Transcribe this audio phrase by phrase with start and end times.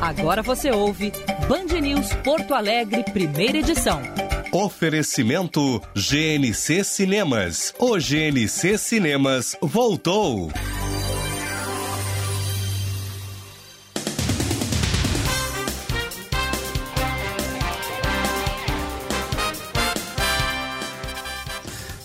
[0.00, 1.10] Agora você ouve
[1.48, 4.00] Band News Porto Alegre, primeira edição.
[4.52, 7.74] Oferecimento GNC Cinemas.
[7.78, 10.50] O GNC Cinemas voltou.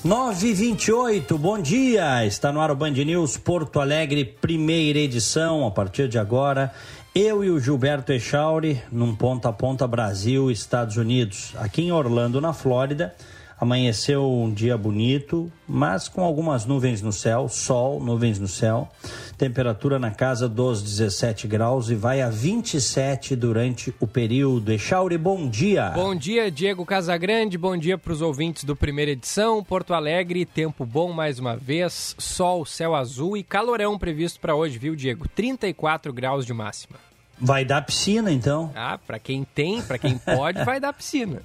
[0.04, 2.26] Nove vinte e oito, bom dia!
[2.26, 5.66] Está no ar o Band News Porto Alegre, primeira edição.
[5.68, 6.74] A partir de agora,
[7.14, 11.54] eu e o Gilberto Echauri, num ponta a ponta Brasil, Estados Unidos.
[11.58, 13.14] Aqui em Orlando, na Flórida,
[13.62, 18.90] amanheceu um dia bonito, mas com algumas nuvens no céu, sol, nuvens no céu.
[19.38, 24.72] Temperatura na casa dos 17 graus e vai a 27 durante o período.
[24.72, 25.92] Echauri, bom dia.
[25.92, 27.56] Bom dia, Diego Casagrande.
[27.56, 29.64] Bom dia para os ouvintes do Primeira Edição.
[29.64, 32.16] Porto Alegre, tempo bom mais uma vez.
[32.18, 35.28] Sol, céu azul e calorão previsto para hoje, viu, Diego?
[35.30, 36.98] 34 graus de máxima.
[37.40, 38.72] Vai dar piscina, então?
[38.74, 41.44] Ah, para quem tem, para quem pode, vai dar piscina.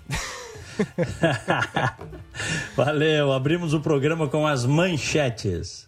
[2.76, 5.84] Valeu, abrimos o programa com as manchetes.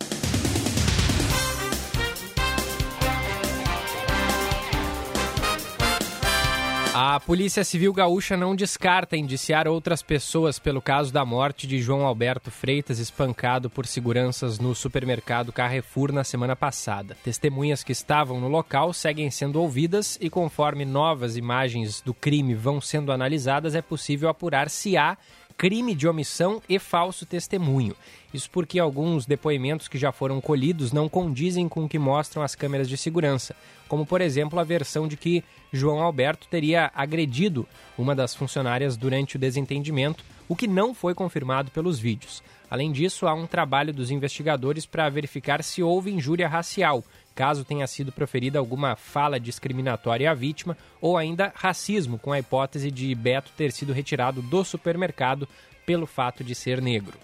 [7.00, 12.04] A Polícia Civil Gaúcha não descarta indiciar outras pessoas pelo caso da morte de João
[12.04, 17.16] Alberto Freitas, espancado por seguranças no supermercado Carrefour na semana passada.
[17.22, 22.80] Testemunhas que estavam no local seguem sendo ouvidas e, conforme novas imagens do crime vão
[22.80, 25.16] sendo analisadas, é possível apurar se há
[25.56, 27.94] crime de omissão e falso testemunho.
[28.32, 32.54] Isso porque alguns depoimentos que já foram colhidos não condizem com o que mostram as
[32.54, 33.56] câmeras de segurança,
[33.88, 39.36] como por exemplo a versão de que João Alberto teria agredido uma das funcionárias durante
[39.36, 42.42] o desentendimento, o que não foi confirmado pelos vídeos.
[42.70, 47.02] Além disso, há um trabalho dos investigadores para verificar se houve injúria racial,
[47.34, 52.90] caso tenha sido proferida alguma fala discriminatória à vítima, ou ainda racismo, com a hipótese
[52.90, 55.48] de Beto ter sido retirado do supermercado
[55.86, 57.16] pelo fato de ser negro.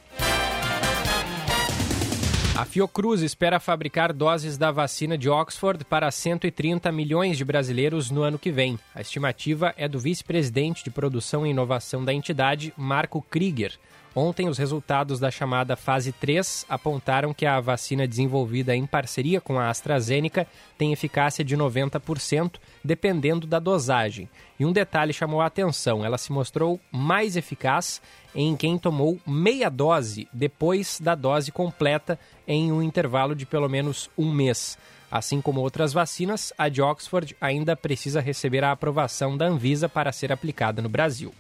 [2.57, 8.23] A Fiocruz espera fabricar doses da vacina de Oxford para 130 milhões de brasileiros no
[8.23, 8.79] ano que vem.
[8.95, 13.77] A estimativa é do vice-presidente de produção e inovação da entidade, Marco Krieger.
[14.15, 19.59] Ontem, os resultados da chamada fase 3 apontaram que a vacina desenvolvida em parceria com
[19.59, 20.47] a AstraZeneca
[20.79, 24.29] tem eficácia de 90%, dependendo da dosagem.
[24.61, 28.01] E um detalhe chamou a atenção: ela se mostrou mais eficaz
[28.35, 34.11] em quem tomou meia dose depois da dose completa em um intervalo de pelo menos
[34.17, 34.77] um mês.
[35.11, 40.11] Assim como outras vacinas, a de Oxford ainda precisa receber a aprovação da Anvisa para
[40.11, 41.33] ser aplicada no Brasil.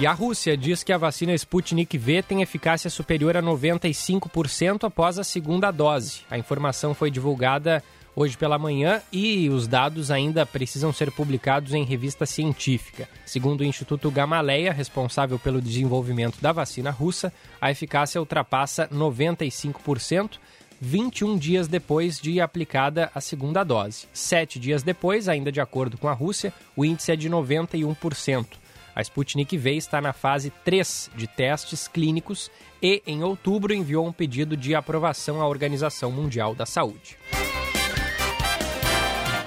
[0.00, 5.18] E a Rússia diz que a vacina Sputnik V tem eficácia superior a 95% após
[5.18, 6.22] a segunda dose.
[6.30, 7.84] A informação foi divulgada
[8.14, 13.08] hoje pela manhã e os dados ainda precisam ser publicados em revista científica.
[13.24, 20.38] Segundo o Instituto Gamaleya, responsável pelo desenvolvimento da vacina russa, a eficácia ultrapassa 95%.
[20.82, 24.06] 21 dias depois de aplicada a segunda dose.
[24.14, 28.46] Sete dias depois, ainda de acordo com a Rússia, o índice é de 91%.
[28.94, 32.50] A Sputnik V está na fase 3 de testes clínicos
[32.82, 37.16] e, em outubro, enviou um pedido de aprovação à Organização Mundial da Saúde.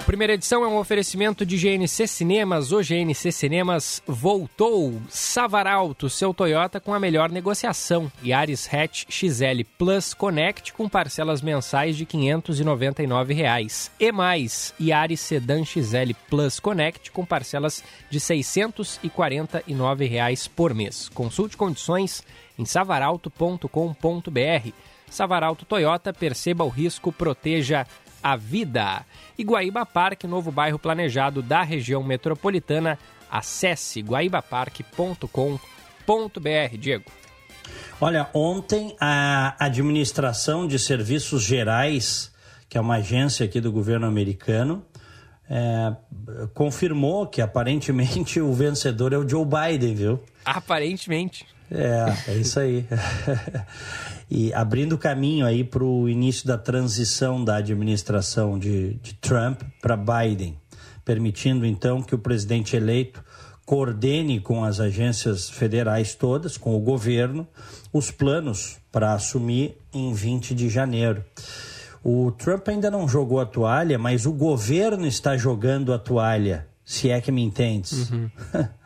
[0.06, 2.72] Primeira edição é um oferecimento de GNC Cinemas.
[2.72, 5.00] O GNC Cinemas voltou.
[5.08, 8.12] Savaralto, seu Toyota com a melhor negociação.
[8.22, 13.90] Yaris Hatch XL Plus Connect com parcelas mensais de 599 reais.
[13.98, 21.08] E mais, Yaris Sedan XL Plus Connect com parcelas de 649 reais por mês.
[21.08, 22.22] Consulte condições
[22.58, 24.94] em savaralto.com.br.
[25.14, 27.86] Savaralto Toyota, perceba o risco, proteja a
[28.36, 29.04] vida.
[29.36, 32.98] Iguaíba Parque, novo bairro planejado da região metropolitana.
[33.30, 36.76] Acesse guaibaparque.com.br.
[36.78, 37.04] Diego.
[38.00, 42.32] Olha, ontem a Administração de Serviços Gerais,
[42.68, 44.84] que é uma agência aqui do governo americano,
[45.48, 45.94] é,
[46.54, 50.22] confirmou que aparentemente o vencedor é o Joe Biden, viu?
[50.44, 51.46] Aparentemente.
[51.70, 52.86] É, é isso aí.
[54.30, 59.96] e abrindo caminho aí para o início da transição da administração de, de Trump para
[59.96, 60.56] Biden,
[61.04, 63.22] permitindo então que o presidente eleito
[63.64, 67.46] coordene com as agências federais todas, com o governo,
[67.92, 71.24] os planos para assumir em 20 de janeiro.
[72.02, 77.08] O Trump ainda não jogou a toalha, mas o governo está jogando a toalha, se
[77.08, 78.10] é que me entendes.
[78.10, 78.30] Uhum.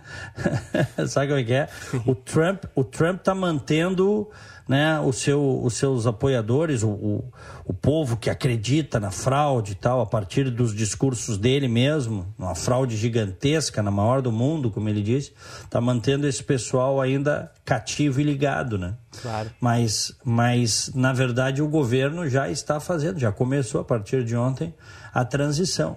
[1.08, 1.69] Sabe como é que é?
[2.06, 4.31] O Trump o Trump está mantendo
[4.69, 7.32] né, o seu, os seus apoiadores, o, o,
[7.65, 12.55] o, povo que acredita na fraude e tal, a partir dos discursos dele mesmo, uma
[12.55, 15.32] fraude gigantesca, na maior do mundo, como ele disse,
[15.65, 18.94] está mantendo esse pessoal ainda cativo e ligado, né?
[19.23, 19.50] Claro.
[19.59, 24.75] Mas, mas, na verdade, o governo já está fazendo, já começou a partir de ontem
[25.15, 25.97] a transição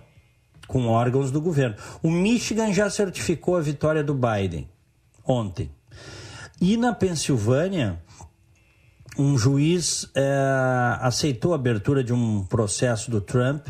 [0.66, 1.76] com órgãos do governo.
[2.02, 4.70] O Michigan já certificou a vitória do Biden
[5.26, 5.70] ontem.
[6.62, 8.00] E na Pensilvânia,
[9.18, 13.68] um juiz é, aceitou a abertura de um processo do Trump,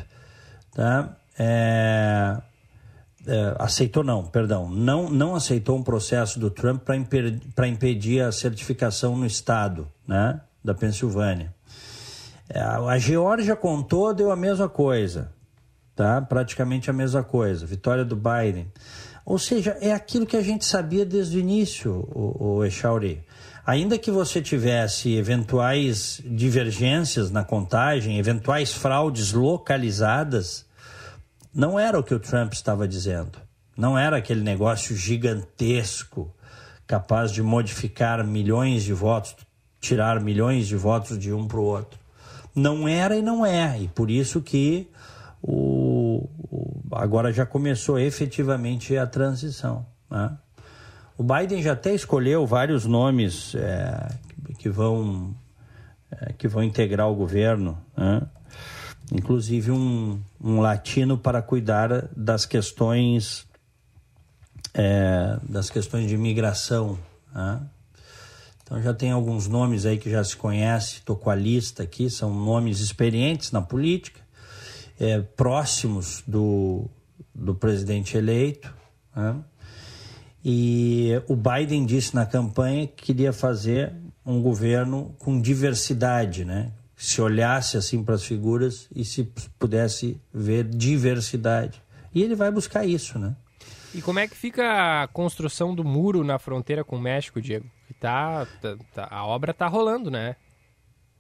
[0.74, 1.18] tá?
[1.38, 2.38] É,
[3.26, 8.32] é, aceitou não, perdão, não, não aceitou um processo do Trump para impedir, impedir a
[8.32, 11.54] certificação no estado, né, da Pensilvânia.
[12.50, 15.32] É, a Geórgia contou deu a mesma coisa,
[15.96, 16.22] tá?
[16.22, 17.66] Praticamente a mesma coisa.
[17.66, 18.68] Vitória do Biden.
[19.26, 23.24] Ou seja, é aquilo que a gente sabia desde o início, o, o Echauri.
[23.66, 30.66] Ainda que você tivesse eventuais divergências na contagem, eventuais fraudes localizadas,
[31.54, 33.40] não era o que o Trump estava dizendo.
[33.78, 36.34] Não era aquele negócio gigantesco,
[36.88, 39.36] capaz de modificar milhões de votos,
[39.80, 42.00] tirar milhões de votos de um para o outro.
[42.56, 43.80] Não era e não é.
[43.80, 44.90] E por isso que
[45.42, 46.28] o,
[46.92, 49.86] agora já começou efetivamente a transição.
[50.10, 50.32] Né?
[51.22, 54.08] O Biden já até escolheu vários nomes é,
[54.58, 55.36] que vão
[56.10, 58.24] é, que vão integrar o governo, né?
[59.12, 63.46] inclusive um, um, latino para cuidar das questões
[64.74, 66.98] é, das questões de imigração.
[67.32, 67.62] Né?
[68.64, 72.10] Então já tem alguns nomes aí que já se conhece, estou com a lista aqui,
[72.10, 74.22] são nomes experientes na política,
[75.00, 76.90] é, próximos do,
[77.32, 78.74] do presidente eleito.
[79.16, 79.36] Né?
[80.44, 83.94] E o Biden disse na campanha que queria fazer
[84.26, 86.72] um governo com diversidade, né?
[86.96, 89.24] Se olhasse assim para as figuras e se
[89.58, 91.82] pudesse ver diversidade.
[92.14, 93.36] E ele vai buscar isso, né?
[93.94, 97.66] E como é que fica a construção do muro na fronteira com o México, Diego?
[98.00, 100.36] Tá, tá, tá a obra está rolando, né?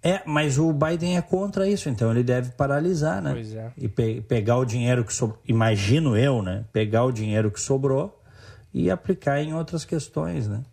[0.03, 3.33] É, mas o Biden é contra isso, então ele deve paralisar, né?
[3.33, 3.71] Pois é.
[3.77, 6.65] E pe pegar o dinheiro que sobrou, imagino eu, né?
[6.73, 8.20] Pegar o dinheiro que sobrou
[8.73, 10.63] e aplicar em outras questões, né?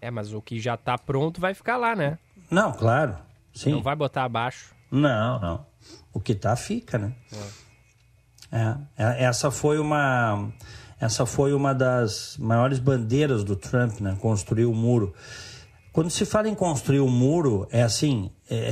[0.00, 2.18] É, mas o que já está pronto vai ficar lá, né?
[2.50, 3.16] Não, claro.
[3.54, 3.72] Sim.
[3.72, 4.74] Não vai botar abaixo.
[4.90, 5.66] Não, não.
[6.12, 7.12] O que está fica, né?
[8.50, 8.58] É.
[8.58, 8.76] é.
[8.96, 9.24] é.
[9.24, 10.50] Essa foi uma
[11.00, 14.16] essa foi uma das maiores bandeiras do Trump, né?
[14.20, 15.14] Construir o muro.
[15.92, 18.70] Quando se fala em construir o um muro, é assim, é,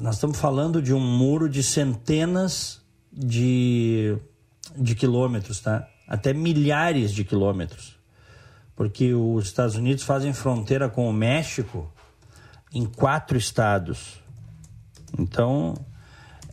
[0.00, 4.16] nós estamos falando de um muro de centenas de,
[4.76, 5.88] de quilômetros, tá?
[6.10, 7.96] Até milhares de quilômetros,
[8.74, 11.88] porque os Estados Unidos fazem fronteira com o México
[12.74, 14.20] em quatro estados.
[15.16, 15.74] Então,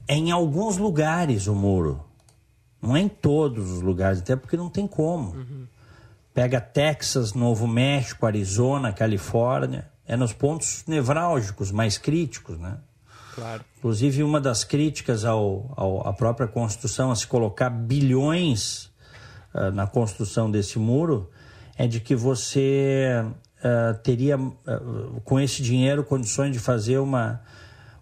[0.08, 2.06] é em alguns lugares o muro,
[2.80, 5.32] não é em todos os lugares, até porque não tem como.
[5.32, 5.68] Uhum.
[6.36, 12.78] Pega Texas, Novo México, Arizona, Califórnia, é nos pontos nevrálgicos mais críticos, né?
[13.34, 13.66] Claro.
[13.80, 18.92] Inclusive, uma das críticas ao, ao, à própria Constituição, a se colocar bilhões
[19.54, 21.30] uh, na construção desse muro,
[21.78, 23.24] é de que você
[23.64, 27.42] uh, teria, uh, com esse dinheiro, condições de fazer uma,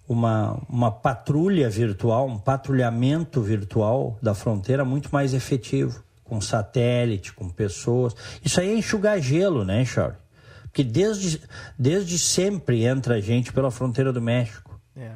[0.08, 7.50] uma, uma patrulha virtual, um patrulhamento virtual da fronteira muito mais efetivo, com satélite, com
[7.50, 8.16] pessoas.
[8.44, 10.18] Isso aí é enxugar gelo, né, Charlie?
[10.64, 11.42] Porque desde,
[11.80, 14.78] desde sempre entra gente pela fronteira do México.
[14.96, 15.12] É.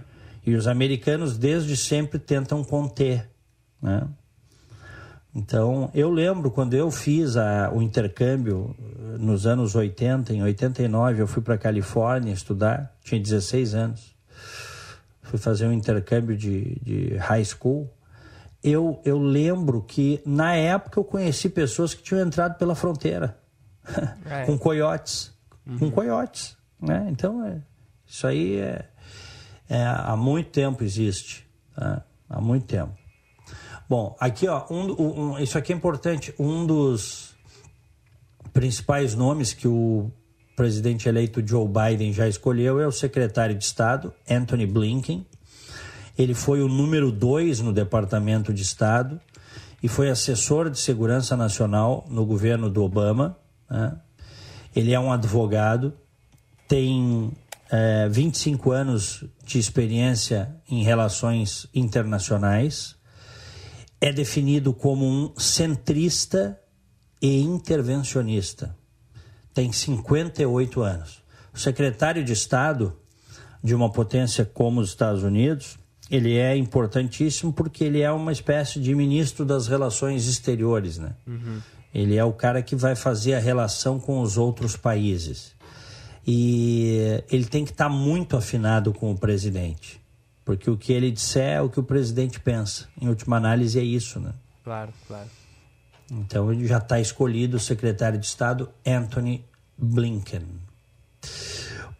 [0.45, 3.29] E os americanos desde sempre tentam conter,
[3.81, 4.07] né?
[5.33, 11.21] Então, eu lembro quando eu fiz a, o intercâmbio eh, nos anos 80, em 89,
[11.21, 14.15] eu fui para a Califórnia estudar, tinha 16 anos.
[15.21, 17.87] Fui fazer um intercâmbio de, de high school.
[18.63, 23.37] Eu, eu lembro que, na época, eu conheci pessoas que tinham entrado pela fronteira
[24.47, 25.31] com coiotes.
[25.65, 25.77] Uhum.
[25.77, 26.57] Com coiotes.
[26.81, 27.07] Né?
[27.11, 27.61] Então, é,
[28.07, 28.85] isso aí é,
[29.69, 31.47] é, há muito tempo existe.
[31.75, 32.03] Tá?
[32.27, 32.98] Há muito tempo.
[33.89, 36.31] Bom, aqui ó, um, um, isso aqui é importante.
[36.37, 37.33] Um dos
[38.53, 40.11] principais nomes que o
[40.55, 45.25] presidente eleito Joe Biden já escolheu é o secretário de Estado, Anthony Blinken.
[46.15, 49.19] Ele foi o número dois no Departamento de Estado
[49.81, 53.39] e foi assessor de segurança nacional no governo do Obama.
[53.67, 53.97] Né?
[54.75, 55.95] Ele é um advogado,
[56.67, 57.31] tem
[57.71, 62.98] é, 25 anos de experiência em relações internacionais
[64.01, 66.59] é definido como um centrista
[67.21, 68.75] e intervencionista.
[69.53, 71.23] Tem 58 anos.
[71.53, 72.95] O secretário de Estado
[73.61, 75.77] de uma potência como os Estados Unidos,
[76.09, 81.13] ele é importantíssimo porque ele é uma espécie de ministro das relações exteriores, né?
[81.27, 81.59] Uhum.
[81.93, 85.53] Ele é o cara que vai fazer a relação com os outros países.
[86.25, 89.98] E ele tem que estar tá muito afinado com o presidente.
[90.49, 92.87] Porque o que ele disser é o que o presidente pensa.
[92.99, 94.33] Em última análise, é isso, né?
[94.63, 95.27] Claro, claro.
[96.11, 99.45] Então, ele já está escolhido o secretário de Estado, Anthony
[99.77, 100.41] Blinken.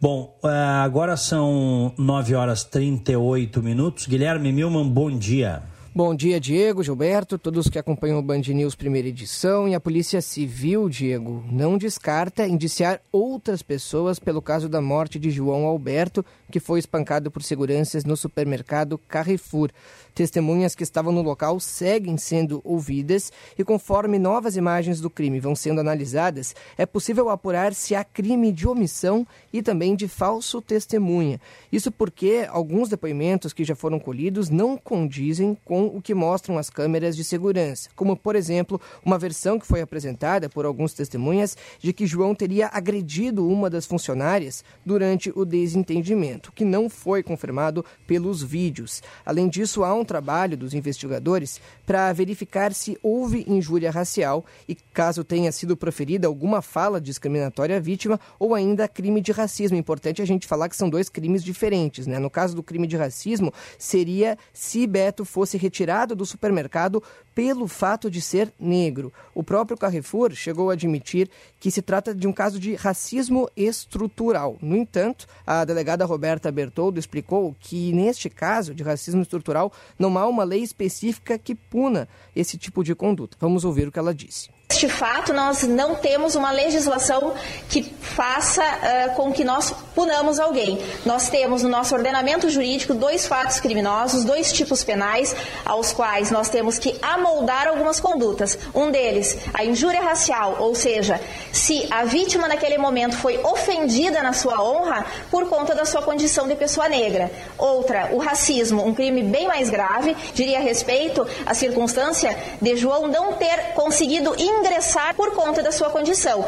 [0.00, 0.48] Bom, eh,
[0.82, 4.08] agora são 9 horas 38 minutos.
[4.08, 5.62] Guilherme Milman, bom dia.
[5.92, 9.68] Bom dia, Diego, Gilberto, todos que acompanham o Band News primeira edição.
[9.68, 15.32] E a Polícia Civil, Diego, não descarta indiciar outras pessoas pelo caso da morte de
[15.32, 19.72] João Alberto, que foi espancado por seguranças no supermercado Carrefour.
[20.14, 25.54] Testemunhas que estavam no local seguem sendo ouvidas e, conforme novas imagens do crime vão
[25.54, 31.40] sendo analisadas, é possível apurar se há crime de omissão e também de falso testemunha.
[31.72, 36.70] Isso porque alguns depoimentos que já foram colhidos não condizem com o que mostram as
[36.70, 41.92] câmeras de segurança, como, por exemplo, uma versão que foi apresentada por alguns testemunhas de
[41.92, 48.42] que João teria agredido uma das funcionárias durante o desentendimento, que não foi confirmado pelos
[48.42, 49.02] vídeos.
[49.24, 55.24] Além disso, há um trabalho dos investigadores para verificar se houve injúria racial e, caso
[55.24, 59.76] tenha sido proferida alguma fala discriminatória à vítima ou ainda crime de racismo.
[59.76, 62.06] Importante a gente falar que são dois crimes diferentes.
[62.06, 62.20] Né?
[62.20, 67.02] No caso do crime de racismo, seria se Beto fosse retirado do supermercado
[67.34, 69.12] pelo fato de ser negro.
[69.34, 71.28] O próprio Carrefour chegou a admitir
[71.58, 74.58] que se trata de um caso de racismo estrutural.
[74.60, 80.26] No entanto, a delegada Roberta Bertoldo explicou que, neste caso de racismo estrutural, não há
[80.26, 82.06] uma lei específica que puna
[82.36, 83.38] esse tipo de conduta.
[83.40, 84.50] Vamos ouvir o que ela disse.
[84.70, 87.34] Este fato, nós não temos uma legislação
[87.68, 90.78] que faça uh, com que nós punamos alguém.
[91.04, 95.34] Nós temos no nosso ordenamento jurídico dois fatos criminosos, dois tipos penais,
[95.64, 98.56] aos quais nós temos que amoldar algumas condutas.
[98.72, 101.20] Um deles, a injúria racial, ou seja,
[101.52, 106.46] se a vítima naquele momento foi ofendida na sua honra por conta da sua condição
[106.46, 107.28] de pessoa negra.
[107.58, 113.32] Outra, o racismo, um crime bem mais grave, diria respeito à circunstância de João não
[113.32, 116.44] ter conseguido ingressar por conta da sua condição.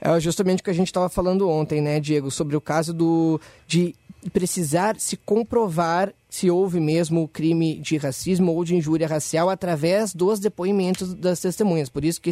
[0.00, 3.40] É justamente o que a gente estava falando ontem, né, Diego, sobre o caso do
[3.66, 3.94] de
[4.32, 10.40] precisar se comprovar se houve mesmo crime de racismo ou de injúria racial através dos
[10.40, 11.90] depoimentos das testemunhas.
[11.90, 12.30] Por isso que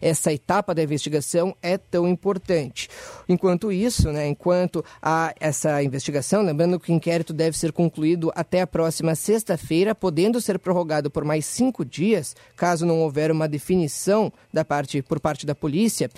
[0.00, 2.88] essa etapa da investigação é tão importante.
[3.28, 8.62] Enquanto isso, né, enquanto há essa investigação, lembrando que o inquérito deve ser concluído até
[8.62, 14.32] a próxima sexta-feira, podendo ser prorrogado por mais cinco dias, caso não houver uma definição
[14.50, 16.08] da parte, por parte da polícia.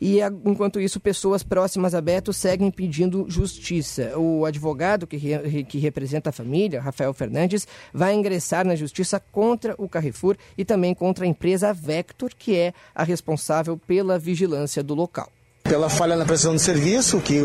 [0.00, 4.16] E enquanto isso, pessoas próximas a Beto seguem pedindo justiça.
[4.16, 9.74] O advogado que, re, que representa a família, Rafael Fernandes, vai ingressar na justiça contra
[9.78, 14.94] o Carrefour e também contra a empresa Vector, que é a responsável pela vigilância do
[14.94, 15.30] local
[15.68, 17.40] pela falha na prestação de serviço, que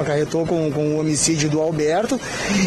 [0.00, 2.20] acarretou com, com o homicídio do Alberto,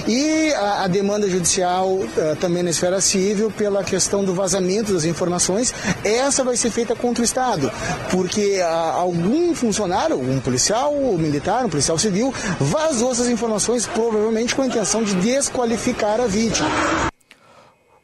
[0.08, 5.06] e a, a demanda judicial uh, também na esfera civil pela questão do vazamento das
[5.06, 5.74] informações.
[6.04, 7.72] Essa vai ser feita contra o Estado,
[8.12, 14.56] porque uh, algum funcionário, um policial, um militar, um policial civil, vazou essas informações provavelmente
[14.56, 16.70] com a intenção de desqualificar a vítima.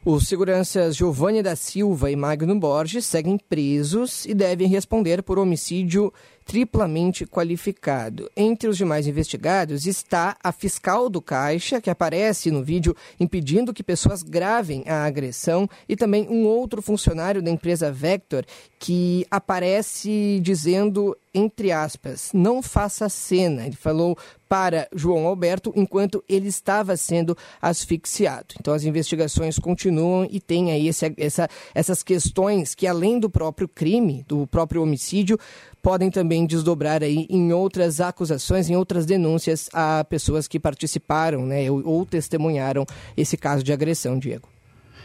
[0.08, 6.12] Os seguranças Giovanni da Silva e Magno Borges seguem presos e devem responder por homicídio
[6.46, 8.30] triplamente qualificado.
[8.36, 13.82] Entre os demais investigados está a fiscal do Caixa, que aparece no vídeo impedindo que
[13.82, 18.44] pessoas gravem a agressão, e também um outro funcionário da empresa Vector
[18.78, 23.66] que aparece dizendo entre aspas, não faça cena.
[23.66, 24.16] Ele falou
[24.48, 28.54] para João Alberto enquanto ele estava sendo asfixiado.
[28.58, 33.68] Então as investigações continuam e tem aí esse, essa, essas questões que além do próprio
[33.68, 35.38] crime, do próprio homicídio,
[35.82, 41.70] podem também desdobrar aí em outras acusações, em outras denúncias a pessoas que participaram né,
[41.70, 44.48] ou, ou testemunharam esse caso de agressão, Diego.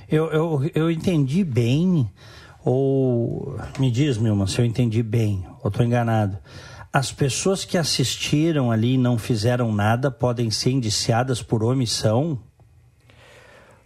[0.09, 2.09] Eu, eu, eu entendi bem,
[2.63, 6.37] ou me diz, Milman, se eu entendi bem, ou estou enganado.
[6.93, 12.37] As pessoas que assistiram ali e não fizeram nada podem ser indiciadas por omissão?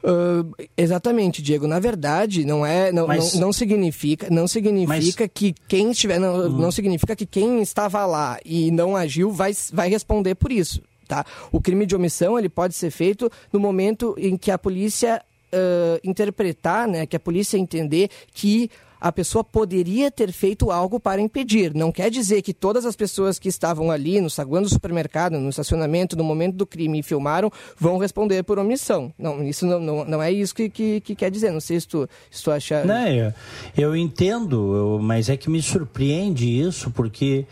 [0.04, 1.68] Uh, exatamente, Diego.
[1.68, 6.20] Na verdade, não é, não, mas, não, não, significa, não significa mas, que quem estiver,
[6.20, 6.50] não, hum.
[6.50, 11.26] não significa que quem estava lá e não agiu vai, vai responder por isso, tá?
[11.52, 16.00] O crime de omissão ele pode ser feito no momento em que a polícia uh,
[16.04, 21.76] interpretar, né, que a polícia entender que a pessoa poderia ter feito algo para impedir.
[21.76, 25.50] Não quer dizer que todas as pessoas que estavam ali no saguão do supermercado, no
[25.50, 29.14] estacionamento, no momento do crime e filmaram, vão responder por omissão.
[29.16, 31.52] Não, isso não, não, não é isso que, que, que, quer dizer.
[31.52, 32.84] Não sei se tu, se tu acha.
[32.84, 33.34] Não, eu,
[33.78, 37.46] eu entendo, eu, mas é que me surpreende isso, porque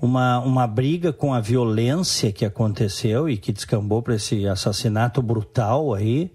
[0.00, 5.94] uma, uma briga com a violência que aconteceu e que descambou para esse assassinato brutal
[5.94, 6.30] aí.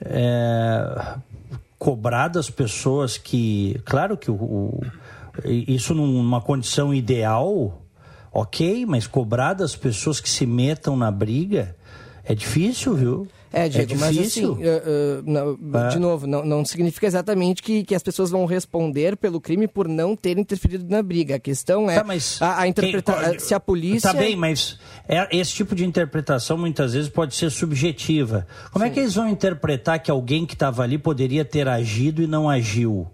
[0.00, 1.16] É,
[1.78, 3.80] cobrar das pessoas que.
[3.84, 4.80] Claro que o, o,
[5.44, 7.80] isso numa condição ideal,
[8.32, 11.76] ok, mas cobrar das pessoas que se metam na briga
[12.24, 13.28] é difícil, viu?
[13.52, 15.88] É, Diego, é mas assim, uh, uh, não, é.
[15.88, 19.88] de novo, não, não significa exatamente que, que as pessoas vão responder pelo crime por
[19.88, 21.36] não terem interferido na briga.
[21.36, 23.38] A questão é tá, a, a interpretação.
[23.38, 24.12] Se a polícia.
[24.12, 24.78] Tá bem, mas
[25.08, 28.46] é, esse tipo de interpretação muitas vezes pode ser subjetiva.
[28.70, 28.90] Como Sim.
[28.90, 32.50] é que eles vão interpretar que alguém que estava ali poderia ter agido e não
[32.50, 33.08] agiu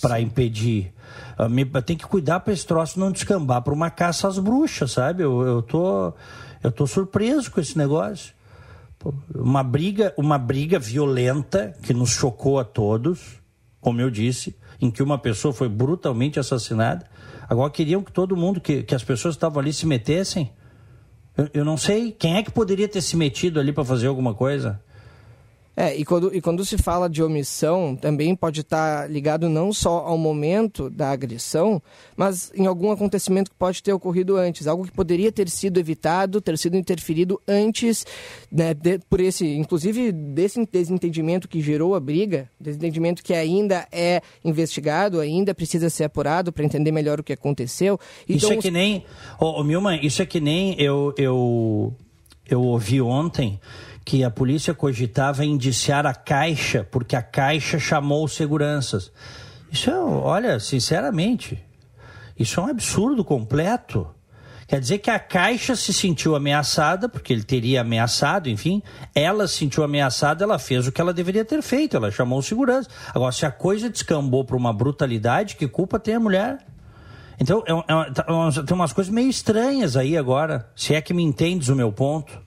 [0.00, 0.92] para impedir?
[1.38, 5.22] Uh, tem que cuidar para esse troço não descambar para uma caça às bruxas, sabe?
[5.22, 6.12] Eu, eu, tô,
[6.62, 8.38] eu tô surpreso com esse negócio
[9.34, 13.40] uma briga, uma briga violenta que nos chocou a todos,
[13.80, 17.06] como eu disse, em que uma pessoa foi brutalmente assassinada.
[17.48, 20.52] Agora queriam que todo mundo, que, que as pessoas que estavam ali se metessem.
[21.36, 24.34] Eu, eu não sei quem é que poderia ter se metido ali para fazer alguma
[24.34, 24.80] coisa.
[25.80, 30.00] É, e quando, e quando se fala de omissão, também pode estar ligado não só
[30.00, 31.80] ao momento da agressão,
[32.14, 36.38] mas em algum acontecimento que pode ter ocorrido antes, algo que poderia ter sido evitado,
[36.38, 38.04] ter sido interferido antes,
[38.52, 44.20] né, de, por esse, inclusive desse desentendimento que gerou a briga, desentendimento que ainda é
[44.44, 47.98] investigado, ainda precisa ser apurado para entender melhor o que aconteceu.
[48.24, 49.02] Então, isso é que nem,
[49.40, 51.94] oh, oh, Milman, isso é que nem eu, eu,
[52.50, 53.58] eu ouvi ontem
[54.04, 59.12] que a polícia cogitava indiciar a Caixa, porque a Caixa chamou seguranças.
[59.70, 61.62] Isso é, olha, sinceramente,
[62.38, 64.08] isso é um absurdo completo.
[64.66, 68.82] Quer dizer que a Caixa se sentiu ameaçada, porque ele teria ameaçado, enfim.
[69.14, 72.88] Ela se sentiu ameaçada, ela fez o que ela deveria ter feito, ela chamou segurança.
[73.12, 76.58] Agora, se a coisa descambou para uma brutalidade, que culpa tem a mulher?
[77.40, 78.24] Então, é, é, tá,
[78.64, 82.40] tem umas coisas meio estranhas aí agora, se é que me entendes o meu ponto.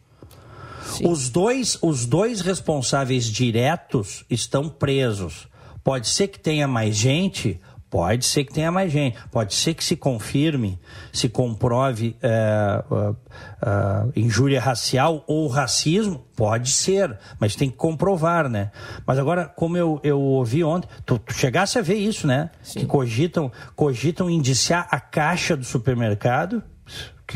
[1.05, 5.47] Os dois, os dois responsáveis diretos estão presos.
[5.83, 7.59] Pode ser que tenha mais gente,
[7.93, 10.79] Pode ser que tenha mais gente, pode ser que se confirme,
[11.11, 18.49] se comprove é, uh, uh, injúria racial ou racismo, pode ser, mas tem que comprovar,
[18.49, 18.71] né?
[19.05, 22.49] Mas agora, como eu, eu ouvi ontem, tu, tu chegasse a ver isso, né?
[22.63, 22.79] Sim.
[22.79, 26.63] Que cogitam, cogitam indiciar a caixa do supermercado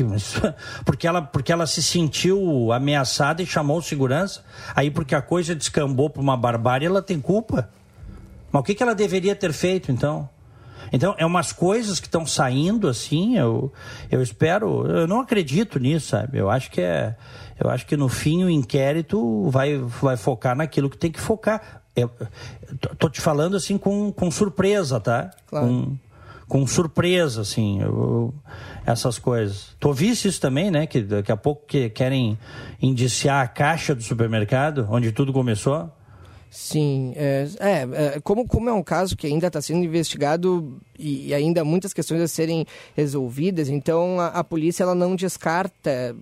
[0.84, 4.42] porque ela, porque ela se sentiu ameaçada e chamou segurança.
[4.74, 7.68] Aí, porque a coisa descambou para uma barbárie, ela tem culpa.
[8.50, 10.28] Mas o que, que ela deveria ter feito, então?
[10.92, 13.72] Então, é umas coisas que estão saindo assim, eu,
[14.10, 16.38] eu espero, eu não acredito nisso, sabe?
[16.38, 17.14] Eu acho que é,
[17.60, 21.82] eu acho que no fim o inquérito vai, vai focar naquilo que tem que focar.
[21.94, 22.10] Eu,
[22.98, 25.30] tô te falando assim com, com surpresa, tá?
[25.46, 25.66] Claro.
[25.66, 25.98] Com,
[26.48, 28.34] com surpresa, assim, eu,
[28.86, 29.76] essas coisas.
[29.78, 30.86] Tu ouviste isso também, né?
[30.86, 32.38] Que daqui a pouco que querem
[32.80, 35.90] indiciar a caixa do supermercado, onde tudo começou?
[36.50, 41.34] Sim, é, é, é como, como é um caso que ainda está sendo investigado e
[41.34, 42.64] ainda há muitas questões a serem
[42.96, 46.16] resolvidas, então a, a polícia ela não descarta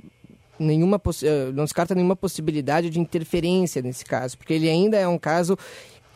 [0.59, 5.19] nenhuma eh, não descarta nenhuma possibilidade de interferência nesse caso, porque ele ainda é um
[5.19, 5.57] caso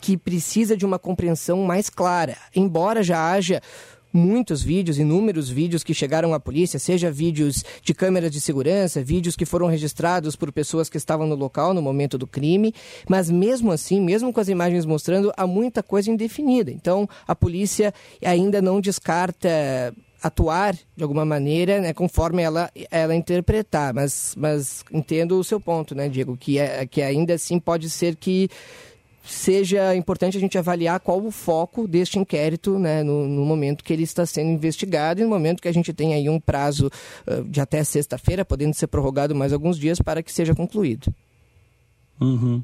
[0.01, 3.61] que precisa de uma compreensão mais clara, embora já haja
[4.13, 9.35] muitos vídeos, inúmeros vídeos que chegaram à polícia, seja vídeos de câmeras de segurança, vídeos
[9.35, 12.73] que foram registrados por pessoas que estavam no local no momento do crime,
[13.07, 16.71] mas mesmo assim, mesmo com as imagens mostrando, há muita coisa indefinida.
[16.71, 17.93] Então, a polícia
[18.23, 19.49] ainda não descarta
[20.21, 25.95] atuar de alguma maneira, né, conforme ela, ela interpretar, mas, mas entendo o seu ponto,
[25.95, 28.47] né, Diego, que, é, que ainda assim pode ser que
[29.23, 33.93] seja importante a gente avaliar qual o foco deste inquérito né, no, no, momento que
[33.93, 36.91] ele está sendo investigado e no momento que a gente tem aí um prazo
[37.27, 41.13] uh, de até sexta-feira, podendo ser prorrogado mais alguns dias para que seja concluído.
[42.19, 42.61] Uhum.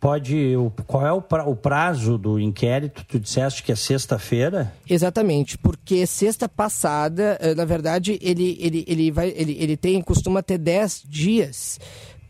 [0.00, 0.54] Pode.
[0.86, 3.04] Qual é o prazo do inquérito?
[3.06, 4.72] Tu disseste que é sexta-feira?
[4.88, 10.58] Exatamente, porque sexta passada, na verdade, ele, ele, ele, vai, ele, ele tem, costuma ter
[10.58, 11.78] 10 dias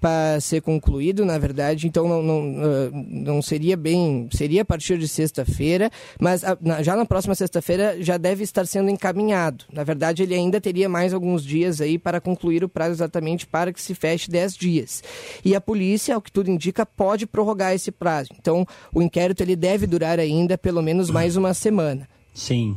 [0.04, 4.98] para ser concluído, na verdade, então não, não, ah, não seria bem, seria a partir
[4.98, 5.90] de sexta-feira,
[6.20, 6.42] mas
[6.82, 9.64] já na próxima sexta-feira já deve estar sendo encaminhado.
[9.72, 13.72] Na verdade, ele ainda teria mais alguns dias aí para concluir o prazo exatamente para
[13.72, 15.02] que se feche 10 dias.
[15.42, 18.28] E a polícia, ao que tudo indica, pode prorrogar esse prazo.
[18.38, 22.06] Então, o inquérito ele deve durar ainda pelo menos mais uma semana.
[22.34, 22.76] Sim.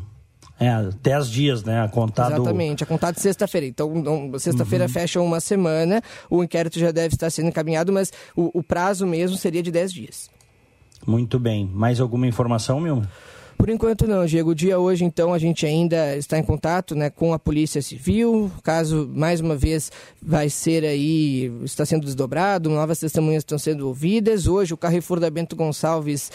[0.59, 1.81] É, 10 dias, né?
[1.81, 3.67] A contar Exatamente, a contar de sexta-feira.
[3.67, 4.89] Então, sexta-feira uhum.
[4.89, 9.37] fecha uma semana, o inquérito já deve estar sendo encaminhado, mas o, o prazo mesmo
[9.37, 10.29] seria de 10 dias.
[11.05, 11.69] Muito bem.
[11.71, 13.07] Mais alguma informação, Milma?
[13.57, 14.51] Por enquanto não, Diego.
[14.51, 18.51] O dia hoje, então, a gente ainda está em contato né, com a Polícia Civil.
[18.55, 19.91] O caso, mais uma vez,
[20.21, 24.45] vai ser aí, está sendo desdobrado, novas testemunhas estão sendo ouvidas.
[24.45, 26.31] Hoje, o Carrefour da Bento Gonçalves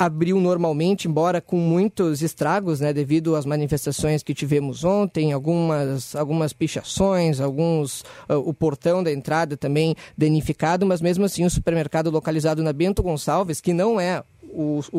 [0.00, 6.54] abriu normalmente, embora com muitos estragos, né, devido às manifestações que tivemos ontem, algumas, algumas
[6.54, 12.62] pichações, alguns uh, o portão da entrada também danificado, mas mesmo assim o supermercado localizado
[12.62, 14.98] na Bento Gonçalves, que não é o, o,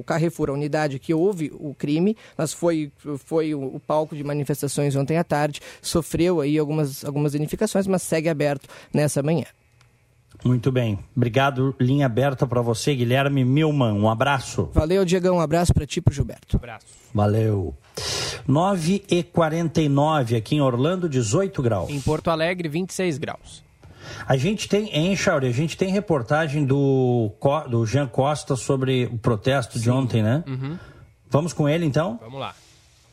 [0.00, 2.92] o, Carrefour, a unidade que houve o crime, mas foi,
[3.24, 8.02] foi o, o, palco de manifestações ontem à tarde, sofreu aí algumas, algumas danificações, mas
[8.02, 9.46] segue aberto nessa manhã.
[10.44, 10.98] Muito bem.
[11.16, 11.74] Obrigado.
[11.80, 13.92] Linha aberta para você, Guilherme Milman.
[13.92, 14.68] Um abraço.
[14.74, 15.36] Valeu, Diegão.
[15.36, 16.56] Um abraço para ti e para Gilberto.
[16.56, 16.86] Um abraço.
[17.14, 17.74] Valeu.
[18.46, 21.90] 9 e 49 aqui em Orlando, 18 graus.
[21.90, 23.64] Em Porto Alegre, 26 graus.
[24.26, 27.30] A gente tem, em Chauri, a gente tem reportagem do,
[27.70, 29.84] do Jean Costa sobre o protesto Sim.
[29.84, 30.44] de ontem, né?
[30.46, 30.78] Uhum.
[31.30, 32.18] Vamos com ele então?
[32.22, 32.54] Vamos lá.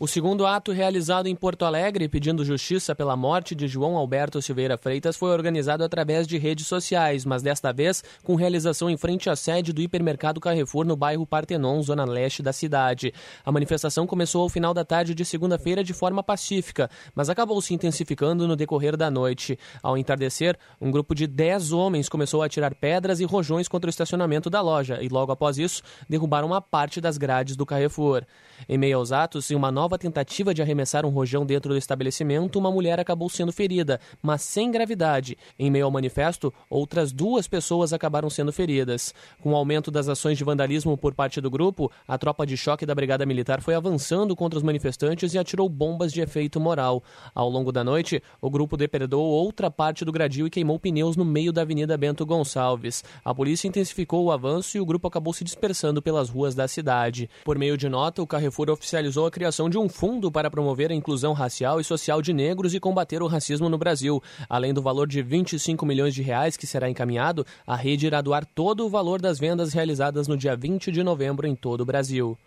[0.02, 4.76] O segundo ato realizado em Porto Alegre, pedindo justiça pela morte de João Alberto Silveira
[4.76, 9.36] Freitas, foi organizado através de redes sociais, mas desta vez com realização em frente à
[9.36, 13.14] sede do hipermercado Carrefour no bairro Partenon, zona leste da cidade.
[13.46, 17.76] A manifestação começou ao final da tarde de segunda-feira de forma pacífica, mas acabou se
[17.76, 19.56] intensificando no decorrer da noite.
[19.84, 23.92] Ao entardecer, um grupo de 10 homens começou a atirar pedras e rojões contra o
[23.92, 28.26] estacionamento da loja e logo após isso derrubaram uma parte das grades do Carrefour.
[28.68, 32.60] Em meio aos atos, em uma nova tentativa de arremessar um rojão dentro do estabelecimento,
[32.60, 35.38] uma mulher acabou sendo ferida, mas sem gravidade.
[35.58, 39.14] Em meio ao manifesto, outras duas pessoas acabaram sendo feridas.
[39.42, 42.86] Com o aumento das ações de vandalismo por parte do grupo, a tropa de choque
[42.86, 47.04] da Brigada Militar foi avançando contra os manifestantes e atirou bombas de efeito moral.
[47.34, 51.26] Ao longo da noite, o grupo depredou outra parte do gradil e queimou pneus no
[51.26, 53.04] meio da Avenida Bento Gonçalves.
[53.24, 57.30] A polícia intensificou o avanço e o grupo acabou se dispersando pelas ruas da cidade.
[57.44, 60.92] Por meio de nota, o Carrefour Carrefour oficializou a criação de um fundo para promover
[60.92, 64.22] a inclusão racial e social de negros e combater o racismo no Brasil.
[64.50, 68.46] Além do valor de 25 milhões de reais que será encaminhado, a rede irá doar
[68.46, 72.38] todo o valor das vendas realizadas no dia 20 de novembro em todo o Brasil.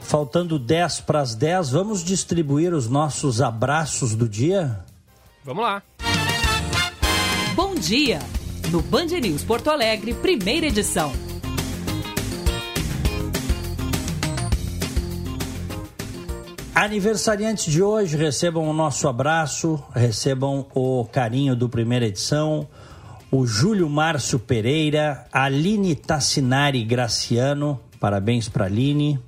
[0.00, 4.80] Faltando 10 para as 10, vamos distribuir os nossos abraços do dia?
[5.44, 5.82] Vamos lá.
[7.54, 8.20] Bom dia!
[8.70, 11.33] No Band News Porto Alegre, primeira edição.
[16.74, 22.66] Aniversariantes de hoje, recebam o nosso abraço, recebam o carinho do primeira edição.
[23.30, 29.20] O Júlio Márcio Pereira, Aline Tassinari Graciano, parabéns para Aline.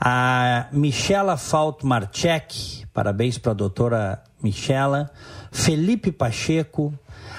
[0.00, 5.12] A Michela Falt Marchek, parabéns para a doutora Michela.
[5.52, 6.92] Felipe Pacheco,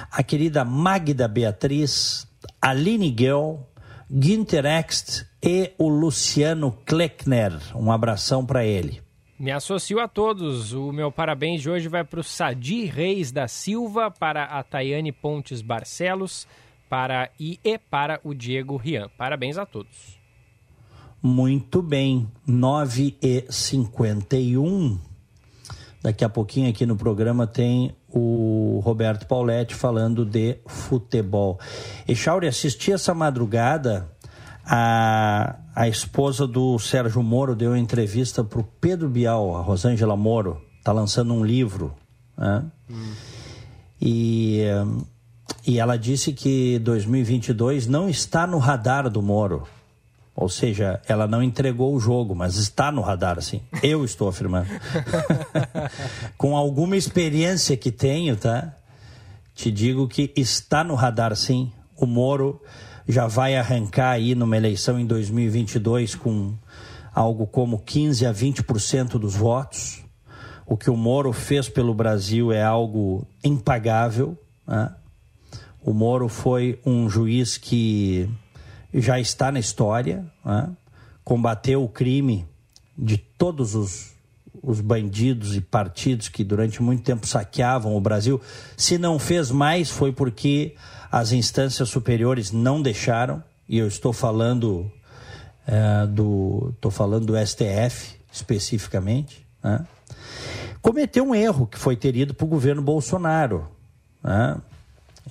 [0.10, 2.26] a querida Magda Beatriz,
[2.62, 3.68] Aline Gell,
[4.10, 7.52] Günther Ext e o Luciano Kleckner.
[7.76, 9.05] Um abração para ele.
[9.38, 10.74] Me associo a todos.
[10.74, 15.12] O meu parabéns de hoje vai para o Sadi Reis da Silva, para a Tayane
[15.12, 16.48] Pontes Barcelos,
[16.90, 19.10] para e, e para o Diego Rian.
[19.18, 20.18] Parabéns a todos.
[21.22, 22.28] Muito bem.
[22.48, 25.00] 9 e 51
[26.06, 31.60] Daqui a pouquinho aqui no programa tem o Roberto Pauletti falando de futebol.
[32.08, 34.08] E Chauri, assisti essa madrugada
[34.64, 40.16] a, a esposa do Sérgio Moro deu uma entrevista para o Pedro Bial, a Rosângela
[40.16, 41.94] Moro, está lançando um livro.
[42.38, 42.64] Né?
[42.90, 43.12] Hum.
[44.02, 44.62] E,
[45.68, 49.68] e ela disse que 2022 não está no radar do Moro.
[50.34, 53.62] Ou seja, ela não entregou o jogo, mas está no radar, assim.
[53.84, 54.68] Eu estou afirmando.
[56.38, 58.74] Com alguma experiência que tenho, tá?
[59.54, 61.72] Te digo que está no radar, sim.
[61.98, 62.62] O Moro
[63.08, 66.54] já vai arrancar aí numa eleição em 2022 com
[67.14, 70.04] algo como 15 a 20% dos votos.
[70.66, 74.38] O que o Moro fez pelo Brasil é algo impagável.
[74.68, 74.92] Né?
[75.84, 78.28] O Moro foi um juiz que
[78.92, 80.70] já está na história, né?
[81.24, 82.46] combateu o crime
[82.98, 84.14] de todos os,
[84.64, 88.42] os bandidos e partidos que durante muito tempo saqueavam o Brasil.
[88.76, 90.76] Se não fez mais, foi porque
[91.16, 94.92] as instâncias superiores não deixaram, e eu estou falando
[95.66, 99.88] é, do estou falando do STF especificamente, né?
[100.82, 103.66] cometeu um erro que foi terido para o governo Bolsonaro.
[104.22, 104.58] Né?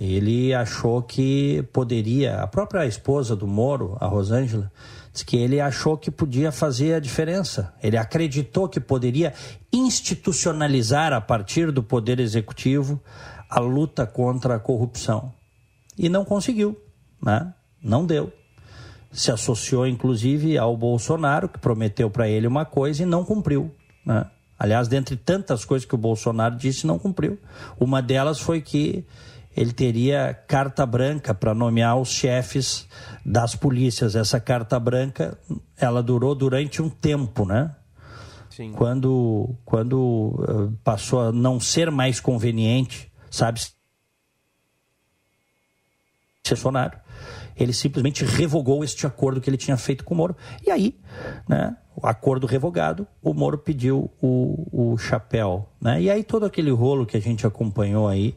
[0.00, 4.72] Ele achou que poderia, a própria esposa do Moro, a Rosângela,
[5.12, 7.74] disse que ele achou que podia fazer a diferença.
[7.82, 9.34] Ele acreditou que poderia
[9.70, 12.98] institucionalizar a partir do poder executivo
[13.50, 15.30] a luta contra a corrupção.
[15.96, 16.80] E não conseguiu,
[17.22, 17.52] né?
[17.82, 18.32] Não deu.
[19.12, 24.26] Se associou inclusive ao Bolsonaro, que prometeu para ele uma coisa e não cumpriu, né?
[24.58, 27.38] Aliás, dentre tantas coisas que o Bolsonaro disse, não cumpriu.
[27.78, 29.04] Uma delas foi que
[29.56, 32.88] ele teria carta branca para nomear os chefes
[33.24, 34.16] das polícias.
[34.16, 35.38] Essa carta branca,
[35.76, 37.74] ela durou durante um tempo, né?
[38.50, 38.72] Sim.
[38.72, 43.60] Quando, quando uh, passou a não ser mais conveniente, sabe?
[46.46, 46.98] Bolsonaro,
[47.56, 50.36] ele simplesmente revogou este acordo que ele tinha feito com o Moro.
[50.66, 50.94] E aí,
[51.48, 51.74] né?
[51.96, 55.66] o acordo revogado, o Moro pediu o, o chapéu.
[55.80, 56.02] Né?
[56.02, 58.34] E aí todo aquele rolo que a gente acompanhou aí.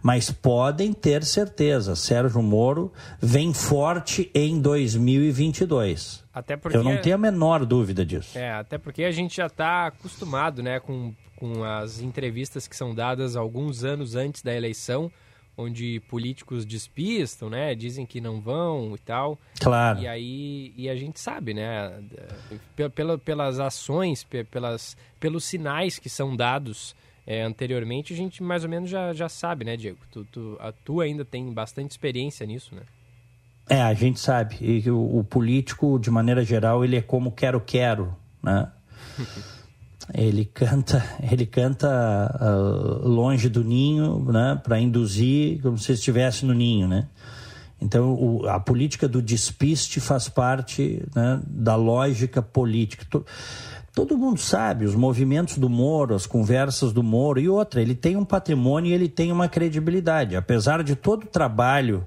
[0.00, 6.24] Mas podem ter certeza, Sérgio Moro vem forte em 2022.
[6.32, 8.38] Até porque, Eu não tenho a menor dúvida disso.
[8.38, 12.94] É, até porque a gente já está acostumado né, com, com as entrevistas que são
[12.94, 15.10] dadas alguns anos antes da eleição
[15.58, 17.74] onde políticos despistam, né?
[17.74, 19.36] Dizem que não vão e tal.
[19.60, 19.98] Claro.
[19.98, 21.92] E aí e a gente sabe, né?
[22.94, 26.94] Pela, pelas ações, pelas, pelos sinais que são dados
[27.26, 29.98] é, anteriormente, a gente mais ou menos já, já sabe, né, Diego?
[30.12, 32.82] Tu, tu, a, tu ainda tem bastante experiência nisso, né?
[33.68, 34.56] É, a gente sabe.
[34.60, 38.70] E o, o político, de maneira geral, ele é como quero-quero, né?
[40.14, 41.88] ele canta ele canta
[42.40, 47.08] uh, longe do ninho né para induzir como se estivesse no ninho né?
[47.80, 53.06] Então o, a política do despiste faz parte né, da lógica política.
[53.94, 58.16] Todo mundo sabe os movimentos do Moro as conversas do Moro e outra ele tem
[58.16, 60.34] um patrimônio e ele tem uma credibilidade.
[60.34, 62.06] Apesar de todo o trabalho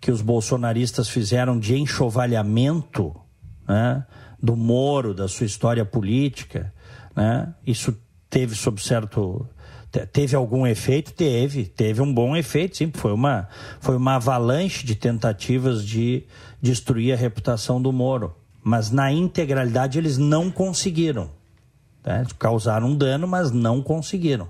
[0.00, 3.16] que os bolsonaristas fizeram de enxovalhamento
[3.66, 4.04] né,
[4.40, 6.73] do Moro da sua história política
[7.14, 7.54] né?
[7.66, 7.96] Isso
[8.28, 9.48] teve sob certo
[10.12, 11.12] teve algum efeito?
[11.12, 13.48] Teve teve um bom efeito sim foi uma
[13.80, 16.24] foi uma avalanche de tentativas de
[16.60, 18.34] destruir a reputação do Moro.
[18.62, 21.30] Mas na integralidade eles não conseguiram
[22.04, 22.26] né?
[22.38, 24.48] causaram um dano mas não conseguiram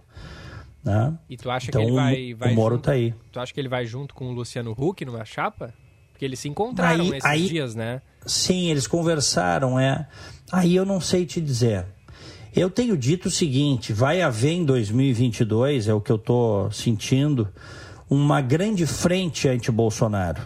[0.83, 1.15] né?
[1.29, 3.15] e tu acha então, que ele vai, vai o Moro junto, tá aí.
[3.33, 5.73] Tu acha que ele vai junto com o Luciano Huck numa chapa?
[6.13, 8.01] Porque eles se encontraram aí, esses aí, dias né?
[8.27, 10.07] Sim eles conversaram é.
[10.53, 11.87] Aí eu não sei te dizer
[12.55, 17.49] eu tenho dito o seguinte: vai haver em 2022, é o que eu estou sentindo,
[18.09, 20.43] uma grande frente anti-Bolsonaro.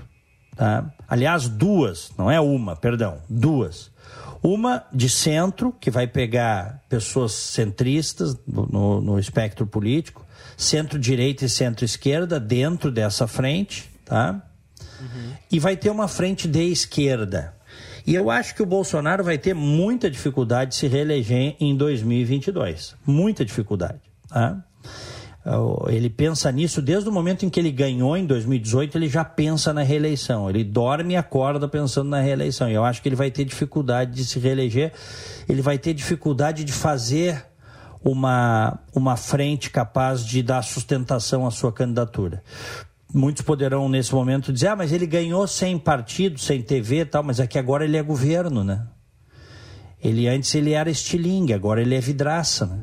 [0.56, 0.92] Tá?
[1.08, 3.90] Aliás, duas, não é uma, perdão, duas.
[4.42, 10.24] Uma de centro, que vai pegar pessoas centristas no, no espectro político,
[10.56, 14.40] centro-direita e centro-esquerda dentro dessa frente, tá?
[15.00, 15.32] Uhum.
[15.50, 17.54] E vai ter uma frente de esquerda.
[18.08, 22.96] E eu acho que o Bolsonaro vai ter muita dificuldade de se reeleger em 2022.
[23.06, 24.00] Muita dificuldade.
[24.30, 24.64] Tá?
[25.88, 29.74] Ele pensa nisso desde o momento em que ele ganhou em 2018, ele já pensa
[29.74, 30.48] na reeleição.
[30.48, 32.70] Ele dorme e acorda pensando na reeleição.
[32.70, 34.90] E eu acho que ele vai ter dificuldade de se reeleger,
[35.46, 37.44] ele vai ter dificuldade de fazer
[38.02, 42.42] uma, uma frente capaz de dar sustentação à sua candidatura
[43.14, 47.22] muitos poderão nesse momento dizer, ah, mas ele ganhou sem partido, sem TV e tal,
[47.22, 48.86] mas é que agora ele é governo, né?
[50.02, 52.80] Ele antes ele era estilingue, agora ele é vidraça, né?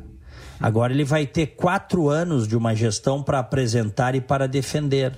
[0.58, 5.12] Agora ele vai ter quatro anos de uma gestão para apresentar e para defender.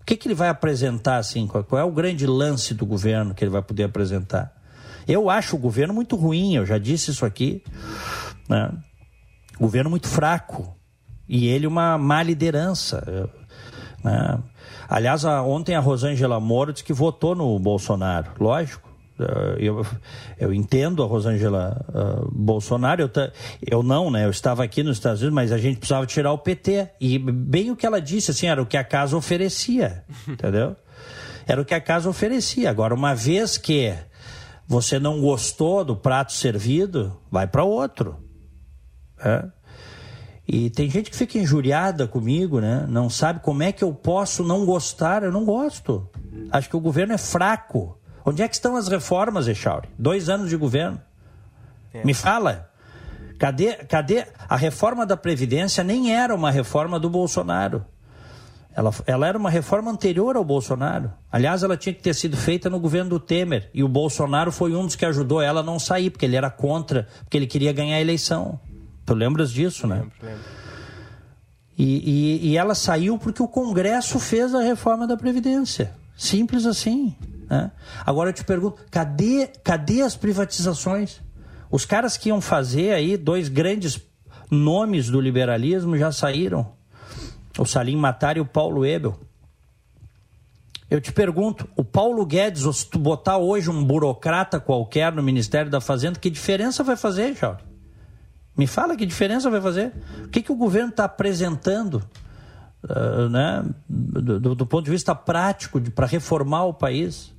[0.00, 1.46] O que, que ele vai apresentar assim?
[1.46, 4.52] Qual é o grande lance do governo que ele vai poder apresentar?
[5.08, 7.62] Eu acho o governo muito ruim, eu já disse isso aqui.
[8.48, 8.70] Né?
[9.58, 10.76] Governo muito fraco.
[11.26, 13.30] E ele uma má liderança.
[14.04, 14.38] Né?
[14.88, 18.92] Aliás, a, ontem a Rosângela Moro disse que votou no Bolsonaro, lógico.
[19.18, 19.86] Uh, eu,
[20.40, 23.10] eu entendo a Rosângela uh, Bolsonaro, eu,
[23.64, 24.24] eu não, né?
[24.24, 26.90] Eu estava aqui nos Estados Unidos, mas a gente precisava tirar o PT.
[27.00, 30.76] E bem o que ela disse, assim, era o que a casa oferecia, entendeu?
[31.46, 32.68] Era o que a casa oferecia.
[32.68, 33.94] Agora, uma vez que
[34.66, 38.16] você não gostou do prato servido, vai para outro.
[39.20, 39.44] É?
[40.46, 42.86] E tem gente que fica injuriada comigo, né?
[42.88, 45.22] Não sabe como é que eu posso não gostar.
[45.22, 46.08] Eu não gosto.
[46.50, 47.98] Acho que o governo é fraco.
[48.24, 49.88] Onde é que estão as reformas, Echauri?
[49.98, 51.00] Dois anos de governo.
[51.92, 52.04] É.
[52.04, 52.70] Me fala.
[53.38, 55.82] Cadê, cadê a reforma da Previdência?
[55.82, 57.84] Nem era uma reforma do Bolsonaro.
[58.76, 61.12] Ela, ela era uma reforma anterior ao Bolsonaro.
[61.30, 63.70] Aliás, ela tinha que ter sido feita no governo do Temer.
[63.72, 66.50] E o Bolsonaro foi um dos que ajudou ela a não sair, porque ele era
[66.50, 68.58] contra, porque ele queria ganhar a eleição.
[69.04, 69.96] Tu lembras disso, né?
[69.96, 70.44] Lembro, lembro.
[71.76, 75.92] E, e, e, ela saiu porque o Congresso fez a reforma da Previdência.
[76.16, 77.14] Simples assim.
[77.50, 77.70] Né?
[78.06, 81.20] Agora eu te pergunto, cadê, cadê as privatizações?
[81.70, 84.00] Os caras que iam fazer aí, dois grandes
[84.48, 86.72] nomes do liberalismo já saíram.
[87.58, 89.18] O Salim Matar e o Paulo Ebel.
[90.88, 95.70] Eu te pergunto, o Paulo Guedes, se tu botar hoje um burocrata qualquer no Ministério
[95.70, 97.73] da Fazenda, que diferença vai fazer, Jauri?
[98.56, 99.92] Me fala que diferença vai fazer.
[100.24, 102.02] O que, que o governo está apresentando
[102.84, 107.34] uh, né, do, do, ponto de vista prático para reformar o país?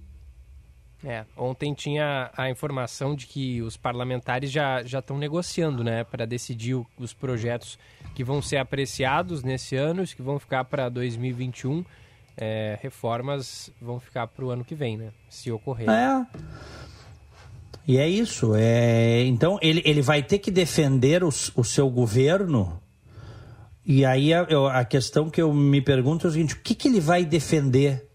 [1.04, 6.26] É, ontem tinha a informação de que os parlamentares já já estão negociando, né, para
[6.26, 7.78] decidir os projetos
[8.16, 11.86] que vão ser apreciados nesse ano, os que vão ficar para 2021.
[12.38, 15.90] É, reformas vão ficar para o ano que vem, né, se ocorrer.
[15.90, 16.26] É.
[17.88, 18.54] E é isso.
[18.56, 19.24] É...
[19.26, 22.82] Então, ele, ele vai ter que defender o, o seu governo.
[23.86, 24.42] E aí a,
[24.74, 28.10] a, questão que eu me pergunto é o seguinte: o que, que ele vai defender?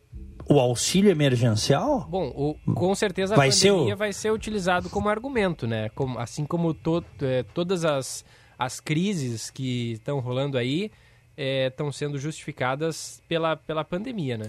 [0.49, 2.09] O auxílio emergencial?
[2.11, 3.97] Bom, o, com certeza a vai pandemia ser o...
[3.97, 5.91] vai ser utilizado como argumento, né?
[5.91, 8.25] Como, assim como to, é, todas as,
[8.59, 10.91] as crises que estão rolando aí
[11.37, 14.47] estão é, sendo justificadas pela, pela pandemia, né?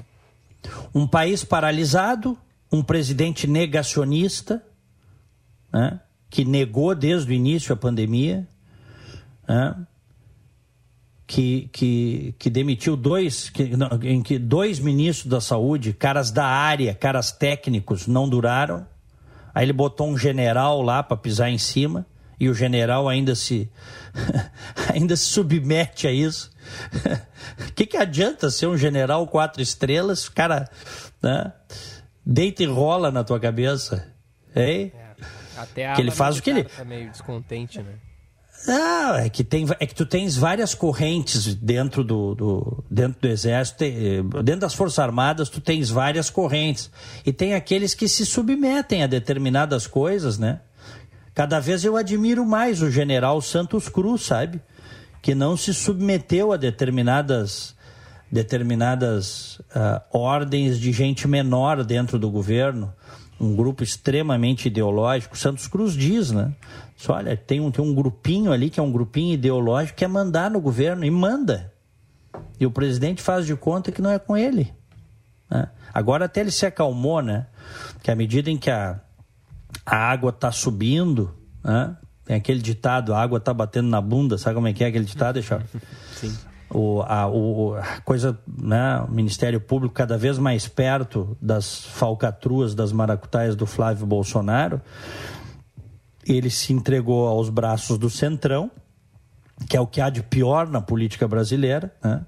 [0.93, 2.35] Um país paralisado,
[2.71, 4.65] um presidente negacionista,
[5.71, 8.47] né, que negou desde o início a pandemia,
[9.47, 9.75] né,
[11.31, 13.71] que, que, que demitiu dois, que,
[14.03, 18.85] em que dois ministros da saúde, caras da área, caras técnicos, não duraram.
[19.53, 22.05] Aí ele botou um general lá para pisar em cima
[22.37, 23.69] e o general ainda se
[24.93, 26.51] ainda se submete a isso.
[27.69, 30.69] O que, que adianta ser um general quatro estrelas, cara
[31.21, 31.53] né,
[32.25, 34.05] deita e rola na tua cabeça?
[34.53, 34.91] Hein?
[35.57, 36.63] Até que ele faz o que ele.
[36.63, 37.93] Tá meio descontente, né?
[38.67, 43.27] Ah, é que, tem, é que tu tens várias correntes dentro do, do, dentro do
[43.27, 46.91] exército, eh, dentro das forças armadas tu tens várias correntes
[47.25, 50.61] e tem aqueles que se submetem a determinadas coisas, né?
[51.33, 54.61] Cada vez eu admiro mais o general Santos Cruz, sabe?
[55.21, 57.75] Que não se submeteu a determinadas
[58.31, 62.93] determinadas uh, ordens de gente menor dentro do governo
[63.41, 65.37] um grupo extremamente ideológico.
[65.37, 66.53] Santos Cruz diz, né?
[66.95, 70.07] Só, olha, tem um, tem um grupinho ali que é um grupinho ideológico que é
[70.07, 71.73] mandar no governo e manda.
[72.59, 74.71] E o presidente faz de conta que não é com ele.
[75.49, 75.67] Né?
[75.91, 77.47] Agora até ele se acalmou, né?
[78.03, 78.99] Que à medida em que a,
[79.83, 81.97] a água está subindo, né?
[82.23, 85.05] tem aquele ditado, a água está batendo na bunda, sabe como é que é aquele
[85.05, 85.69] ditado, Charles?
[86.13, 91.85] Sim o, a, o, a coisa, né, o Ministério Público cada vez mais perto das
[91.85, 94.81] falcatruas, das maracutaias do Flávio Bolsonaro,
[96.25, 98.71] ele se entregou aos braços do Centrão,
[99.67, 102.25] que é o que há de pior na política brasileira, né?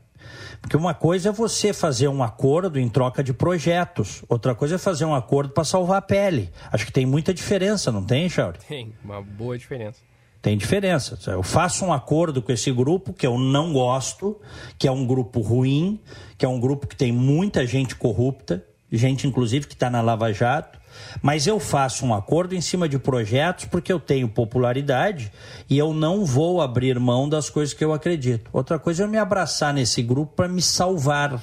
[0.62, 4.78] Porque uma coisa é você fazer um acordo em troca de projetos, outra coisa é
[4.78, 6.50] fazer um acordo para salvar a pele.
[6.72, 8.60] Acho que tem muita diferença, não tem, Chauri?
[8.66, 10.00] Tem, uma boa diferença.
[10.44, 11.18] Tem diferença.
[11.32, 14.38] Eu faço um acordo com esse grupo que eu não gosto,
[14.78, 16.02] que é um grupo ruim,
[16.38, 20.34] que é um grupo que tem muita gente corrupta, gente inclusive que está na Lava
[20.34, 20.78] Jato,
[21.22, 25.32] mas eu faço um acordo em cima de projetos porque eu tenho popularidade
[25.70, 28.50] e eu não vou abrir mão das coisas que eu acredito.
[28.52, 31.42] Outra coisa é eu me abraçar nesse grupo para me salvar,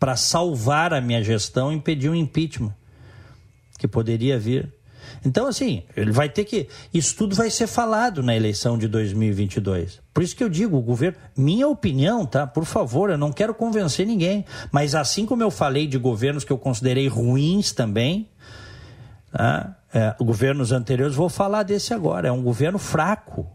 [0.00, 2.74] para salvar a minha gestão e impedir um impeachment
[3.78, 4.72] que poderia vir.
[5.24, 6.68] Então, assim, ele vai ter que.
[6.92, 10.00] Isso tudo vai ser falado na eleição de 2022.
[10.12, 11.18] Por isso que eu digo, o governo.
[11.36, 12.46] Minha opinião, tá?
[12.46, 14.44] Por favor, eu não quero convencer ninguém.
[14.70, 18.28] Mas assim como eu falei de governos que eu considerei ruins também,
[19.32, 19.76] tá?
[19.94, 22.26] é, governos anteriores, vou falar desse agora.
[22.26, 23.46] É um governo fraco.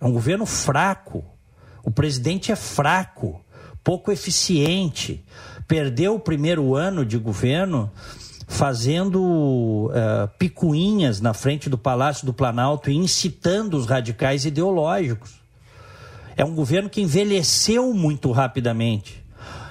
[0.00, 1.22] É um governo fraco.
[1.84, 3.44] O presidente é fraco,
[3.84, 5.22] pouco eficiente.
[5.68, 7.92] Perdeu o primeiro ano de governo
[8.46, 15.40] fazendo uh, picuinhas na frente do Palácio do Planalto e incitando os radicais ideológicos.
[16.36, 19.24] É um governo que envelheceu muito rapidamente.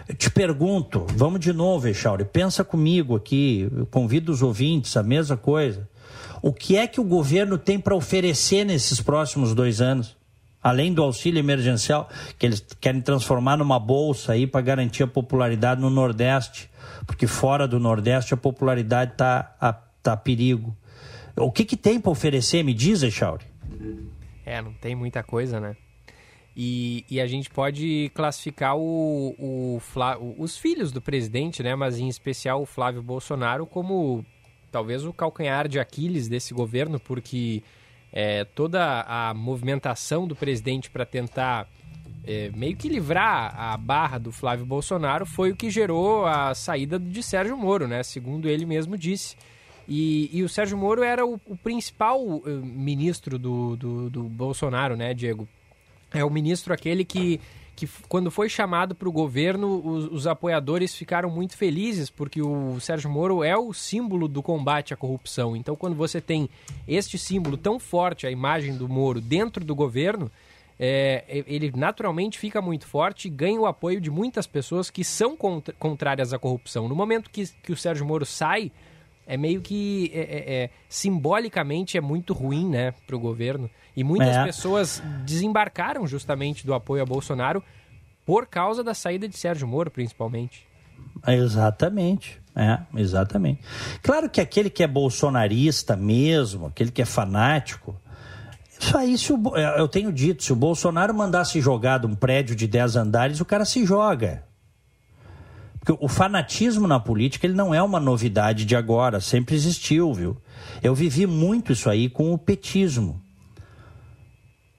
[0.08, 5.38] Eu te pergunto, vamos de novo, Echauri, pensa comigo aqui, convido os ouvintes, a mesma
[5.38, 5.88] coisa.
[6.42, 10.16] O que é que o governo tem para oferecer nesses próximos dois anos?
[10.64, 12.10] Além do auxílio emergencial,
[12.40, 16.72] que eles querem transformar numa bolsa aí para garantir a popularidade no Nordeste
[17.06, 20.76] porque fora do Nordeste a popularidade está a, tá a perigo.
[21.36, 23.46] O que, que tem para oferecer, me diz, Echauri?
[24.46, 25.76] É, não tem muita coisa, né?
[26.56, 29.82] E, e a gente pode classificar o, o,
[30.38, 31.76] os filhos do presidente, né?
[31.76, 34.24] Mas em especial o Flávio Bolsonaro como
[34.72, 37.64] talvez o calcanhar de Aquiles desse governo, porque
[38.14, 41.68] é, toda a movimentação do presidente para tentar
[42.26, 47.00] é, meio que livrar a barra do Flávio Bolsonaro foi o que gerou a saída
[47.00, 48.04] de Sérgio Moro, né?
[48.04, 49.36] Segundo ele mesmo disse.
[49.88, 54.96] E, e o Sérgio Moro era o, o principal uh, ministro do, do, do, Bolsonaro,
[54.96, 55.48] né, Diego?
[56.14, 57.42] É o ministro aquele que,
[57.76, 62.80] que quando foi chamado para o governo, os, os, apoiadores ficaram muito felizes, porque o
[62.80, 65.56] Sérgio Moro é o símbolo do combate à corrupção.
[65.56, 66.50] Então, quando você tem
[66.88, 70.32] este símbolo tão forte, a imagem do Moro, dentro do governo,
[70.80, 75.36] é, ele naturalmente fica muito forte e ganha o apoio de muitas pessoas que são
[75.80, 76.88] contrárias à corrupção.
[76.88, 78.72] No momento que, que o Sérgio Moro sai,
[79.26, 83.70] é meio que é, é, é simbolicamente é muito ruim né, para o governo.
[83.96, 84.44] E muitas é.
[84.44, 87.64] pessoas desembarcaram justamente do apoio a Bolsonaro
[88.26, 90.66] por causa da saída de Sérgio Moro, principalmente.
[91.28, 92.42] Exatamente.
[92.56, 93.62] É, exatamente.
[94.02, 97.96] Claro que aquele que é bolsonarista mesmo, aquele que é fanático,
[98.80, 102.14] isso aí, se o, é, eu tenho dito, se o Bolsonaro mandasse jogar de um
[102.14, 104.44] prédio de 10 andares, o cara se joga.
[105.84, 110.38] Porque o fanatismo na política ele não é uma novidade de agora, sempre existiu, viu?
[110.82, 113.22] Eu vivi muito isso aí com o petismo.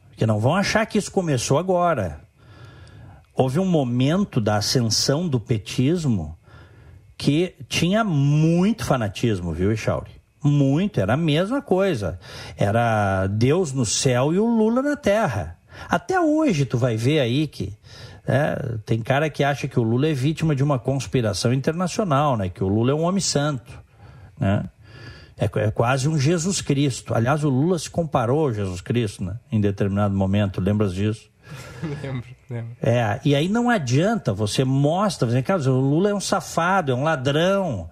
[0.08, 2.22] Porque não vão achar que isso começou agora.
[3.34, 6.38] Houve um momento da ascensão do petismo
[7.18, 10.12] que tinha muito fanatismo, viu, Echauri?
[10.42, 12.18] Muito, era a mesma coisa.
[12.56, 15.58] Era Deus no céu e o Lula na terra.
[15.86, 17.76] Até hoje tu vai ver aí que
[18.26, 22.48] é, tem cara que acha que o Lula é vítima de uma conspiração internacional, né?
[22.48, 23.72] Que o Lula é um homem santo,
[24.38, 24.64] né?
[25.36, 27.14] É, é quase um Jesus Cristo.
[27.14, 29.38] Aliás, o Lula se comparou a Jesus Cristo, né?
[29.52, 31.28] Em determinado momento, lembras disso?
[32.02, 32.76] lembro, lembro.
[32.80, 36.94] É, e aí não adianta, você mostra, você, cara, o Lula é um safado, é
[36.94, 37.90] um ladrão,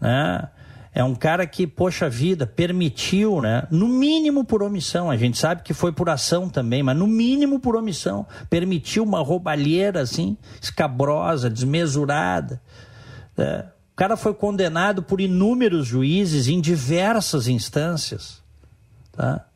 [0.00, 0.48] né?
[0.94, 3.66] É um cara que, poxa vida, permitiu, né?
[3.70, 7.58] No mínimo por omissão, a gente sabe que foi por ação também, mas no mínimo
[7.58, 12.60] por omissão, permitiu uma roubalheira assim, escabrosa, desmesurada.
[13.34, 13.64] Né?
[13.92, 18.42] O cara foi condenado por inúmeros juízes em diversas instâncias.
[19.12, 19.46] Tá?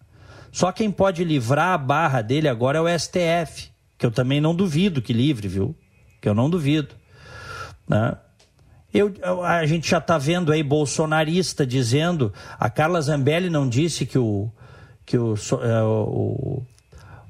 [0.51, 4.55] Só quem pode livrar a barra dele agora é o STF, que eu também não
[4.55, 5.77] duvido que livre, viu?
[6.19, 6.95] Que eu não duvido.
[7.87, 8.17] Né?
[8.99, 12.33] Eu, a gente já está vendo aí bolsonarista dizendo.
[12.59, 14.51] A Carla Zambelli não disse que o,
[15.05, 16.63] que o, é, o,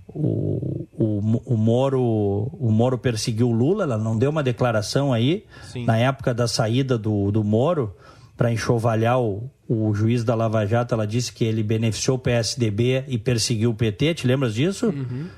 [0.09, 5.45] o, o, o, Moro, o Moro perseguiu o Lula, ela não deu uma declaração aí,
[5.73, 5.85] Sim.
[5.85, 7.95] na época da saída do, do Moro,
[8.37, 13.05] para enxovalhar o, o juiz da Lava Jato, ela disse que ele beneficiou o PSDB
[13.09, 14.87] e perseguiu o PT, te lembras disso?
[14.87, 15.29] Uhum.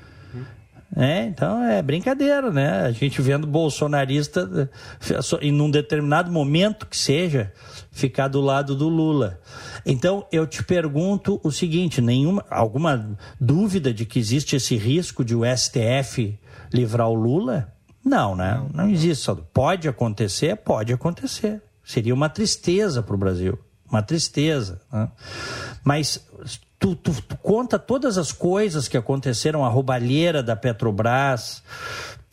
[0.95, 2.81] É, então é brincadeira, né?
[2.81, 4.69] A gente vendo bolsonarista
[5.39, 7.53] em um determinado momento que seja
[7.91, 9.39] ficar do lado do Lula.
[9.85, 15.35] Então eu te pergunto o seguinte: nenhuma alguma dúvida de que existe esse risco de
[15.35, 16.39] o STF
[16.73, 17.71] livrar o Lula?
[18.03, 18.55] Não, né?
[18.55, 19.29] Não, não existe.
[19.53, 21.61] Pode acontecer, pode acontecer.
[21.83, 23.59] Seria uma tristeza para o Brasil,
[23.89, 24.81] uma tristeza.
[24.91, 25.07] Né?
[25.83, 26.27] Mas
[26.79, 31.61] Tu, tu, tu, conta todas as coisas que aconteceram, a roubalheira da Petrobras,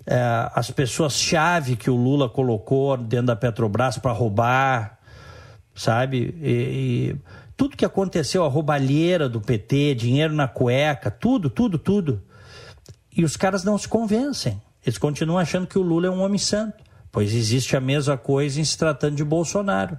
[0.07, 4.99] é, as pessoas-chave que o Lula colocou dentro da Petrobras para roubar,
[5.75, 6.33] sabe?
[6.41, 7.17] E, e,
[7.57, 12.23] tudo que aconteceu, a roubalheira do PT, dinheiro na cueca, tudo, tudo, tudo.
[13.17, 14.61] E os caras não se convencem.
[14.85, 18.61] Eles continuam achando que o Lula é um homem santo, pois existe a mesma coisa
[18.61, 19.99] em se tratando de Bolsonaro.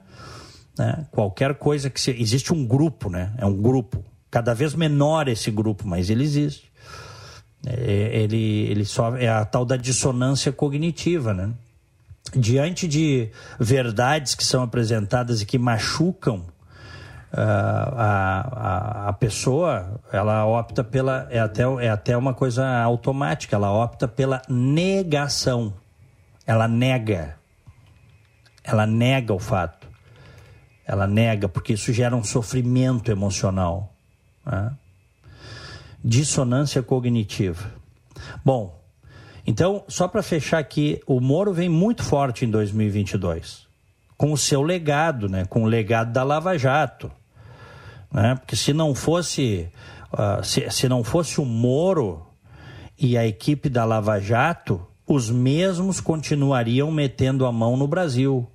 [0.78, 1.06] Né?
[1.12, 2.12] Qualquer coisa que se...
[2.12, 3.34] existe um grupo, né?
[3.38, 6.72] É um grupo cada vez menor esse grupo, mas ele existe.
[7.66, 11.52] É, ele, ele só é a tal da dissonância cognitiva, né?
[12.36, 16.46] Diante de verdades que são apresentadas e que machucam
[17.34, 21.28] uh, a, a, a pessoa, ela opta pela.
[21.30, 25.74] É até, é até uma coisa automática, ela opta pela negação.
[26.46, 27.38] Ela nega.
[28.64, 29.88] Ela nega o fato.
[30.86, 33.94] Ela nega, porque isso gera um sofrimento emocional.
[34.48, 34.72] Né?
[36.04, 37.70] Dissonância cognitiva.
[38.44, 38.78] Bom,
[39.46, 43.68] então, só para fechar aqui, o Moro vem muito forte em 2022,
[44.18, 45.46] com o seu legado, né?
[45.46, 47.12] com o legado da Lava Jato.
[48.12, 48.36] Né?
[48.36, 49.70] Porque se não fosse,
[50.14, 52.26] uh, se, se não fosse o Moro
[52.98, 58.46] e a equipe da Lava Jato, os mesmos continuariam metendo a mão no Brasil.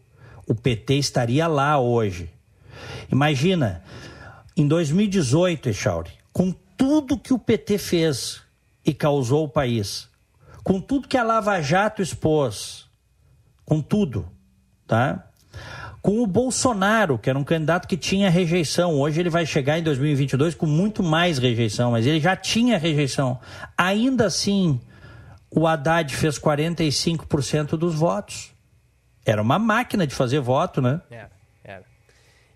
[0.47, 2.28] O PT estaria lá hoje.
[3.11, 3.82] Imagina,
[4.57, 8.42] em 2018, Echauri, com tudo que o PT fez
[8.84, 10.09] e causou o país,
[10.62, 12.86] com tudo que a Lava Jato expôs,
[13.64, 14.28] com tudo,
[14.86, 15.26] tá?
[16.03, 19.00] Com o Bolsonaro, que era um candidato que tinha rejeição.
[19.00, 23.38] Hoje ele vai chegar em 2022 com muito mais rejeição, mas ele já tinha rejeição.
[23.78, 24.80] Ainda assim,
[25.48, 28.50] o Haddad fez 45% dos votos.
[29.24, 31.00] Era uma máquina de fazer voto, né?
[31.11, 31.32] Era.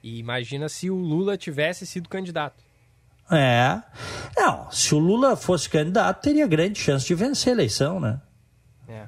[0.06, 2.62] E imagina se o Lula tivesse sido candidato.
[3.28, 3.82] É.
[4.36, 8.20] Não, se o Lula fosse candidato, teria grande chance de vencer a eleição, né?
[8.88, 9.02] É,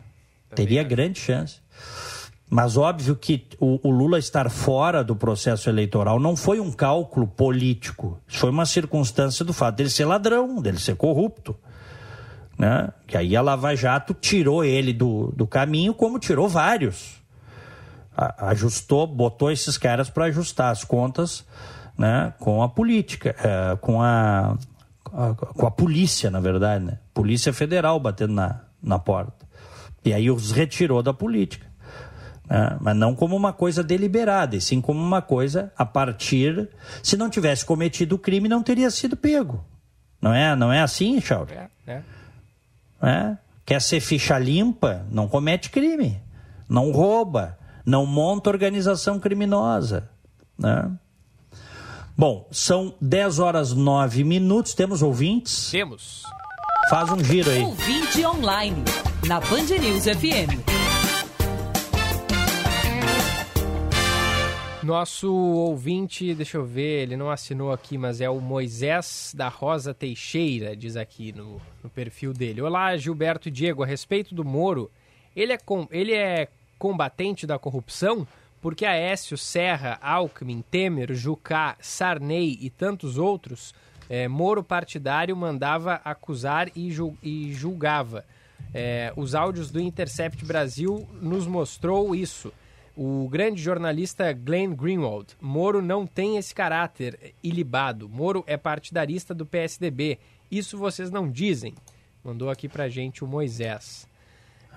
[0.57, 1.61] teria grande chance.
[2.51, 7.29] Mas óbvio que o, o, Lula estar fora do processo eleitoral não foi um cálculo
[7.29, 8.21] político.
[8.27, 11.57] Foi uma circunstância do fato dele ser ladrão, dele ser corrupto.
[12.59, 12.93] Né?
[13.07, 17.18] Que aí a Lava Jato tirou ele do, do caminho, como tirou vários.
[18.39, 21.47] Ajustou, botou esses caras para ajustar as contas
[21.97, 22.33] né?
[22.39, 24.57] com a política, é, com, a,
[25.13, 26.85] a, com a polícia, na verdade.
[26.85, 26.99] Né?
[27.15, 29.47] Polícia Federal batendo na, na porta.
[30.05, 31.69] E aí os retirou da política
[32.49, 32.77] né?
[32.81, 36.69] mas não como uma coisa deliberada, e sim como uma coisa a partir.
[37.03, 39.65] Se não tivesse cometido o crime, não teria sido pego.
[40.21, 41.53] Não é, não é assim, Charles?
[41.53, 42.03] É, é.
[43.03, 43.39] é.
[43.65, 45.07] Quer ser ficha limpa?
[45.11, 46.21] Não comete crime.
[46.69, 47.58] Não rouba.
[47.89, 50.11] Não monta organização criminosa.
[50.59, 50.93] Né?
[52.15, 54.75] Bom, são 10 horas 9 minutos.
[54.75, 55.71] Temos ouvintes?
[55.71, 56.23] Temos.
[56.91, 57.63] Faz um giro aí.
[57.63, 58.85] Ouvinte online,
[59.27, 60.69] na Band News FM.
[64.83, 69.95] Nosso ouvinte, deixa eu ver, ele não assinou aqui, mas é o Moisés da Rosa
[69.95, 72.61] Teixeira, diz aqui no, no perfil dele.
[72.61, 74.91] Olá, Gilberto e Diego, a respeito do Moro,
[75.35, 76.49] ele é, com, ele é
[76.79, 78.27] combatente da corrupção?
[78.61, 83.75] Porque Aécio, Serra, Alckmin, Temer, Jucá, Sarney e tantos outros,
[84.09, 86.91] é, Moro partidário mandava acusar e,
[87.23, 88.25] e julgava.
[88.75, 92.53] É, os áudios do Intercept Brasil nos mostrou isso.
[92.97, 95.37] O grande jornalista Glenn Greenwald.
[95.41, 98.09] Moro não tem esse caráter ilibado.
[98.09, 100.19] Moro é partidarista do PSDB.
[100.51, 101.75] Isso vocês não dizem.
[102.25, 104.08] Mandou aqui pra gente o Moisés.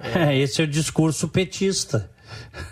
[0.03, 0.37] É...
[0.37, 2.09] Esse é o discurso petista.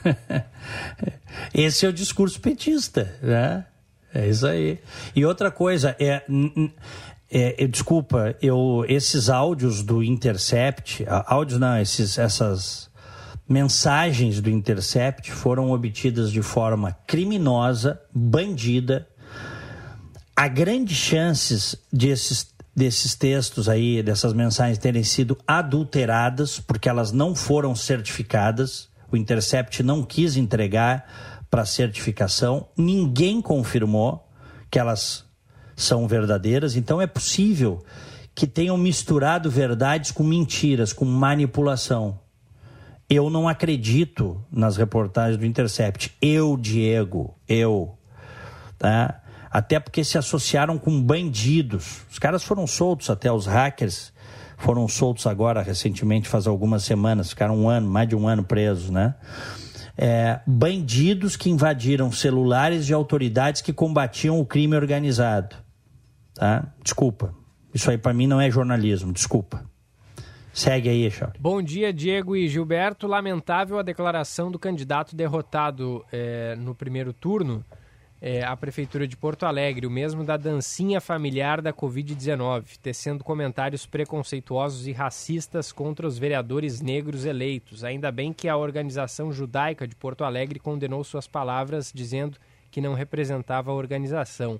[1.53, 3.65] Esse é o discurso petista, né?
[4.13, 4.79] É isso aí.
[5.15, 6.23] E outra coisa, é,
[7.29, 12.89] é, desculpa, eu, esses áudios do Intercept, áudios não, esses, essas
[13.47, 19.07] mensagens do Intercept foram obtidas de forma criminosa, bandida.
[20.35, 22.47] Há grandes chances desses,
[22.79, 28.87] desses textos aí, dessas mensagens terem sido adulteradas, porque elas não foram certificadas.
[29.11, 32.69] O Intercept não quis entregar para certificação.
[32.77, 34.25] Ninguém confirmou
[34.71, 35.25] que elas
[35.75, 36.77] são verdadeiras.
[36.77, 37.83] Então é possível
[38.33, 42.17] que tenham misturado verdades com mentiras, com manipulação.
[43.09, 46.15] Eu não acredito nas reportagens do Intercept.
[46.21, 47.97] Eu, Diego, eu.
[48.77, 49.21] Tá?
[49.51, 52.05] Até porque se associaram com bandidos.
[52.09, 54.13] Os caras foram soltos, até os hackers
[54.57, 57.29] foram soltos agora, recentemente, faz algumas semanas.
[57.29, 59.15] Ficaram um ano, mais de um ano presos, né?
[59.97, 65.55] É, bandidos que invadiram celulares de autoridades que combatiam o crime organizado.
[66.35, 66.67] Tá?
[66.83, 67.33] Desculpa.
[67.73, 69.63] Isso aí para mim não é jornalismo, desculpa.
[70.53, 71.39] Segue aí, Charles.
[71.39, 73.07] Bom dia, Diego e Gilberto.
[73.07, 77.63] Lamentável a declaração do candidato derrotado é, no primeiro turno
[78.21, 83.85] é, à Prefeitura de Porto Alegre, o mesmo da dancinha familiar da Covid-19, tecendo comentários
[83.85, 87.83] preconceituosos e racistas contra os vereadores negros eleitos.
[87.83, 92.37] Ainda bem que a organização judaica de Porto Alegre condenou suas palavras, dizendo
[92.69, 94.59] que não representava a organização.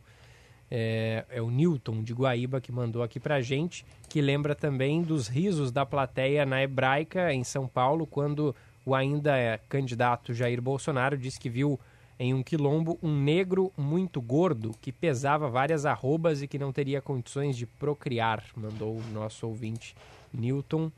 [0.72, 5.28] É, é, o Newton de Guaíba que mandou aqui pra gente, que lembra também dos
[5.28, 8.55] risos da plateia na Hebraica, em São Paulo, quando
[8.86, 11.80] o ainda candidato Jair Bolsonaro disse que viu
[12.20, 17.01] em um quilombo um negro muito gordo que pesava várias arrobas e que não teria
[17.01, 19.95] condições de procriar, mandou o nosso ouvinte
[20.34, 20.91] Newton.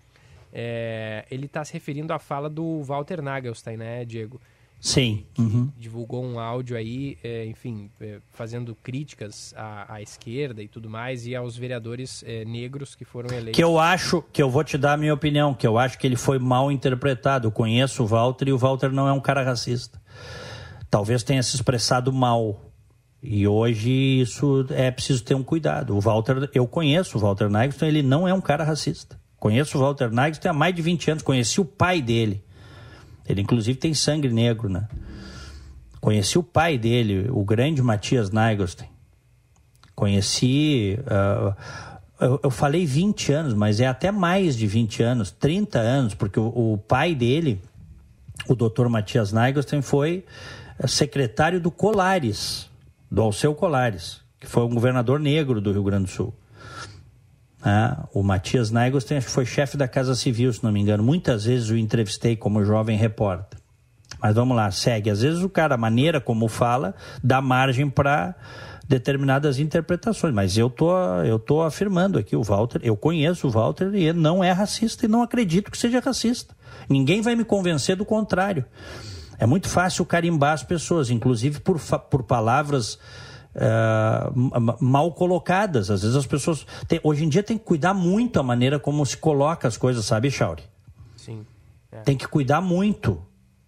[0.52, 4.42] É, ele está se referindo à fala do Walter Nagelstein, né, Diego?
[4.82, 5.24] Sim.
[5.38, 5.70] Uhum.
[5.78, 11.28] divulgou um áudio aí, é, enfim, é, fazendo críticas à, à, esquerda e tudo mais,
[11.28, 13.56] e aos vereadores é, negros que foram eleitos.
[13.56, 16.08] Que eu acho, que eu vou te dar a minha opinião, que eu acho que
[16.08, 17.48] ele foi mal interpretado.
[17.48, 20.02] Eu conheço o Walter e o Walter não é um cara racista.
[20.92, 22.60] Talvez tenha se expressado mal.
[23.24, 25.96] E hoje isso é preciso ter um cuidado.
[25.96, 29.18] O Walter, eu conheço o Walter Nagston, ele não é um cara racista.
[29.40, 32.44] Conheço o Walter Nagston há mais de 20 anos, conheci o pai dele.
[33.26, 34.88] Ele, inclusive, tem sangue negro, né?
[36.02, 38.90] Conheci o pai dele, o grande Matias Nagelstein.
[39.96, 41.00] Conheci.
[41.02, 41.56] Uh,
[42.20, 46.40] eu, eu, falei 20 anos, mas é até mais de 20 anos, 30 anos, porque
[46.40, 47.62] o, o pai dele,
[48.48, 50.26] o doutor Matias Nagelstein, foi
[50.88, 52.70] secretário do Colares,
[53.10, 56.34] do Alceu Colares, que foi um governador negro do Rio Grande do Sul.
[57.64, 57.98] Né?
[58.14, 61.04] O Matias Naigos foi chefe da Casa Civil, se não me engano.
[61.04, 63.60] Muitas vezes o entrevistei como jovem repórter.
[64.22, 65.10] Mas vamos lá, segue.
[65.10, 68.36] Às vezes o cara, a maneira como fala, dá margem para
[68.88, 70.34] determinadas interpretações.
[70.34, 70.92] Mas eu tô,
[71.24, 75.06] eu tô afirmando aqui, o Walter, eu conheço o Walter e ele não é racista
[75.06, 76.56] e não acredito que seja racista.
[76.90, 78.66] Ninguém vai me convencer do contrário.
[79.42, 81.80] É muito fácil carimbar as pessoas, inclusive por,
[82.12, 83.00] por palavras
[83.56, 85.90] uh, mal colocadas.
[85.90, 86.64] Às vezes as pessoas.
[86.88, 90.06] Tem, hoje em dia tem que cuidar muito a maneira como se coloca as coisas,
[90.06, 90.62] sabe, Chauri?
[91.18, 91.44] Sim.
[91.92, 92.02] É.
[92.02, 93.20] Tem que cuidar muito.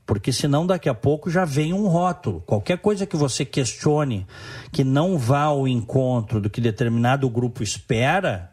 [0.05, 2.41] Porque senão daqui a pouco já vem um rótulo.
[2.41, 4.27] Qualquer coisa que você questione
[4.71, 8.52] que não vá ao encontro do que determinado grupo espera,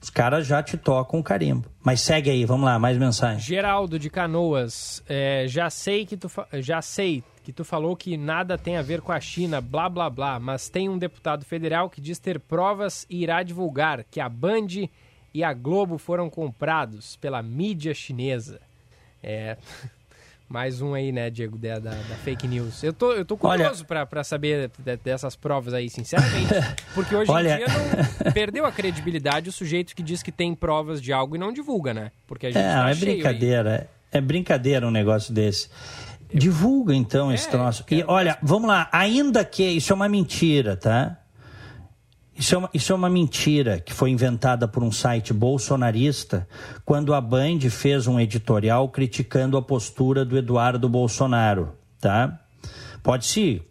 [0.00, 1.68] os caras já te tocam o carimbo.
[1.84, 3.40] Mas segue aí, vamos lá, mais mensagem.
[3.40, 8.56] Geraldo de Canoas, é, já sei que tu já sei que tu falou que nada
[8.56, 12.00] tem a ver com a China, blá blá blá, mas tem um deputado federal que
[12.00, 14.88] diz ter provas e irá divulgar que a Band
[15.32, 18.60] e a Globo foram comprados pela mídia chinesa.
[19.22, 19.56] É,
[20.50, 22.82] Mais um aí, né, Diego, da, da, da fake news.
[22.82, 24.68] Eu tô, eu tô curioso para saber
[25.04, 26.52] dessas provas aí, sinceramente.
[26.92, 27.54] Porque hoje Olha...
[27.54, 31.36] em dia não, perdeu a credibilidade o sujeito que diz que tem provas de algo
[31.36, 32.10] e não divulga, né?
[32.26, 33.88] Porque a gente é, tá é brincadeira.
[34.12, 34.18] Aí.
[34.18, 35.70] É brincadeira um negócio desse.
[36.34, 37.84] Divulga então é, esse troço.
[37.88, 41.19] E olha, vamos lá, ainda que isso é uma mentira, tá?
[42.36, 46.48] Isso é, uma, isso é uma mentira que foi inventada por um site bolsonarista
[46.84, 52.40] quando a Band fez um editorial criticando a postura do Eduardo Bolsonaro, tá?
[53.02, 53.62] Pode-se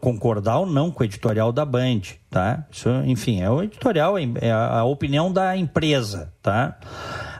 [0.00, 2.00] concordar ou não com o editorial da Band,
[2.30, 2.64] tá?
[2.70, 6.78] Isso, enfim, é o editorial, é a opinião da empresa, tá?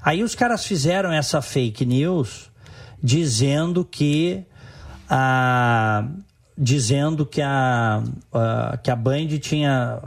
[0.03, 2.51] Aí os caras fizeram essa fake news
[3.03, 4.45] dizendo que
[5.09, 6.07] a
[6.57, 8.03] dizendo que a,
[8.33, 10.01] a que a Band tinha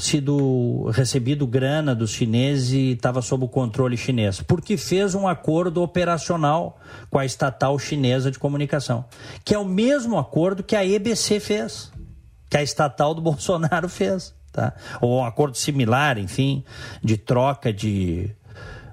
[0.00, 5.82] sido recebido grana dos chineses e estava sob o controle chinês, porque fez um acordo
[5.82, 6.78] operacional
[7.10, 9.04] com a estatal chinesa de comunicação,
[9.44, 11.92] que é o mesmo acordo que a EBC fez,
[12.48, 14.72] que a estatal do Bolsonaro fez, tá?
[15.00, 16.64] Ou um acordo similar, enfim,
[17.02, 18.34] de troca de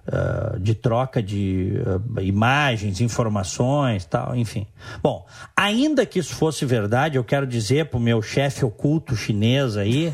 [0.05, 4.67] Uh, de troca de uh, imagens, informações, tal, enfim.
[5.01, 5.25] Bom,
[5.55, 10.13] ainda que isso fosse verdade, eu quero dizer para o meu chefe oculto chinês aí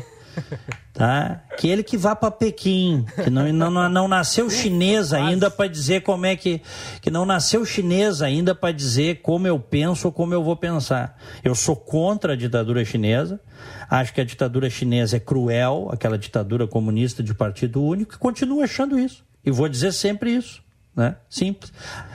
[0.92, 1.42] tá?
[1.58, 6.02] Que ele que vá para Pequim, que não, não, não nasceu chinês ainda para dizer
[6.02, 6.60] como é que
[7.00, 11.18] que não nasceu chinês ainda para dizer como eu penso ou como eu vou pensar.
[11.42, 13.40] Eu sou contra a ditadura chinesa.
[13.88, 18.62] Acho que a ditadura chinesa é cruel, aquela ditadura comunista de partido único, e continuo
[18.62, 19.24] achando isso.
[19.44, 20.62] E vou dizer sempre isso.
[21.00, 21.16] Né?
[21.30, 21.72] Simples.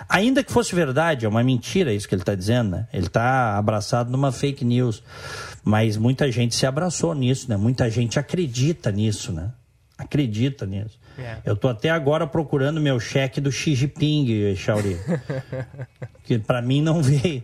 [0.07, 2.87] Ainda que fosse verdade, é uma mentira isso que ele está dizendo, né?
[2.93, 5.01] Ele está abraçado numa fake news.
[5.63, 7.57] Mas muita gente se abraçou nisso, né?
[7.57, 9.51] Muita gente acredita nisso, né?
[9.97, 10.99] Acredita nisso.
[11.17, 11.37] É.
[11.45, 14.97] Eu tô até agora procurando meu cheque do Xi Jinping, Shauri.
[16.23, 17.43] que para mim não veio.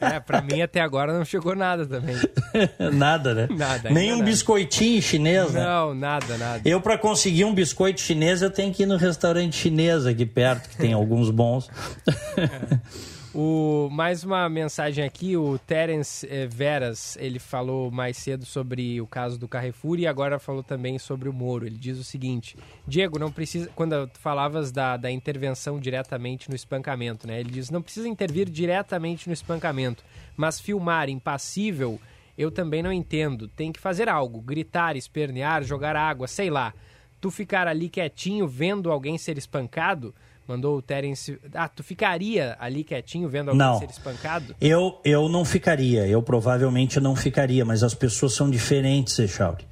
[0.00, 2.16] é, para mim até agora não chegou nada também.
[2.92, 3.48] nada, né?
[3.50, 3.90] Nada.
[3.90, 4.30] Nem um nada.
[4.30, 5.64] biscoitinho chinês, né?
[5.64, 6.60] Não, nada, nada.
[6.64, 10.68] Eu para conseguir um biscoito chinês eu tenho que ir no restaurante chinês aqui perto,
[10.68, 11.70] que tem alguns bons.
[13.38, 19.06] O, mais uma mensagem aqui, o Terence eh, Veras, ele falou mais cedo sobre o
[19.06, 21.66] caso do Carrefour e agora falou também sobre o Moro.
[21.66, 22.56] Ele diz o seguinte,
[22.88, 27.38] Diego, não precisa, quando tu falavas da, da intervenção diretamente no espancamento, né?
[27.38, 30.02] Ele diz, não precisa intervir diretamente no espancamento,
[30.34, 32.00] mas filmar impassível,
[32.38, 33.48] eu também não entendo.
[33.48, 36.72] Tem que fazer algo, gritar, espernear, jogar água, sei lá.
[37.20, 40.14] Tu ficar ali quietinho vendo alguém ser espancado
[40.46, 41.38] Mandou o Terence.
[41.54, 43.78] Ah, tu ficaria ali quietinho vendo alguém não.
[43.78, 44.54] ser espancado?
[44.60, 46.06] Eu, eu não ficaria.
[46.06, 49.64] Eu provavelmente não ficaria, mas as pessoas são diferentes, Echauri.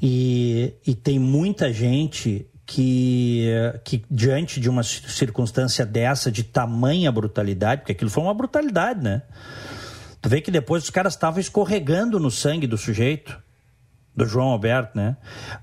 [0.00, 3.46] E, e tem muita gente que,
[3.84, 9.22] que, diante de uma circunstância dessa, de tamanha brutalidade, porque aquilo foi uma brutalidade, né?
[10.20, 13.45] Tu vê que depois os caras estavam escorregando no sangue do sujeito
[14.16, 15.16] do João Alberto, né?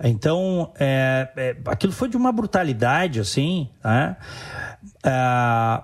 [0.03, 4.15] Então, é, é, aquilo foi de uma brutalidade, assim, né?
[5.03, 5.83] É,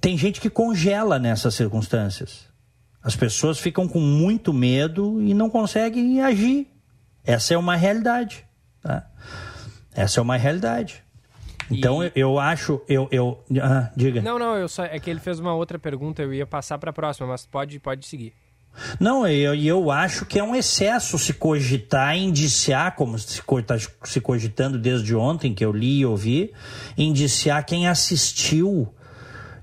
[0.00, 2.46] tem gente que congela nessas circunstâncias.
[3.02, 6.68] As pessoas ficam com muito medo e não conseguem agir.
[7.24, 8.46] Essa é uma realidade.
[8.80, 9.06] Tá?
[9.94, 11.04] Essa é uma realidade.
[11.70, 12.06] Então e...
[12.06, 14.22] eu, eu, acho, eu, eu ah, diga.
[14.22, 16.90] Não, não, eu só é que ele fez uma outra pergunta, eu ia passar para
[16.90, 18.32] a próxima, mas pode, pode seguir.
[19.00, 24.20] Não, eu, eu acho que é um excesso se cogitar, indiciar, como se está se
[24.20, 26.52] cogitando desde ontem, que eu li e ouvi,
[26.96, 28.92] indiciar quem assistiu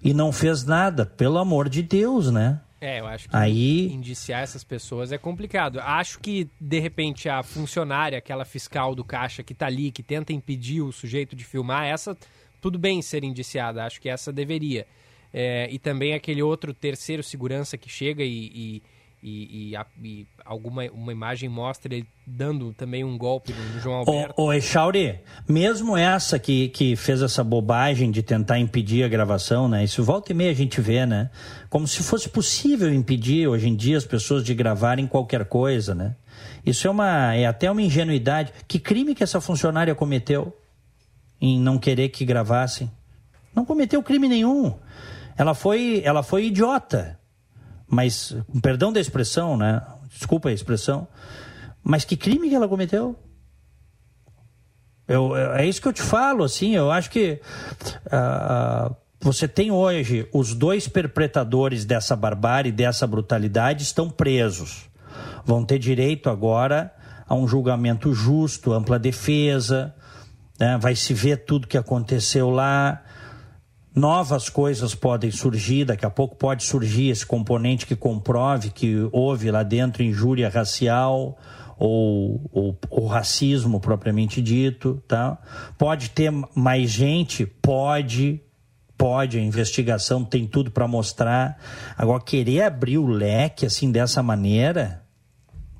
[0.03, 1.05] e não fez nada.
[1.05, 2.59] Pelo amor de Deus, né?
[2.81, 3.93] É, eu acho que Aí...
[3.93, 5.79] indiciar essas pessoas é complicado.
[5.79, 10.33] Acho que, de repente, a funcionária, aquela fiscal do caixa que está ali, que tenta
[10.33, 12.17] impedir o sujeito de filmar, essa
[12.63, 14.87] tudo bem ser indiciada, acho que essa deveria.
[15.33, 18.83] É, e também aquele outro terceiro segurança que chega e, e
[19.23, 23.95] e, e, a, e, alguma uma imagem mostra ele dando também um golpe no João
[23.99, 24.33] Alberto.
[24.35, 29.69] Ô, ô Echauri, mesmo essa que, que fez essa bobagem de tentar impedir a gravação,
[29.69, 29.81] né?
[29.81, 31.29] Isso volta e meia a gente vê, né?
[31.69, 36.17] Como se fosse possível impedir hoje em dia as pessoas de gravarem qualquer coisa, né?
[36.65, 38.51] Isso é uma é até uma ingenuidade.
[38.67, 40.53] Que crime que essa funcionária cometeu
[41.39, 42.91] em não querer que gravassem?
[43.55, 44.73] Não cometeu crime nenhum.
[45.37, 47.22] Ela foi ela foi idiota
[47.93, 49.81] mas, perdão da expressão, né?
[50.09, 51.07] Desculpa a expressão,
[51.83, 53.15] mas que crime que ela cometeu?
[55.07, 57.39] Eu, é isso que eu te falo, assim, eu acho que
[58.07, 64.89] uh, você tem hoje os dois perpetradores dessa barbárie, dessa brutalidade, estão presos.
[65.45, 66.91] Vão ter direito agora
[67.27, 69.93] a um julgamento justo, ampla defesa,
[70.59, 70.79] né?
[70.79, 73.02] vai se ver tudo que aconteceu lá,
[73.95, 79.51] novas coisas podem surgir, daqui a pouco pode surgir esse componente que comprove que houve
[79.51, 81.37] lá dentro injúria racial
[81.77, 85.37] ou, ou racismo propriamente dito, tá?
[85.77, 88.41] Pode ter mais gente, pode,
[88.97, 91.59] pode, a investigação tem tudo para mostrar.
[91.97, 95.03] Agora, querer abrir o leque assim dessa maneira.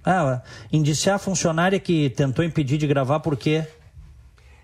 [0.05, 0.41] Ah,
[0.71, 3.65] indiciar a funcionária que tentou impedir de gravar por quê?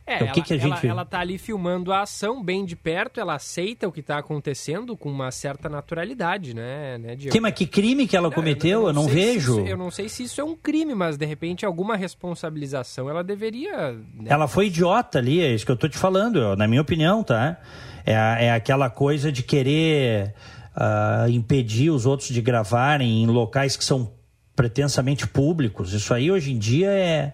[0.10, 0.88] É, o que ela, que a gente...
[0.88, 4.18] ela, ela tá ali filmando a ação bem de perto, ela aceita o que está
[4.18, 8.88] acontecendo com uma certa naturalidade, né, né Que, mas que crime que ela cometeu?
[8.88, 9.60] eu não, eu não vejo.
[9.60, 13.24] Isso, eu não sei se isso é um crime, mas de repente alguma responsabilização ela
[13.24, 13.92] deveria.
[13.92, 14.26] Né?
[14.26, 17.58] Ela foi idiota ali, é isso que eu tô te falando, na minha opinião, tá?
[18.04, 20.34] É, é aquela coisa de querer
[20.76, 24.12] uh, impedir os outros de gravarem em locais que são
[24.56, 25.94] pretensamente públicos.
[25.94, 27.34] Isso aí hoje em dia é.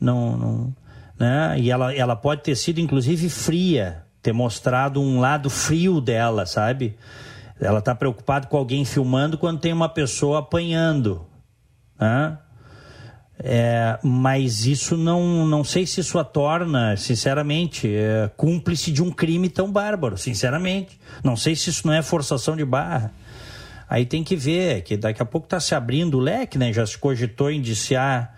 [0.00, 0.76] Não, não,
[1.18, 1.56] né?
[1.58, 6.96] E ela, ela pode ter sido, inclusive, fria, ter mostrado um lado frio dela, sabe?
[7.60, 11.26] Ela está preocupada com alguém filmando quando tem uma pessoa apanhando.
[11.98, 12.36] Né?
[13.38, 19.10] É, mas isso não, não sei se isso a torna, sinceramente, é, cúmplice de um
[19.10, 20.98] crime tão bárbaro, sinceramente.
[21.22, 23.12] Não sei se isso não é forçação de barra.
[23.88, 26.72] Aí tem que ver, que daqui a pouco está se abrindo o leque, né?
[26.72, 28.34] Já se cogitou indiciar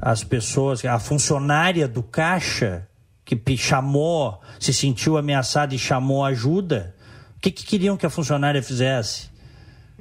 [0.00, 2.88] as pessoas, a funcionária do caixa
[3.24, 6.94] que chamou, se sentiu ameaçada e chamou ajuda,
[7.36, 9.30] o que, que queriam que a funcionária fizesse?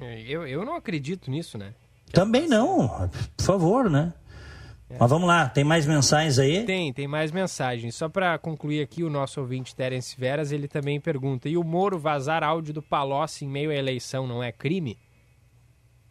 [0.02, 1.74] É, eu, eu não acredito nisso, né?
[2.12, 4.14] Também não, por favor, né?
[4.90, 4.98] É.
[5.00, 6.66] Mas vamos lá, tem mais mensagens aí?
[6.66, 7.94] Tem, tem mais mensagens.
[7.94, 12.00] Só para concluir aqui, o nosso ouvinte Terence Veras, ele também pergunta: e o Moro
[12.00, 14.98] vazar áudio do Palocci em meio à eleição não é crime?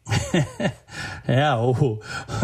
[1.26, 1.98] é, o,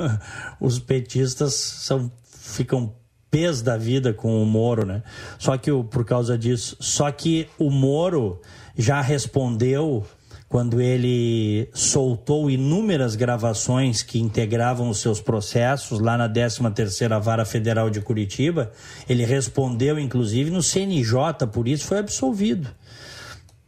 [0.60, 2.94] os petistas são, ficam
[3.30, 5.02] pés da vida com o Moro, né?
[5.38, 8.40] Só que por causa disso, só que o Moro
[8.76, 10.04] já respondeu
[10.48, 17.90] quando ele soltou inúmeras gravações que integravam os seus processos lá na 13ª Vara Federal
[17.90, 18.70] de Curitiba,
[19.08, 22.68] ele respondeu inclusive no CNJ, por isso foi absolvido.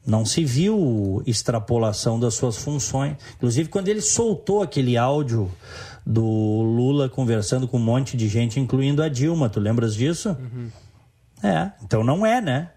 [0.06, 3.16] Não se viu extrapolação das suas funções.
[3.36, 5.50] Inclusive, quando ele soltou aquele áudio
[6.06, 10.36] do Lula conversando com um monte de gente, incluindo a Dilma, tu lembras disso?
[10.38, 10.70] Uhum.
[11.42, 12.70] É, então não é, né?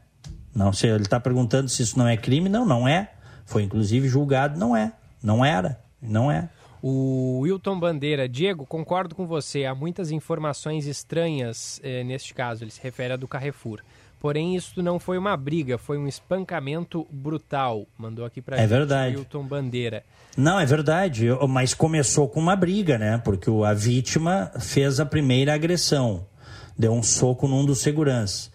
[0.53, 3.11] Não, se ele está perguntando se isso não é crime, não, não é.
[3.45, 4.91] Foi inclusive julgado, não é.
[5.21, 6.49] Não era, não é.
[6.81, 9.65] O Wilton Bandeira, Diego, concordo com você.
[9.65, 12.63] Há muitas informações estranhas eh, neste caso.
[12.63, 13.81] Ele se refere a do Carrefour.
[14.19, 17.87] Porém, isso não foi uma briga, foi um espancamento brutal.
[17.97, 19.15] Mandou aqui pra é gente verdade.
[19.15, 20.03] Wilton Bandeira.
[20.35, 23.17] Não, é verdade, mas começou com uma briga, né?
[23.19, 26.27] Porque a vítima fez a primeira agressão,
[26.77, 28.51] deu um soco num dos seguranças.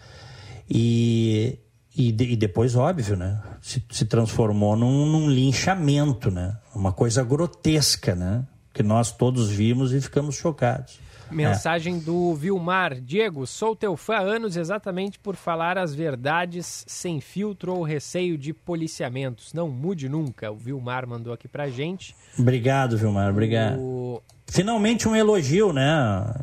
[0.69, 1.59] E,
[1.95, 3.41] e, e depois, óbvio, né?
[3.61, 6.57] Se, se transformou num, num linchamento, né?
[6.75, 8.45] Uma coisa grotesca, né?
[8.71, 10.99] Que nós todos vimos e ficamos chocados.
[11.31, 11.99] Mensagem é.
[11.99, 12.99] do Vilmar.
[12.99, 18.37] Diego, sou teu fã há anos exatamente por falar as verdades sem filtro ou receio
[18.37, 19.53] de policiamentos.
[19.53, 20.51] Não mude nunca.
[20.51, 22.15] O Vilmar mandou aqui pra gente.
[22.37, 23.29] Obrigado, Vilmar.
[23.29, 23.79] Obrigado.
[23.79, 24.21] O...
[24.47, 25.83] Finalmente um elogio, né,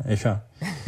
[0.07, 0.41] Eixão?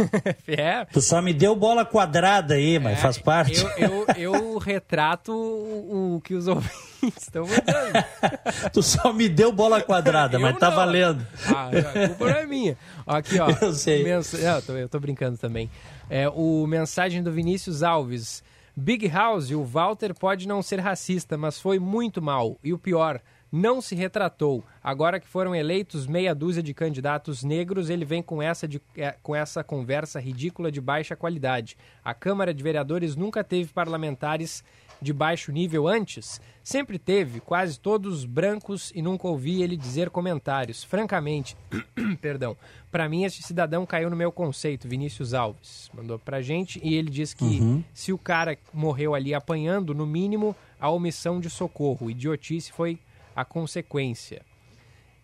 [0.48, 0.84] é.
[0.86, 3.62] Tu só me deu bola quadrada aí, mas é, faz parte.
[3.78, 8.04] Eu, eu, eu retrato o, o que os ouvintes estão mandando.
[8.72, 11.26] tu só me deu bola quadrada, mas tá valendo.
[11.46, 12.78] Ah, a culpa não é minha.
[13.06, 13.48] Aqui, ó.
[13.60, 14.04] Eu sei.
[14.04, 14.32] Mens...
[14.34, 15.70] eu, tô, eu tô brincando também.
[16.08, 18.42] É, o mensagem do Vinícius Alves.
[18.76, 22.58] Big House, o Walter pode não ser racista, mas foi muito mal.
[22.62, 23.20] E o pior,
[23.54, 24.64] não se retratou.
[24.82, 29.14] Agora que foram eleitos meia dúzia de candidatos negros, ele vem com essa, de, é,
[29.22, 31.76] com essa conversa ridícula de baixa qualidade.
[32.04, 34.64] A Câmara de Vereadores nunca teve parlamentares
[35.00, 36.40] de baixo nível antes?
[36.64, 40.82] Sempre teve, quase todos brancos e nunca ouvi ele dizer comentários.
[40.82, 41.56] Francamente,
[42.20, 42.56] perdão,
[42.90, 45.90] para mim este cidadão caiu no meu conceito, Vinícius Alves.
[45.94, 47.84] Mandou pra gente e ele diz que uhum.
[47.92, 52.98] se o cara morreu ali apanhando, no mínimo, a omissão de socorro, idiotice foi
[53.34, 54.42] a consequência.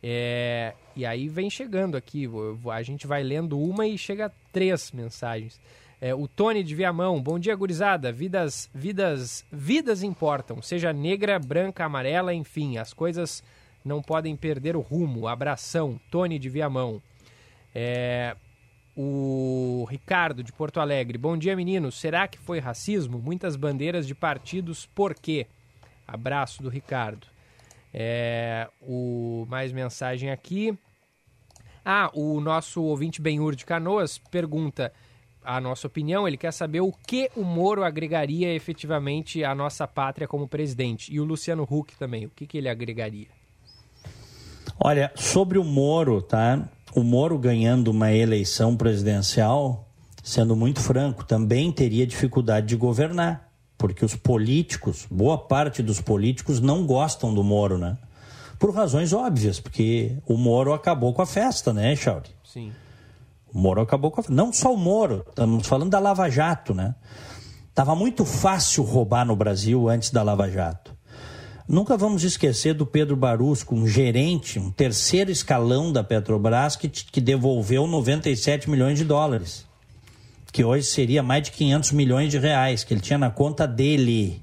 [0.03, 2.29] É, e aí vem chegando aqui,
[2.73, 5.61] a gente vai lendo uma e chega três mensagens.
[6.01, 8.11] É, o Tony de Viamão, bom dia, gurizada.
[8.11, 13.45] Vidas, vidas, vidas importam, seja negra, branca, amarela, enfim, as coisas
[13.85, 15.29] não podem perder o rumo.
[15.29, 17.03] Abração, Tony de Viamão.
[17.75, 18.35] É,
[18.97, 22.01] o Ricardo de Porto Alegre, bom dia, meninos.
[22.01, 23.19] Será que foi racismo?
[23.19, 25.47] Muitas bandeiras de partidos, por quê?
[26.09, 27.27] Abraço do Ricardo.
[27.93, 30.77] É, o mais mensagem aqui.
[31.85, 34.93] Ah, o nosso ouvinte Benhur de Canoas pergunta
[35.43, 40.29] a nossa opinião, ele quer saber o que o Moro agregaria efetivamente à nossa pátria
[40.29, 41.13] como presidente.
[41.13, 43.29] E o Luciano Huck também, o que, que ele agregaria?
[44.79, 46.69] Olha, sobre o Moro, tá?
[46.95, 49.89] O Moro ganhando uma eleição presidencial,
[50.23, 53.50] sendo muito franco, também teria dificuldade de governar
[53.81, 57.97] porque os políticos, boa parte dos políticos não gostam do Moro, né?
[58.59, 62.29] Por razões óbvias, porque o Moro acabou com a festa, né, Chauri?
[62.45, 62.73] Sim.
[63.51, 64.35] O Moro acabou com a festa.
[64.35, 66.95] Não só o Moro, estamos falando da Lava Jato, né?
[67.75, 70.95] Tava muito fácil roubar no Brasil antes da Lava Jato.
[71.67, 77.21] Nunca vamos esquecer do Pedro Barusco, um gerente, um terceiro escalão da Petrobras que, que
[77.21, 79.70] devolveu 97 milhões de dólares
[80.51, 84.43] que hoje seria mais de 500 milhões de reais que ele tinha na conta dele,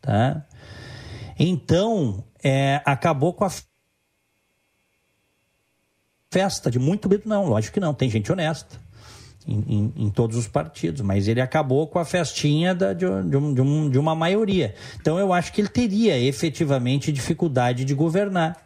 [0.00, 0.44] tá?
[1.38, 3.50] Então, é, acabou com a
[6.30, 8.78] festa de muito medo, não, lógico que não, tem gente honesta
[9.46, 13.54] em, em, em, todos os partidos, mas ele acabou com a festinha da, de, um,
[13.54, 14.74] de, um, de uma maioria.
[15.00, 18.56] Então, eu acho que ele teria efetivamente dificuldade de governar.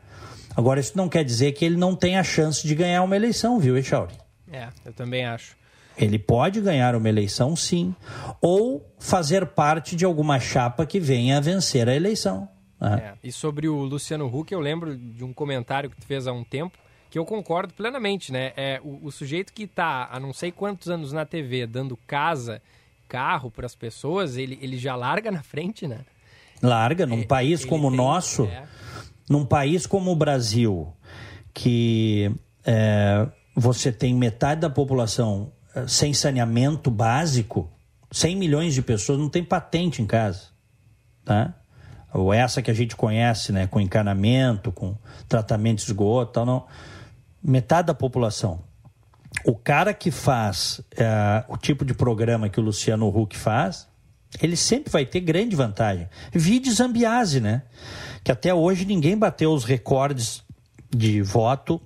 [0.56, 3.76] Agora, isso não quer dizer que ele não tenha chance de ganhar uma eleição, viu,
[3.76, 4.14] Echauri?
[4.50, 5.59] É, eu também acho.
[5.96, 7.94] Ele pode ganhar uma eleição, sim,
[8.40, 12.48] ou fazer parte de alguma chapa que venha a vencer a eleição.
[12.80, 13.14] Né?
[13.22, 16.32] É, e sobre o Luciano Huck, eu lembro de um comentário que tu fez há
[16.32, 16.78] um tempo,
[17.10, 18.52] que eu concordo plenamente, né?
[18.56, 22.62] É o, o sujeito que está há não sei quantos anos na TV dando casa,
[23.08, 26.00] carro para as pessoas, ele, ele já larga na frente, né?
[26.62, 28.64] Larga, num é, país como o nosso, é.
[29.28, 30.92] num país como o Brasil,
[31.52, 32.30] que
[32.64, 35.52] é, você tem metade da população
[35.86, 37.70] sem saneamento básico,
[38.10, 40.48] 100 milhões de pessoas não tem patente em casa,
[41.24, 41.54] tá?
[42.12, 44.96] Ou essa que a gente conhece, né, com encanamento, com
[45.28, 46.66] tratamento de esgoto, tal, não.
[47.42, 48.60] Metade da população.
[49.44, 53.86] O cara que faz é, o tipo de programa que o Luciano Huck faz,
[54.42, 56.08] ele sempre vai ter grande vantagem.
[56.32, 57.62] Vide Zambiase, né?
[58.24, 60.42] Que até hoje ninguém bateu os recordes
[60.90, 61.80] de voto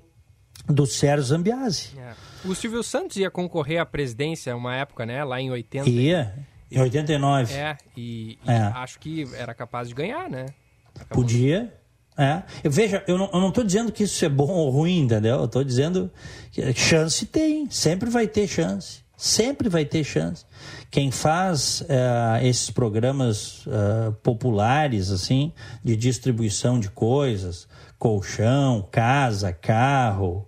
[0.67, 1.91] do Sérgio Zambiase.
[1.99, 2.34] É.
[2.45, 5.25] O Silvio Santos ia concorrer à presidência uma época, né?
[5.25, 5.89] Lá em 80.
[5.89, 6.35] Ia,
[6.71, 7.55] em 89.
[7.55, 8.59] É, e, e é.
[8.59, 10.47] acho que era capaz de ganhar, né?
[10.95, 11.73] Acabou Podia.
[12.17, 12.43] É.
[12.63, 15.41] Eu, veja, eu não, tô dizendo que isso é bom ou ruim, entendeu?
[15.41, 16.11] Eu tô dizendo
[16.53, 19.03] que chance tem, sempre vai ter chance.
[19.17, 20.45] Sempre vai ter chance.
[20.91, 27.67] Quem faz uh, esses programas uh, populares, assim, de distribuição de coisas,
[27.99, 30.47] colchão, casa, carro,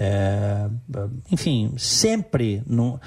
[0.00, 0.70] é,
[1.28, 3.00] enfim, sempre no,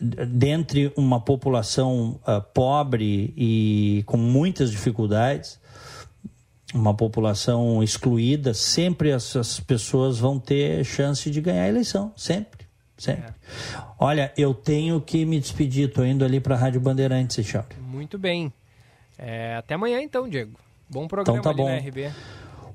[0.00, 5.58] dentre uma população uh, pobre e com muitas dificuldades,
[6.72, 12.64] uma população excluída, sempre essas pessoas vão ter chance de ganhar a eleição, sempre,
[12.96, 13.24] sempre.
[13.24, 13.34] É.
[13.98, 17.66] Olha, eu tenho que me despedir, estou indo ali para a Rádio Bandeirantes, tchau.
[17.80, 18.52] Muito bem.
[19.18, 20.56] É, até amanhã então, Diego.
[20.88, 21.68] Bom programa então tá bom.
[21.68, 22.12] na RB.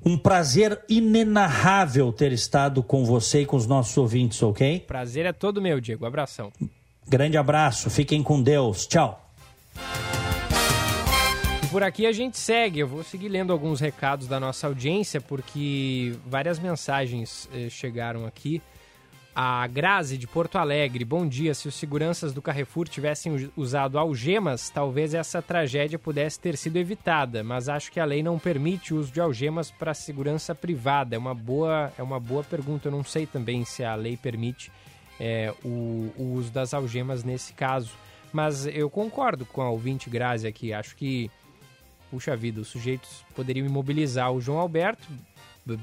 [0.04, 4.80] Um prazer inenarrável ter estado com você e com os nossos ouvintes, ok?
[4.80, 6.04] Prazer é todo meu, Diego.
[6.04, 6.52] Abração.
[7.06, 8.86] Grande abraço, fiquem com Deus.
[8.86, 9.24] Tchau.
[11.62, 12.80] E por aqui a gente segue.
[12.80, 18.60] Eu vou seguir lendo alguns recados da nossa audiência, porque várias mensagens eh, chegaram aqui.
[19.34, 21.54] A Grazi de Porto Alegre, bom dia.
[21.54, 27.42] Se os seguranças do Carrefour tivessem usado algemas, talvez essa tragédia pudesse ter sido evitada,
[27.42, 31.16] mas acho que a lei não permite o uso de algemas para segurança privada.
[31.16, 32.88] É uma boa, é uma boa pergunta.
[32.88, 34.70] Eu não sei também se a lei permite
[35.18, 37.92] é, o, o, uso das algemas nesse caso.
[38.34, 40.74] Mas eu concordo com a ouvinte Grazi aqui.
[40.74, 41.30] Acho que
[42.10, 45.08] puxa vida, os sujeitos poderiam imobilizar o João Alberto,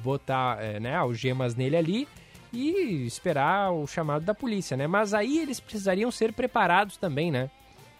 [0.03, 2.07] botar é, né, algemas nele ali
[2.51, 4.87] e esperar o chamado da polícia, né?
[4.87, 7.49] Mas aí eles precisariam ser preparados também, né?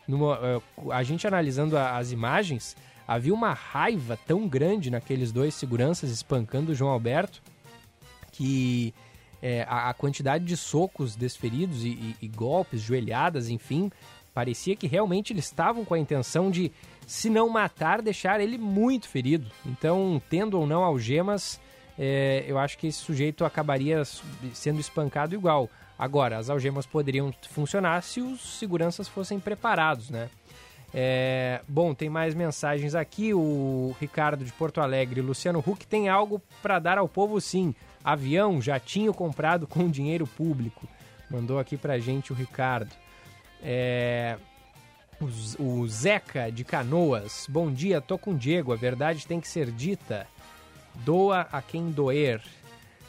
[0.08, 2.76] Numa, uh, a gente analisando as imagens,
[3.08, 7.42] havia uma raiva tão grande naqueles dois seguranças espancando o João Alberto
[8.32, 8.94] que
[9.42, 13.92] é, a, a, quantidade de socos desferidos e, e, e, golpes, joelhadas, enfim,
[14.34, 16.72] parecia que realmente eles estavam com a intenção de,
[17.06, 19.52] se não matar, deixar ele muito ferido.
[19.66, 21.60] Então, tendo ou não algemas,
[22.02, 24.04] é, eu acho que esse sujeito acabaria
[24.54, 25.70] sendo espancado igual.
[25.98, 30.30] Agora, as algemas poderiam funcionar se os seguranças fossem preparados, né?
[30.94, 33.34] É, bom, tem mais mensagens aqui.
[33.34, 37.76] O Ricardo de Porto Alegre, Luciano Huck tem algo para dar ao povo, sim.
[38.02, 40.88] Avião já tinha comprado com dinheiro público.
[41.30, 42.96] Mandou aqui pra gente o Ricardo.
[43.62, 44.38] É,
[45.60, 47.46] o, Zeca de Canoas.
[47.50, 48.72] Bom dia, tô com Diego.
[48.72, 50.26] A verdade tem que ser dita.
[51.06, 52.42] Doa a quem doer.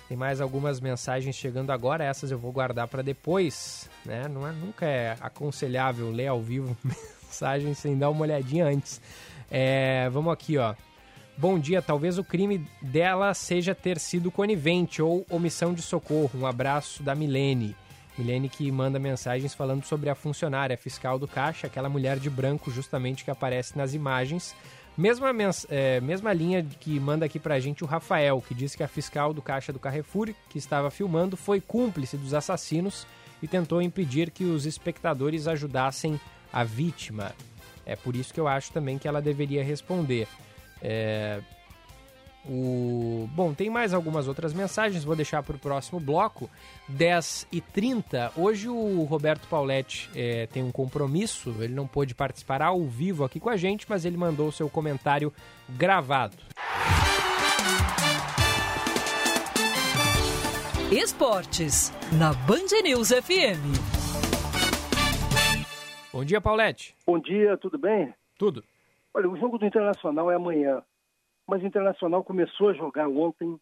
[0.09, 4.26] Tem mais algumas mensagens chegando agora, essas eu vou guardar para depois, né?
[4.26, 9.01] Não é, nunca é aconselhável ler ao vivo mensagens sem dar uma olhadinha antes.
[9.49, 10.74] É, vamos aqui, ó.
[11.36, 16.38] Bom dia, talvez o crime dela seja ter sido conivente ou omissão de socorro.
[16.38, 17.76] Um abraço da Milene.
[18.18, 22.70] Milene que manda mensagens falando sobre a funcionária fiscal do Caixa, aquela mulher de branco
[22.70, 24.55] justamente que aparece nas imagens.
[25.01, 25.31] Mesma,
[25.71, 29.33] é, mesma linha que manda aqui pra gente o Rafael, que diz que a fiscal
[29.33, 33.07] do caixa do Carrefour, que estava filmando, foi cúmplice dos assassinos
[33.43, 36.21] e tentou impedir que os espectadores ajudassem
[36.53, 37.33] a vítima.
[37.87, 40.29] É por isso que eu acho também que ela deveria responder.
[40.83, 41.41] É,
[42.49, 43.28] o...
[43.34, 46.49] Bom, tem mais algumas outras mensagens, vou deixar para o próximo bloco.
[46.88, 52.62] 10 e 30 Hoje o Roberto Pauletti é, tem um compromisso, ele não pôde participar
[52.62, 55.32] ao vivo aqui com a gente, mas ele mandou o seu comentário
[55.68, 56.36] gravado.
[60.91, 63.61] Esportes, na Band News FM.
[66.12, 66.97] Bom dia, Paulette.
[67.07, 68.12] Bom dia, tudo bem?
[68.36, 68.64] Tudo.
[69.14, 70.82] Olha, o jogo do Internacional é amanhã
[71.51, 73.59] mas o Internacional começou a jogar ontem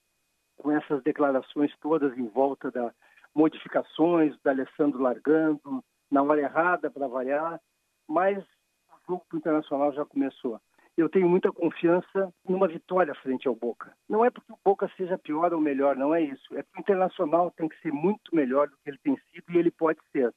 [0.58, 2.92] com essas declarações todas em volta da
[3.34, 7.58] modificações, da Alessandro largando, na hora errada para variar,
[8.06, 8.44] mas
[8.90, 10.60] o jogo Internacional já começou.
[10.98, 13.94] Eu tenho muita confiança numa vitória frente ao Boca.
[14.06, 16.58] Não é porque o Boca seja pior ou melhor, não é isso.
[16.58, 19.56] É que o Internacional tem que ser muito melhor do que ele tem sido e
[19.56, 20.30] ele pode ser.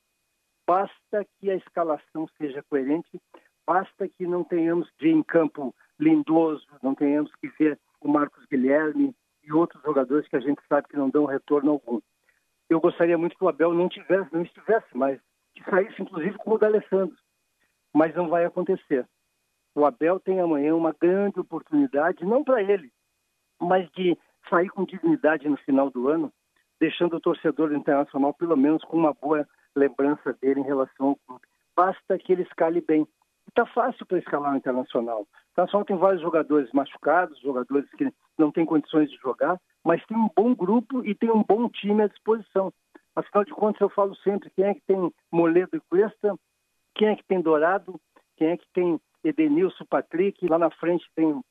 [0.66, 3.20] Basta que a escalação seja coerente,
[3.68, 9.16] basta que não tenhamos de em campo Lindoso, não tenhamos que ver o Marcos Guilherme
[9.44, 12.02] e outros jogadores que a gente sabe que não dão retorno algum.
[12.68, 15.20] Eu gostaria muito que o Abel não tivesse, não estivesse mais,
[15.54, 17.16] que saísse inclusive com o D'Alessandro,
[17.94, 19.08] mas não vai acontecer.
[19.76, 22.92] O Abel tem amanhã uma grande oportunidade, não para ele,
[23.60, 24.18] mas de
[24.50, 26.34] sair com dignidade no final do ano,
[26.80, 31.46] deixando o torcedor internacional pelo menos com uma boa lembrança dele em relação ao clube.
[31.76, 33.08] Basta que ele escale bem.
[33.52, 35.22] Está fácil para escalar o internacional.
[35.22, 40.18] O Internacional tem vários jogadores machucados, jogadores que não têm condições de jogar, mas tem
[40.18, 42.72] um bom grupo e tem um bom time à disposição.
[43.14, 46.34] Afinal de contas, eu falo sempre quem é que tem Moledo e Cuesta,
[46.96, 48.00] quem é que tem Dourado,
[48.38, 51.44] quem é que tem Edenilson, Patrick, lá na frente tem o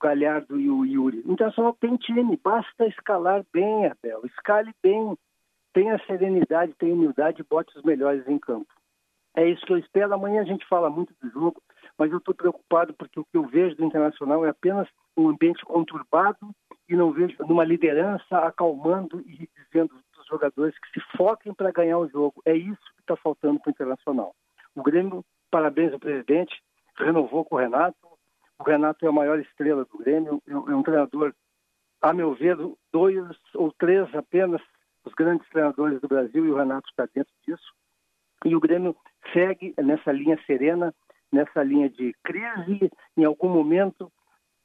[0.00, 1.22] Galhardo e o Yuri.
[1.26, 5.18] O Internacional tem time, basta escalar bem, Abel, escale bem,
[5.72, 8.72] tenha serenidade, tenha humildade e bote os melhores em campo.
[9.34, 10.12] É isso que eu espero.
[10.12, 11.62] Amanhã a gente fala muito do jogo,
[11.96, 15.64] mas eu estou preocupado porque o que eu vejo do Internacional é apenas um ambiente
[15.64, 16.54] conturbado
[16.88, 21.70] e não vejo uma liderança acalmando e dizendo para os jogadores que se foquem para
[21.70, 22.42] ganhar o jogo.
[22.44, 24.34] É isso que está faltando para o Internacional.
[24.74, 26.60] O Grêmio, parabéns ao presidente,
[26.96, 27.96] renovou com o Renato.
[28.58, 31.32] O Renato é a maior estrela do Grêmio, é um treinador,
[32.02, 32.56] a meu ver,
[32.92, 33.16] dois
[33.54, 34.60] ou três apenas
[35.04, 37.72] os grandes treinadores do Brasil e o Renato está dentro disso.
[38.44, 38.96] E o Grêmio
[39.32, 40.94] segue nessa linha serena,
[41.32, 44.10] nessa linha de crise, em algum momento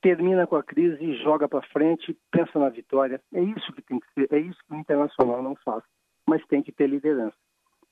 [0.02, 3.20] termina com a crise joga para frente, pensa na vitória.
[3.34, 5.84] É isso que tem que ser, é isso que o Internacional não faz,
[6.28, 7.36] mas tem que ter liderança.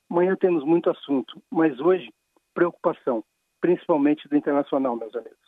[0.09, 2.13] Amanhã temos muito assunto, mas hoje,
[2.53, 3.23] preocupação,
[3.59, 5.39] principalmente do Internacional, meus amigos.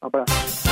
[0.00, 0.69] abraço.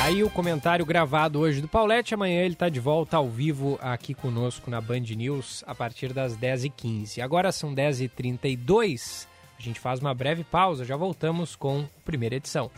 [0.00, 2.14] Tá aí o comentário gravado hoje do Paulette.
[2.14, 6.34] Amanhã ele está de volta ao vivo aqui conosco na Band News a partir das
[6.34, 7.20] 10h15.
[7.20, 9.26] Agora são 10h32.
[9.58, 12.70] A gente faz uma breve pausa, já voltamos com a primeira edição.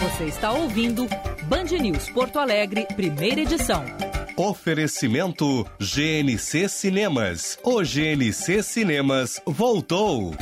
[0.00, 1.06] Você está ouvindo
[1.44, 3.84] Band News Porto Alegre, primeira edição.
[4.36, 7.56] Oferecimento GNC Cinemas.
[7.62, 10.34] O GNC Cinemas voltou.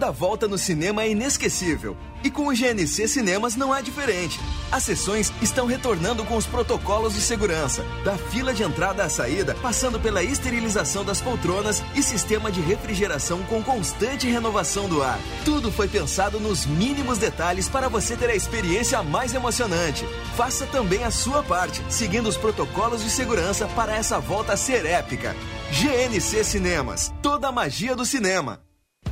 [0.00, 1.94] Cada volta no cinema é inesquecível.
[2.24, 4.40] E com o GNC Cinemas não é diferente.
[4.72, 9.54] As sessões estão retornando com os protocolos de segurança, da fila de entrada à saída,
[9.60, 15.20] passando pela esterilização das poltronas e sistema de refrigeração com constante renovação do ar.
[15.44, 20.06] Tudo foi pensado nos mínimos detalhes para você ter a experiência mais emocionante.
[20.34, 25.36] Faça também a sua parte, seguindo os protocolos de segurança para essa volta ser épica.
[25.72, 28.69] GNC Cinemas, toda a magia do cinema.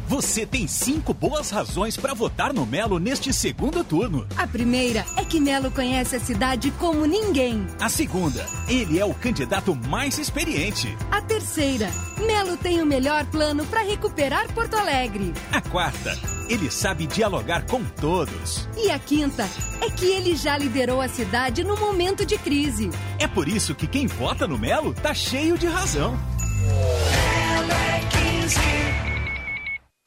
[0.08, 4.26] Você tem cinco boas razões para votar no Melo neste segundo turno.
[4.38, 7.66] A primeira é que Melo conhece a cidade como ninguém.
[7.78, 10.96] A segunda, ele é o candidato mais experiente.
[11.10, 11.90] A terceira,
[12.26, 15.34] Melo tem o melhor plano para recuperar Porto Alegre.
[15.52, 18.66] A quarta, ele sabe dialogar com todos.
[18.78, 19.46] E a quinta
[19.82, 22.88] é que ele já liderou a cidade no momento de crise.
[23.18, 26.18] É por isso que quem vota no Melo tá cheio de razão.
[26.62, 29.07] Melo é 15.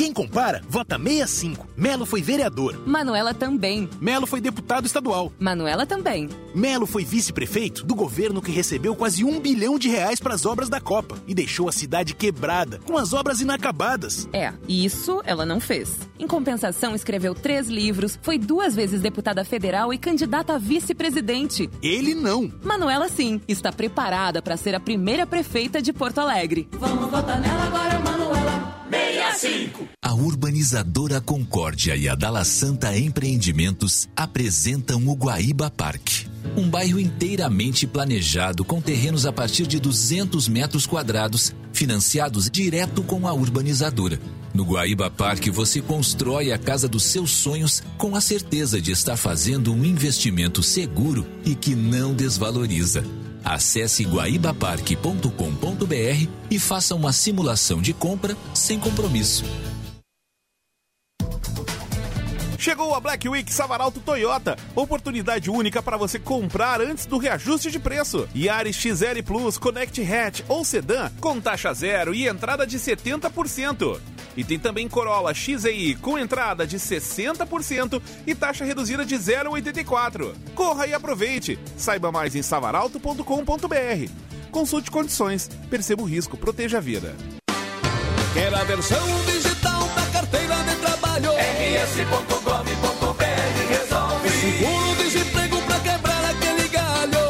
[0.00, 1.68] Quem compara, vota 65.
[1.76, 2.74] Melo foi vereador.
[2.86, 3.86] Manuela também.
[4.00, 5.30] Melo foi deputado estadual.
[5.38, 6.26] Manuela também.
[6.54, 10.70] Melo foi vice-prefeito do governo que recebeu quase um bilhão de reais para as obras
[10.70, 14.26] da Copa e deixou a cidade quebrada, com as obras inacabadas.
[14.32, 15.94] É, isso ela não fez.
[16.18, 21.68] Em compensação, escreveu três livros, foi duas vezes deputada federal e candidata a vice-presidente.
[21.82, 22.50] Ele não.
[22.64, 26.70] Manuela sim, está preparada para ser a primeira prefeita de Porto Alegre.
[26.72, 27.89] Vamos votar nela agora.
[29.40, 29.88] 65.
[30.02, 36.28] A urbanizadora Concórdia e a Dala Santa Empreendimentos apresentam o Guaíba Parque.
[36.56, 43.26] Um bairro inteiramente planejado com terrenos a partir de 200 metros quadrados, financiados direto com
[43.26, 44.20] a urbanizadora.
[44.52, 49.16] No Guaíba Parque você constrói a casa dos seus sonhos com a certeza de estar
[49.16, 53.04] fazendo um investimento seguro e que não desvaloriza.
[53.44, 59.44] Acesse guaibaparque.com.br e faça uma simulação de compra sem compromisso.
[62.60, 64.54] Chegou a Black Week Savaralto Toyota.
[64.76, 68.28] Oportunidade única para você comprar antes do reajuste de preço.
[68.36, 73.98] Yaris XL Plus Connect Hatch ou Sedan com taxa zero e entrada de 70%.
[74.40, 80.32] E tem também Corolla XEI com entrada de 60% e taxa reduzida de 0,84.
[80.54, 81.58] Corra e aproveite.
[81.76, 84.10] Saiba mais em savaralto.com.br.
[84.50, 87.14] Consulte condições, perceba o risco, proteja a vida.
[88.32, 91.32] Quer a versão digital da carteira de trabalho?
[91.32, 93.24] rs.gov.br
[93.68, 94.30] resolve.
[94.30, 97.20] Seguro-desemprego pra quebrar aquele galho.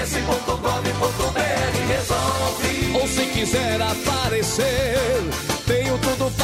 [0.00, 1.36] rs.gov.br
[1.88, 2.98] resolve.
[3.02, 5.45] Ou se quiser aparecer,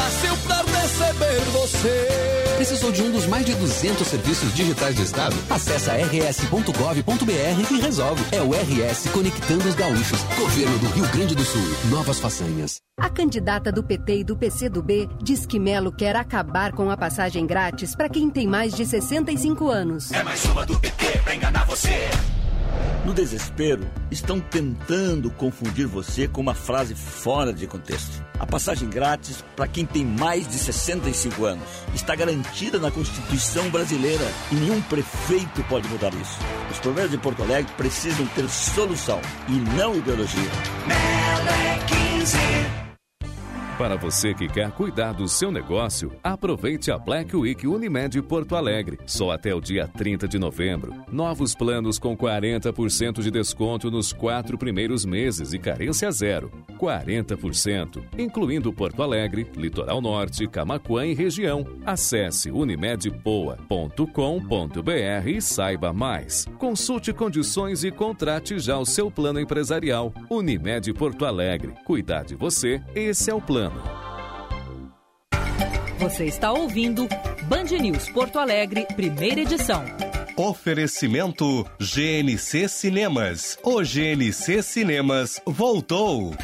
[0.03, 2.07] fácil pra receber você.
[2.57, 5.35] Precisou de um dos mais de 200 serviços digitais do Estado?
[5.49, 8.23] Acesse rs.gov.br e resolve.
[8.31, 10.21] É o RS Conectando os Gaúchos.
[10.37, 11.61] Governo do Rio Grande do Sul.
[11.89, 12.77] Novas façanhas.
[12.99, 17.45] A candidata do PT e do PCdoB diz que Melo quer acabar com a passagem
[17.45, 20.11] grátis para quem tem mais de 65 anos.
[20.11, 22.09] É mais uma do PT pra enganar você.
[23.05, 28.23] No desespero, estão tentando confundir você com uma frase fora de contexto.
[28.39, 34.25] A passagem grátis para quem tem mais de 65 anos está garantida na Constituição brasileira
[34.51, 36.39] e nenhum prefeito pode mudar isso.
[36.71, 39.19] Os problemas de Porto Alegre precisam ter solução
[39.49, 40.49] e não ideologia.
[40.87, 42.62] Melo 15.
[43.77, 48.99] Para você que quer cuidar do seu negócio, aproveite a Black Week Unimed Porto Alegre.
[49.05, 50.93] Só até o dia 30 de novembro.
[51.11, 56.51] Novos planos com 40% de desconto nos quatro primeiros meses e carência zero.
[56.79, 61.65] 40%, incluindo Porto Alegre, Litoral Norte, Camaquã e região.
[61.83, 66.45] Acesse unimedpoa.com.br e saiba mais.
[66.59, 70.13] Consulte condições e contrate já o seu plano empresarial.
[70.29, 71.73] Unimed Porto Alegre.
[71.83, 73.62] Cuidar de você, esse é o plano.
[75.99, 77.07] Você está ouvindo
[77.43, 79.83] Band News Porto Alegre, primeira edição.
[80.35, 83.57] Oferecimento GNC Cinemas.
[83.63, 86.35] O GNC Cinemas voltou.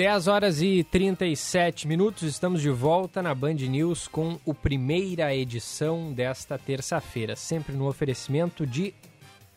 [0.00, 6.10] 10 horas e 37 minutos, estamos de volta na Band News com o primeira edição
[6.10, 8.94] desta terça-feira, sempre no oferecimento de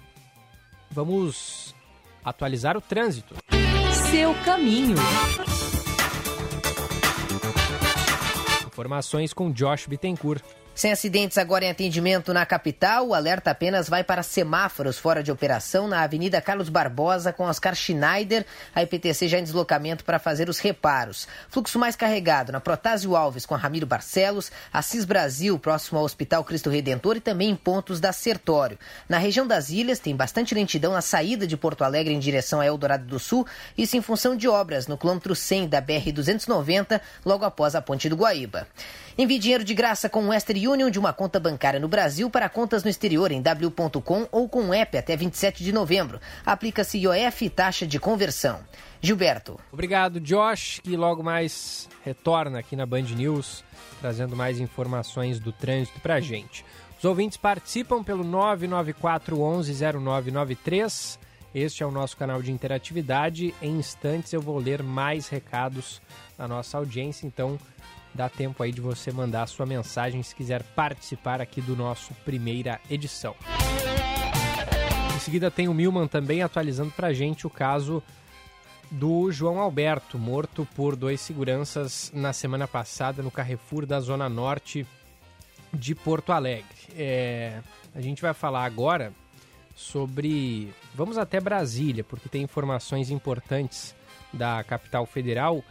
[0.90, 1.76] Vamos
[2.24, 3.36] atualizar o trânsito.
[4.12, 4.96] Seu caminho.
[8.68, 10.44] Informações com Josh Bittencourt.
[10.76, 15.32] Sem acidentes agora em atendimento na capital, o alerta apenas vai para semáforos fora de
[15.32, 18.46] operação na Avenida Carlos Barbosa com Oscar Schneider,
[18.76, 21.30] a IPTC já em deslocamento para fazer os reparos.
[21.48, 26.70] Fluxo mais carregado na Protásio Alves com Ramiro Barcelos, Assis Brasil, próximo ao Hospital Cristo
[26.70, 28.78] Redentor e também em pontos da Sertório.
[29.08, 32.66] Na região das ilhas tem bastante lentidão na saída de Porto Alegre em direção a
[32.66, 33.48] Eldorado do Sul,
[33.78, 38.18] isso em função de obras no quilômetro 100 da BR-290, logo após a Ponte do
[38.18, 38.68] Guaíba.
[39.18, 42.50] Envie dinheiro de graça com o Western Union de uma conta bancária no Brasil para
[42.50, 46.20] contas no exterior em w.com ou com o app até 27 de novembro.
[46.46, 48.60] Aplica-se IOF e taxa de conversão.
[49.02, 49.58] Gilberto.
[49.72, 53.64] Obrigado, Josh, que logo mais retorna aqui na Band News,
[54.02, 56.66] trazendo mais informações do trânsito para a gente.
[57.00, 61.20] Os ouvintes participam pelo 994 11 0993.
[61.54, 63.56] Este é o nosso canal de interatividade.
[63.62, 66.02] Em instantes eu vou ler mais recados
[66.38, 67.58] da nossa audiência, então
[68.16, 72.14] dá tempo aí de você mandar a sua mensagem se quiser participar aqui do nosso
[72.26, 73.36] primeira edição.
[75.16, 78.02] Em seguida tem o Milman também atualizando pra gente o caso
[78.90, 84.88] do João Alberto, morto por dois seguranças na semana passada no Carrefour da Zona Norte
[85.74, 86.66] de Porto Alegre.
[86.96, 87.60] É,
[87.94, 89.12] a gente vai falar agora
[89.76, 90.74] sobre.
[90.94, 93.94] Vamos até Brasília, porque tem informações importantes
[94.32, 95.64] da capital federal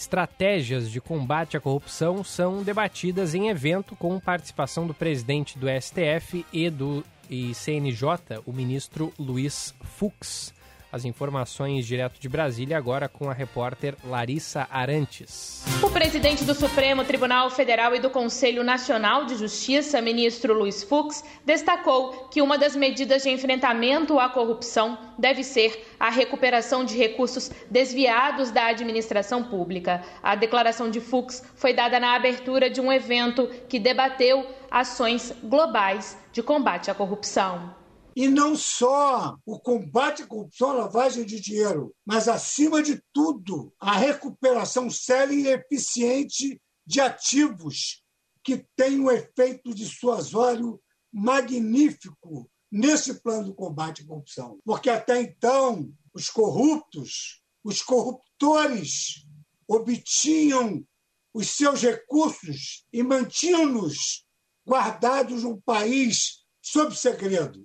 [0.00, 6.46] estratégias de combate à corrupção são debatidas em evento com participação do presidente do STF
[6.52, 10.52] e do e CNJ, o ministro Luiz Fux.
[10.92, 15.64] As informações direto de Brasília agora com a repórter Larissa Arantes.
[15.80, 21.22] O presidente do Supremo Tribunal Federal e do Conselho Nacional de Justiça, ministro Luiz Fux,
[21.46, 27.52] destacou que uma das medidas de enfrentamento à corrupção deve ser a recuperação de recursos
[27.70, 30.02] desviados da administração pública.
[30.20, 36.18] A declaração de Fux foi dada na abertura de um evento que debateu ações globais
[36.32, 37.79] de combate à corrupção.
[38.16, 43.72] E não só o combate à corrupção, a lavagem de dinheiro, mas, acima de tudo,
[43.78, 48.02] a recuperação séria e eficiente de ativos
[48.42, 50.80] que tem um efeito dissuasório
[51.12, 54.58] magnífico nesse plano do combate à corrupção.
[54.64, 59.26] Porque até então, os corruptos, os corruptores,
[59.68, 60.84] obtinham
[61.32, 64.24] os seus recursos e mantinham-nos
[64.66, 67.64] guardados num país sob segredo.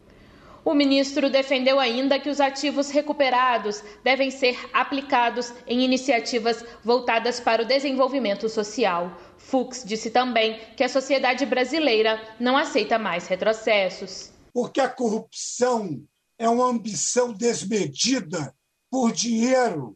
[0.65, 7.61] O ministro defendeu ainda que os ativos recuperados devem ser aplicados em iniciativas voltadas para
[7.61, 9.15] o desenvolvimento social.
[9.37, 14.31] Fux disse também que a sociedade brasileira não aceita mais retrocessos.
[14.51, 16.03] Porque a corrupção
[16.35, 18.55] é uma ambição desmedida
[18.89, 19.95] por dinheiro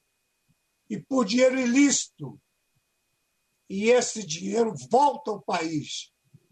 [0.87, 2.39] e por dinheiro ilícito.
[3.67, 6.11] E esse dinheiro volta ao país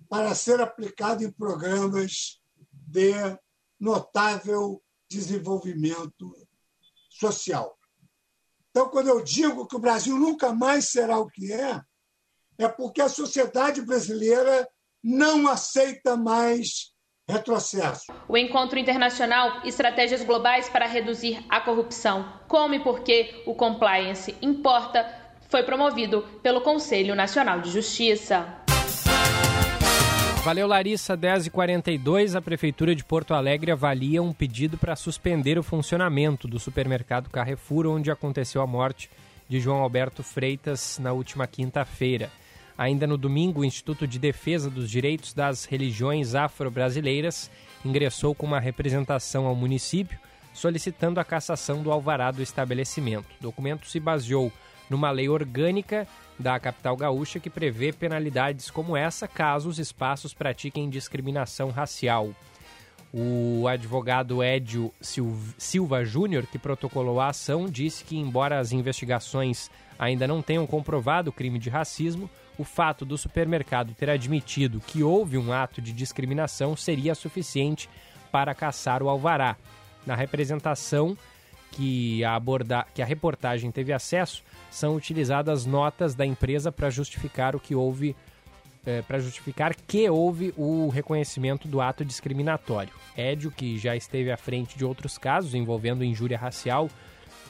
[0.10, 2.42] para ser aplicado em programas
[2.72, 3.38] de
[3.80, 6.36] notável desenvolvimento
[7.10, 7.78] social.
[8.70, 11.82] Então, quando eu digo que o Brasil nunca mais será o que é,
[12.58, 14.68] é porque a sociedade brasileira
[15.04, 16.92] não aceita mais
[17.28, 18.06] retrocesso.
[18.28, 24.36] O encontro internacional Estratégias Globais para Reduzir a Corrupção, como e por que o compliance
[24.42, 25.06] importa,
[25.50, 28.57] foi promovido pelo Conselho Nacional de Justiça.
[30.48, 31.18] Valeu, Larissa.
[31.18, 37.30] 10h42, a Prefeitura de Porto Alegre avalia um pedido para suspender o funcionamento do supermercado
[37.30, 39.10] Carrefour, onde aconteceu a morte
[39.50, 42.32] de João Alberto Freitas na última quinta-feira.
[42.78, 47.52] Ainda no domingo, o Instituto de Defesa dos Direitos das Religiões Afro-Brasileiras
[47.84, 50.18] ingressou com uma representação ao município
[50.54, 53.28] solicitando a cassação do alvará do estabelecimento.
[53.42, 54.50] O documento se baseou
[54.90, 56.08] numa lei orgânica
[56.40, 62.34] da capital gaúcha que prevê penalidades como essa caso os espaços pratiquem discriminação racial.
[63.14, 64.94] O advogado Edio
[65.58, 71.30] Silva Júnior, que protocolou a ação, disse que, embora as investigações ainda não tenham comprovado
[71.30, 75.94] o crime de racismo, o fato do supermercado ter admitido que houve um ato de
[75.94, 77.90] discriminação seria suficiente
[78.32, 79.56] para caçar o alvará.
[80.06, 81.18] Na representação
[81.72, 82.86] que a, aborda...
[82.94, 88.16] que a reportagem teve acesso, são utilizadas notas da empresa para justificar o que houve
[88.86, 92.94] é, para justificar que houve o reconhecimento do ato discriminatório.
[93.18, 96.90] Édio, que já esteve à frente de outros casos envolvendo injúria racial,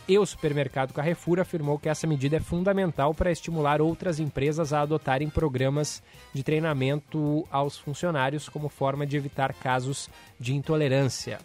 [0.07, 4.81] e o supermercado Carrefour afirmou que essa medida é fundamental para estimular outras empresas a
[4.81, 6.01] adotarem programas
[6.33, 11.39] de treinamento aos funcionários como forma de evitar casos de intolerância.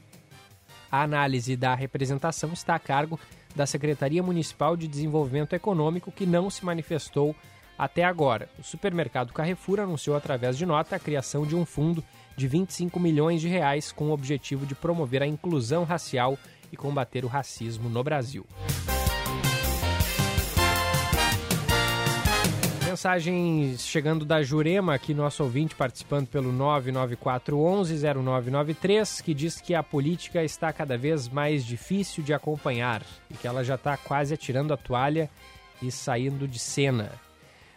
[0.92, 3.18] A análise da representação está a cargo
[3.56, 7.34] da Secretaria Municipal de Desenvolvimento Econômico, que não se manifestou
[7.78, 8.50] até agora.
[8.58, 12.04] O supermercado Carrefour anunciou através de nota a criação de um fundo
[12.36, 16.38] de 25 milhões de reais com o objetivo de promover a inclusão racial
[16.70, 18.44] e combater o racismo no Brasil.
[22.92, 30.44] Mensagens chegando da Jurema, aqui nosso ouvinte participando pelo 994110993, que diz que a política
[30.44, 34.76] está cada vez mais difícil de acompanhar e que ela já está quase atirando a
[34.76, 35.30] toalha
[35.80, 37.12] e saindo de cena.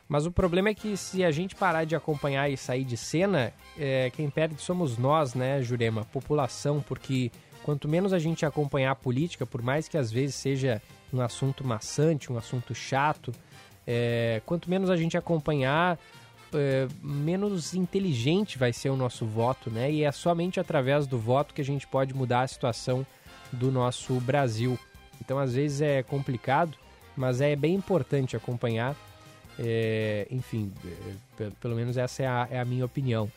[0.05, 3.53] Mas o problema é que se a gente parar de acompanhar e sair de cena,
[3.79, 7.31] é, quem perde somos nós, né, Jurema, população, porque
[7.63, 10.81] quanto menos a gente acompanhar a política, por mais que às vezes seja
[11.13, 13.31] um assunto maçante, um assunto chato,
[13.87, 15.99] é, quanto menos a gente acompanhar,
[16.53, 19.91] é, menos inteligente vai ser o nosso voto, né?
[19.91, 23.05] E é somente através do voto que a gente pode mudar a situação
[23.51, 24.77] do nosso Brasil.
[25.21, 26.77] Então, às vezes é complicado,
[27.15, 28.95] mas é bem importante acompanhar.
[29.57, 30.71] É, enfim,
[31.39, 33.31] é, pelo menos essa é a, é a minha opinião.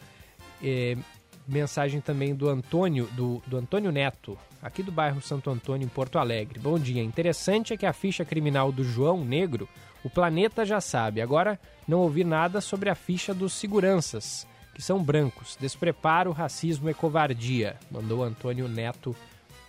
[0.62, 0.96] É,
[1.46, 6.18] mensagem também do Antônio, do, do Antônio Neto, aqui do bairro Santo Antônio, em Porto
[6.18, 6.58] Alegre.
[6.58, 7.02] Bom dia.
[7.02, 9.68] Interessante é que a ficha criminal do João Negro
[10.08, 11.20] o planeta já sabe.
[11.20, 15.54] Agora, não ouvi nada sobre a ficha dos seguranças, que são brancos.
[15.60, 17.76] Despreparo, racismo e covardia.
[17.90, 19.14] Mandou Antônio Neto,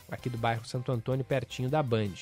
[0.10, 2.14] aqui do bairro Santo Antônio, pertinho da Band.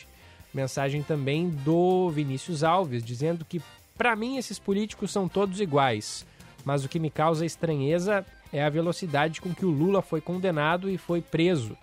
[0.51, 3.61] Mensagem também do Vinícius Alves, dizendo que,
[3.95, 6.25] para mim, esses políticos são todos iguais.
[6.65, 10.89] Mas o que me causa estranheza é a velocidade com que o Lula foi condenado
[10.89, 11.77] e foi preso.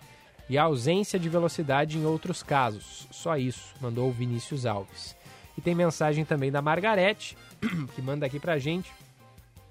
[0.49, 3.07] E a ausência de velocidade em outros casos.
[3.09, 5.15] Só isso, mandou o Vinícius Alves.
[5.57, 7.37] E tem mensagem também da Margarete,
[7.95, 8.91] que manda aqui pra gente.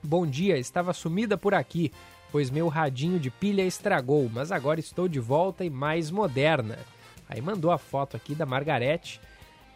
[0.03, 1.93] Bom dia, estava sumida por aqui,
[2.31, 6.79] pois meu radinho de pilha estragou, mas agora estou de volta e mais moderna.
[7.29, 9.21] Aí mandou a foto aqui da Margarete.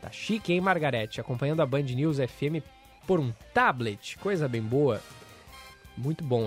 [0.00, 1.20] Tá chique, hein, Margarete?
[1.20, 2.62] Acompanhando a Band News FM
[3.06, 4.18] por um tablet.
[4.18, 5.00] Coisa bem boa.
[5.96, 6.46] Muito bom.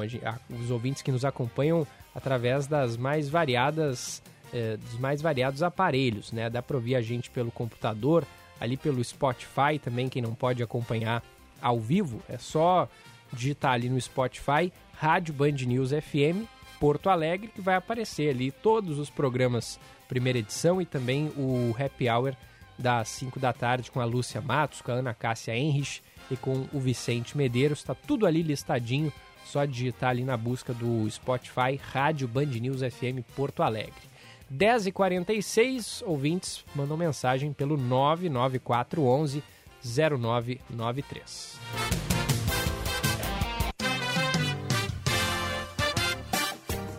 [0.50, 1.86] Os ouvintes que nos acompanham
[2.16, 4.22] através das mais variadas,
[4.54, 6.50] eh, dos mais variados aparelhos, né?
[6.50, 8.26] Dá para ouvir a gente pelo computador,
[8.62, 11.24] ali pelo Spotify também, quem não pode acompanhar
[11.60, 12.88] ao vivo, é só
[13.34, 16.46] digitar ali no Spotify Rádio Band News FM
[16.80, 22.10] Porto Alegre, que vai aparecer ali todos os programas primeira edição e também o Happy
[22.10, 22.36] Hour
[22.78, 26.68] das 5 da tarde com a Lúcia Matos, com a Ana Cássia Henrich e com
[26.72, 27.80] o Vicente Medeiros.
[27.80, 29.12] Está tudo ali listadinho,
[29.46, 34.11] só digitar ali na busca do Spotify Rádio Band News FM Porto Alegre.
[34.52, 39.41] 10h46, ouvintes mandam mensagem pelo 99411
[39.84, 41.60] 0993.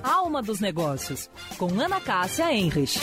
[0.03, 2.99] Alma dos Negócios, com Ana Cássia Enrich.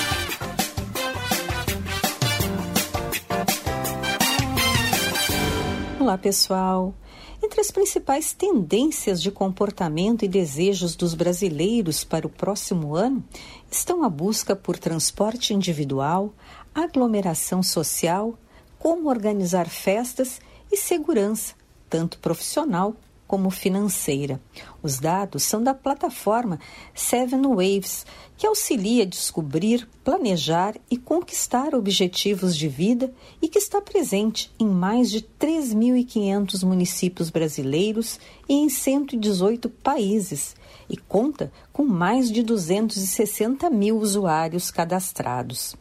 [6.00, 6.96] Olá, pessoal.
[7.42, 13.24] Entre as principais tendências de comportamento e desejos dos brasileiros para o próximo ano
[13.70, 16.34] estão a busca por transporte individual,
[16.74, 18.38] aglomeração social,
[18.78, 20.40] como organizar festas
[20.72, 21.54] e segurança,
[21.90, 22.96] tanto profissional
[23.30, 24.42] como financeira.
[24.82, 26.60] Os dados são da plataforma
[26.96, 28.04] Seven Waves,
[28.36, 34.66] que auxilia a descobrir, planejar e conquistar objetivos de vida e que está presente em
[34.66, 40.56] mais de 3.500 municípios brasileiros e em 118 países
[40.90, 45.76] e conta com mais de 260 mil usuários cadastrados.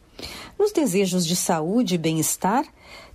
[0.57, 2.65] Nos desejos de saúde e bem-estar,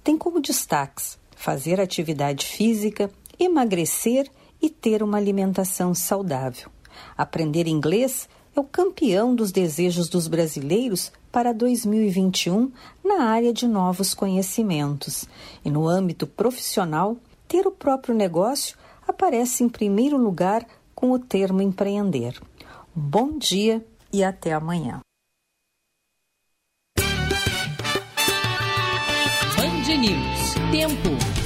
[0.03, 4.31] tem como destaques fazer atividade física, emagrecer
[4.61, 6.71] e ter uma alimentação saudável.
[7.17, 12.71] Aprender inglês é o campeão dos desejos dos brasileiros para 2021
[13.05, 15.27] na área de novos conhecimentos.
[15.65, 17.17] E no âmbito profissional,
[17.49, 18.77] ter o próprio negócio
[19.07, 22.41] aparece em primeiro lugar com o termo empreender.
[22.95, 25.01] Bom dia e até amanhã.
[29.57, 30.55] Band News.
[30.71, 31.45] Tempo.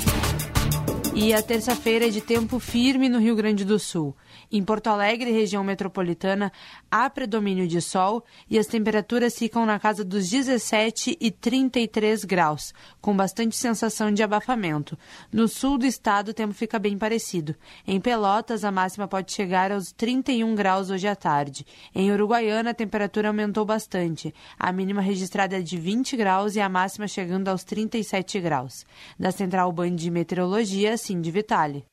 [1.14, 4.14] E a terça-feira é de tempo firme no Rio Grande do Sul.
[4.50, 6.50] Em Porto Alegre, região metropolitana,
[6.90, 12.72] há predomínio de sol e as temperaturas ficam na casa dos 17 e 33 graus,
[12.98, 14.98] com bastante sensação de abafamento.
[15.30, 17.54] No sul do estado, o tempo fica bem parecido.
[17.86, 21.66] Em Pelotas, a máxima pode chegar aos 31 graus hoje à tarde.
[21.94, 24.34] Em Uruguaiana, a temperatura aumentou bastante.
[24.58, 28.86] A mínima registrada é de 20 graus e a máxima chegando aos 37 graus.
[29.18, 31.84] Da Central Band de Meteorologia, Cindy Vitale.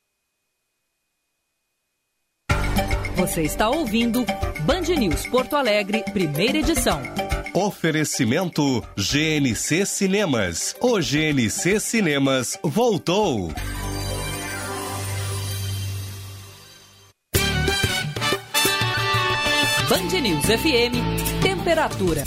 [3.15, 4.25] Você está ouvindo
[4.65, 7.01] Band News Porto Alegre, primeira edição.
[7.53, 10.75] Oferecimento GNC Cinemas.
[10.81, 13.53] O GNC Cinemas voltou.
[19.89, 22.23] Band News FM, temperatura.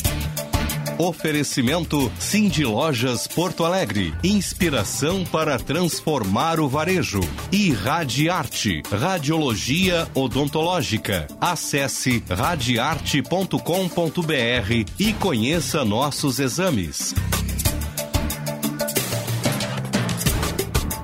[0.98, 4.12] Oferecimento Cindy Lojas Porto Alegre.
[4.24, 7.20] Inspiração para transformar o varejo.
[7.52, 11.28] E Radiarte, Radiologia Odontológica.
[11.40, 17.14] Acesse radiarte.com.br e conheça nossos exames.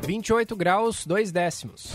[0.05, 1.93] 28 graus, 2 décimos.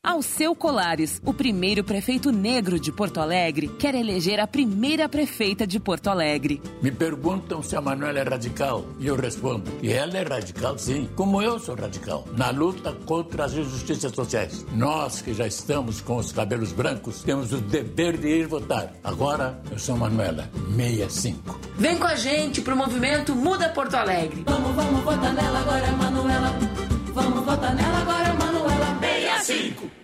[0.06, 5.80] Alceu Colares, o primeiro prefeito negro de Porto Alegre, quer eleger a primeira prefeita de
[5.80, 6.62] Porto Alegre.
[6.82, 11.08] Me perguntam se a Manuela é radical e eu respondo: e ela é radical, sim,
[11.16, 14.66] como eu sou radical, na luta contra as injustiças sociais.
[14.74, 18.94] Nós que já estamos com os cabelos brancos temos o dever de ir votar.
[19.06, 21.58] Agora eu sou Manuela, 65.
[21.78, 24.44] Vem com a gente pro movimento Muda Porto Alegre.
[24.46, 26.54] Vamos, vamos votar nela agora, Manuela.
[27.14, 28.43] Vamos votar nela agora, Manuela,
[29.44, 30.03] 65.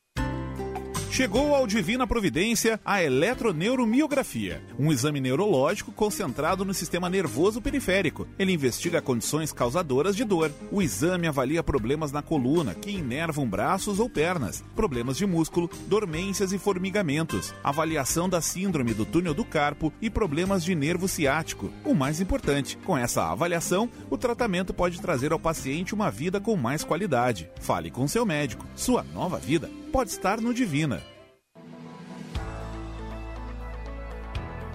[1.20, 8.26] Chegou ao Divina Providência a eletroneuromiografia, um exame neurológico concentrado no sistema nervoso periférico.
[8.40, 10.50] Ele investiga condições causadoras de dor.
[10.72, 16.54] O exame avalia problemas na coluna que inervam braços ou pernas, problemas de músculo, dormências
[16.54, 21.70] e formigamentos, avaliação da síndrome do túnel do carpo e problemas de nervo ciático.
[21.84, 26.56] O mais importante, com essa avaliação, o tratamento pode trazer ao paciente uma vida com
[26.56, 27.50] mais qualidade.
[27.60, 28.66] Fale com seu médico.
[28.74, 31.02] Sua nova vida pode estar no Divina.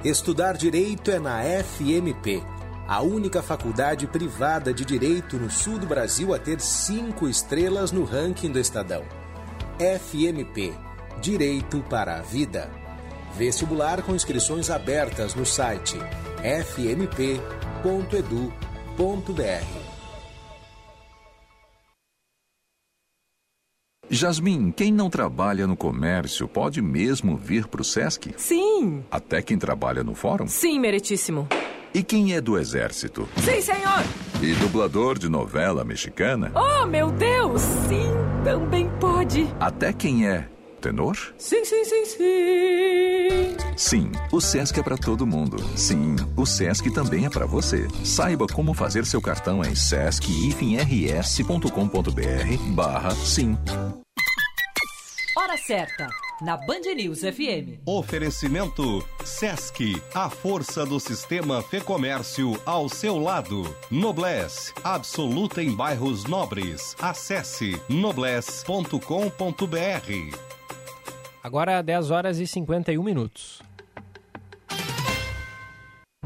[0.04, 2.42] Estudar direito é na FMP,
[2.86, 8.04] a única faculdade privada de direito no sul do Brasil a ter cinco estrelas no
[8.04, 9.04] ranking do Estadão.
[9.78, 10.74] FMP
[11.20, 12.70] Direito para a Vida.
[13.36, 15.98] Vestibular com inscrições abertas no site
[16.42, 17.44] fmp.edu.br.
[24.14, 28.32] Jasmin, quem não trabalha no comércio pode mesmo vir para o Sesc?
[28.36, 29.02] Sim.
[29.10, 30.46] Até quem trabalha no fórum?
[30.46, 31.48] Sim, meritíssimo.
[31.92, 33.28] E quem é do exército?
[33.36, 34.04] Sim, senhor.
[34.40, 36.52] E dublador de novela mexicana?
[36.54, 37.60] Oh, meu Deus!
[37.62, 38.12] Sim,
[38.44, 39.48] também pode.
[39.58, 40.48] Até quem é
[40.80, 41.16] tenor?
[41.38, 43.56] Sim, sim, sim, sim.
[43.76, 45.56] Sim, o Sesc é para todo mundo.
[45.76, 47.88] Sim, o Sesc também é para você.
[48.04, 53.56] Saiba como fazer seu cartão em sesc-rs.com.br barra sim.
[55.36, 56.08] Hora certa,
[56.40, 57.82] na Band News FM.
[57.84, 63.64] Oferecimento Sesc, a força do sistema Fê Comércio ao seu lado.
[63.90, 66.94] Noblesse, absoluta em bairros nobres.
[67.00, 70.38] Acesse noblesse.com.br.
[71.42, 73.60] Agora 10 horas e 51 minutos.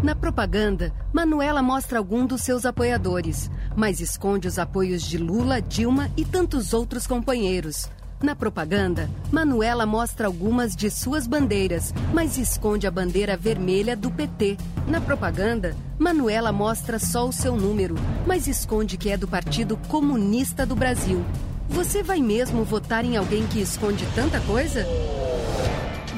[0.02, 6.10] Na propaganda, Manuela mostra algum dos seus apoiadores, mas esconde os apoios de Lula, Dilma
[6.14, 7.88] e tantos outros companheiros.
[8.20, 14.56] Na propaganda, Manuela mostra algumas de suas bandeiras, mas esconde a bandeira vermelha do PT.
[14.88, 17.94] Na propaganda, Manuela mostra só o seu número,
[18.26, 21.24] mas esconde que é do Partido Comunista do Brasil.
[21.68, 24.84] Você vai mesmo votar em alguém que esconde tanta coisa?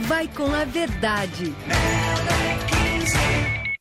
[0.07, 1.53] Vai com a verdade.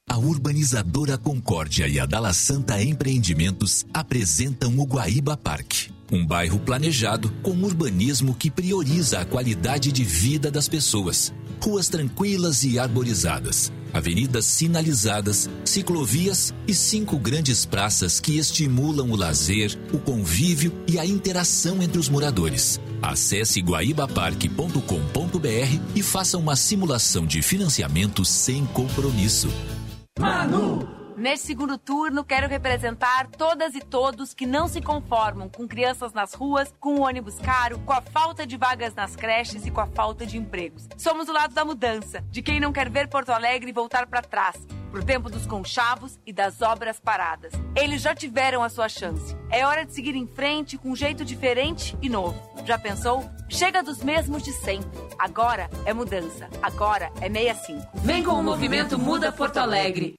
[0.10, 5.99] A urbanizadora Concórdia e a Dala Santa Empreendimentos apresentam o Guaíba Parque.
[6.12, 11.34] Um bairro planejado com urbanismo que prioriza a qualidade de vida das pessoas.
[11.62, 19.78] Ruas tranquilas e arborizadas avenidas sinalizadas, ciclovias e cinco grandes praças que estimulam o lazer,
[19.94, 22.80] o convívio e a interação entre os moradores.
[23.02, 29.50] Acesse guaibaparque.com.br e faça uma simulação de financiamento sem compromisso.
[30.20, 30.99] Manu!
[31.20, 36.34] Neste segundo turno, quero representar todas e todos que não se conformam com crianças nas
[36.34, 39.86] ruas, com o ônibus caro, com a falta de vagas nas creches e com a
[39.86, 40.88] falta de empregos.
[40.96, 44.66] Somos do lado da mudança, de quem não quer ver Porto Alegre voltar para trás
[44.92, 47.52] pro tempo dos conchavos e das obras paradas.
[47.76, 49.36] Eles já tiveram a sua chance.
[49.52, 52.42] É hora de seguir em frente com um jeito diferente e novo.
[52.66, 53.30] Já pensou?
[53.50, 54.90] Chega dos mesmos de sempre.
[55.20, 56.50] Agora é mudança.
[56.62, 58.00] Agora é 65.
[58.00, 60.19] Vem com o movimento Muda Porto Alegre.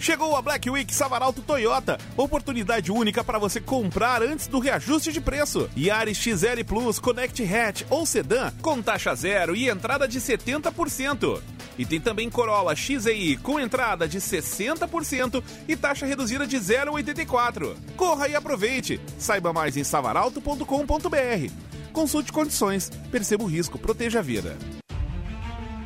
[0.00, 1.98] Chegou a Black Week Savaralto Toyota.
[2.16, 5.68] Oportunidade única para você comprar antes do reajuste de preço.
[5.76, 11.42] Yaris XL Plus Connect Hatch ou Sedan com taxa zero e entrada de 70%.
[11.78, 17.76] E tem também Corolla XEI com entrada de 60% e taxa reduzida de 0,84.
[17.94, 18.98] Corra e aproveite.
[19.18, 21.52] Saiba mais em savaralto.com.br.
[21.92, 24.56] Consulte condições, perceba o risco, proteja a vida.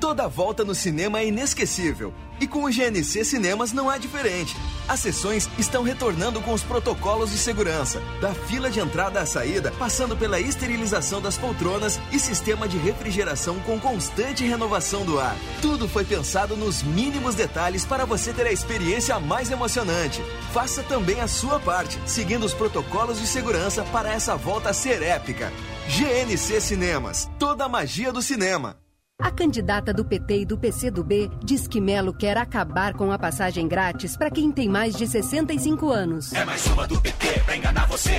[0.00, 2.14] Toda volta no cinema é inesquecível.
[2.44, 4.54] E com o GNC Cinemas não é diferente.
[4.86, 9.72] As sessões estão retornando com os protocolos de segurança, da fila de entrada à saída,
[9.78, 15.34] passando pela esterilização das poltronas e sistema de refrigeração com constante renovação do ar.
[15.62, 20.22] Tudo foi pensado nos mínimos detalhes para você ter a experiência mais emocionante.
[20.52, 25.50] Faça também a sua parte, seguindo os protocolos de segurança para essa volta ser épica.
[25.88, 28.83] GNC Cinemas, toda a magia do cinema.
[29.20, 33.68] A candidata do PT e do PCdoB diz que Melo quer acabar com a passagem
[33.68, 36.32] grátis para quem tem mais de 65 anos.
[36.32, 38.10] É mais uma do PT pra enganar você.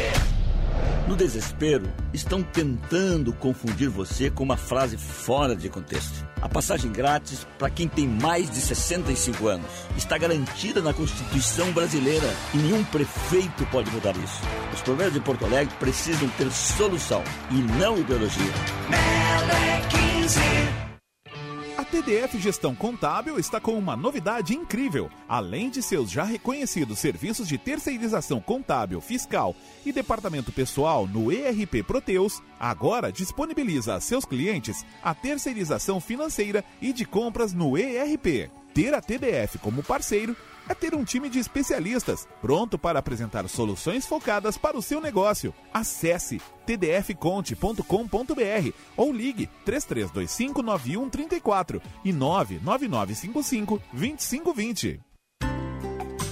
[1.05, 6.25] No desespero, estão tentando confundir você com uma frase fora de contexto.
[6.41, 9.67] A passagem grátis para quem tem mais de 65 anos
[9.97, 14.41] está garantida na Constituição brasileira e nenhum prefeito pode mudar isso.
[14.73, 18.53] Os problemas de Porto Alegre precisam ter solução e não ideologia.
[18.89, 20.14] Melo é 15.
[21.77, 25.07] A TDF Gestão Contábil está com uma novidade incrível.
[25.29, 31.83] Além de seus já reconhecidos serviços de terceirização contábil, fiscal e departamento pessoal no ERP
[31.85, 38.49] Proteus, agora disponibiliza a seus clientes a terceirização financeira e de compras no ERP.
[38.73, 40.35] Ter a TDF como parceiro
[40.67, 45.53] é ter um time de especialistas pronto para apresentar soluções focadas para o seu negócio.
[45.73, 55.14] Acesse tdfconte.com.br ou ligue 33259134 e 99955 2520.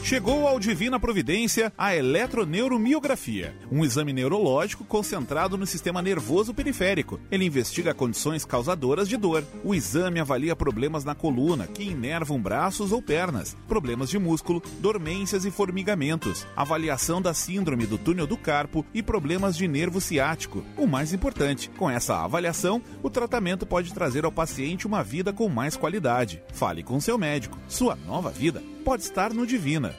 [0.03, 7.21] Chegou ao Divina Providência a eletroneuromiografia, um exame neurológico concentrado no sistema nervoso periférico.
[7.31, 9.45] Ele investiga condições causadoras de dor.
[9.63, 15.45] O exame avalia problemas na coluna que inervam braços ou pernas, problemas de músculo, dormências
[15.45, 20.65] e formigamentos, avaliação da síndrome do túnel do carpo e problemas de nervo ciático.
[20.77, 25.47] O mais importante, com essa avaliação, o tratamento pode trazer ao paciente uma vida com
[25.47, 26.43] mais qualidade.
[26.51, 27.57] Fale com seu médico.
[27.69, 29.95] Sua nova vida pode estar no Divina.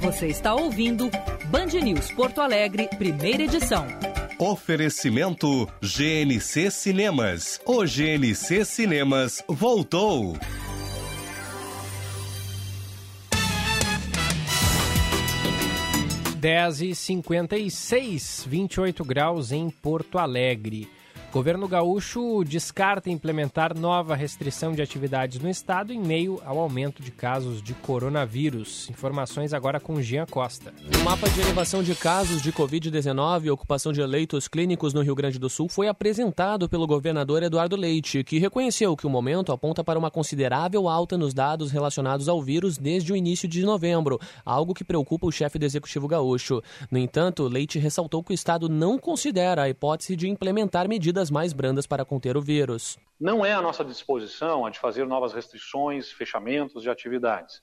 [0.00, 1.10] Você está ouvindo
[1.46, 3.86] Band News Porto Alegre, primeira edição.
[4.38, 7.60] Oferecimento GNC Cinemas.
[7.64, 10.36] O GNC Cinemas voltou.
[16.36, 20.90] Dez e cinquenta e seis, 28 graus em Porto Alegre.
[21.32, 27.10] Governo gaúcho descarta implementar nova restrição de atividades no estado em meio ao aumento de
[27.10, 28.90] casos de coronavírus.
[28.90, 30.74] Informações agora com Jean Costa.
[30.94, 35.14] O mapa de elevação de casos de Covid-19 e ocupação de leitos clínicos no Rio
[35.14, 39.82] Grande do Sul foi apresentado pelo governador Eduardo Leite, que reconheceu que o momento aponta
[39.82, 44.74] para uma considerável alta nos dados relacionados ao vírus desde o início de novembro, algo
[44.74, 46.62] que preocupa o chefe do executivo gaúcho.
[46.90, 51.52] No entanto, Leite ressaltou que o estado não considera a hipótese de implementar medidas mais
[51.52, 52.98] brandas para conter o vírus.
[53.20, 57.56] Não é a nossa disposição a de fazer novas restrições, fechamentos de atividades.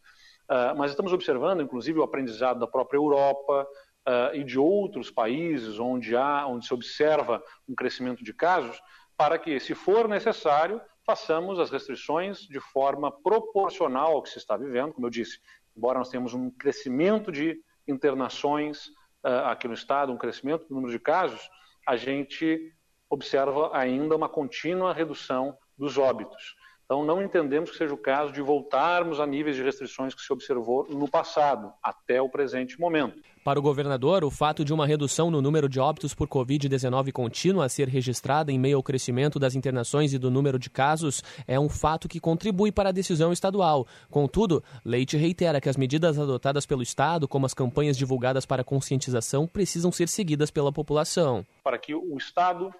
[0.49, 3.68] Uh, mas estamos observando, inclusive, o aprendizado da própria Europa
[4.07, 8.81] uh, e de outros países onde, há, onde se observa um crescimento de casos,
[9.15, 14.56] para que, se for necessário, façamos as restrições de forma proporcional ao que se está
[14.56, 15.40] vivendo, como eu disse,
[15.76, 18.88] embora nós tenhamos um crescimento de internações
[19.26, 21.49] uh, aqui no estado, um crescimento do número de casos,
[21.88, 22.73] a gente
[23.10, 26.56] observa ainda uma contínua redução dos óbitos.
[26.91, 30.34] Então, não entendemos que seja o caso de voltarmos a níveis de restrições que se
[30.34, 33.22] observou no passado, até o presente momento.
[33.44, 37.65] Para o governador, o fato de uma redução no número de óbitos por Covid-19 contínua
[37.65, 41.60] a ser registrada em meio ao crescimento das internações e do número de casos é
[41.60, 43.86] um fato que contribui para a decisão estadual.
[44.10, 49.45] Contudo, Leite reitera que as medidas adotadas pelo Estado, como as campanhas divulgadas para conscientização,
[49.45, 51.45] precisam ser seguidas pela população.
[51.64, 52.73] Para que o Estado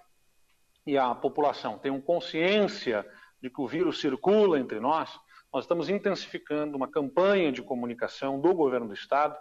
[0.86, 3.06] e a população tenham consciência
[3.42, 5.18] de que o vírus circula entre nós,
[5.52, 9.36] nós estamos intensificando uma campanha de comunicação do governo do Estado,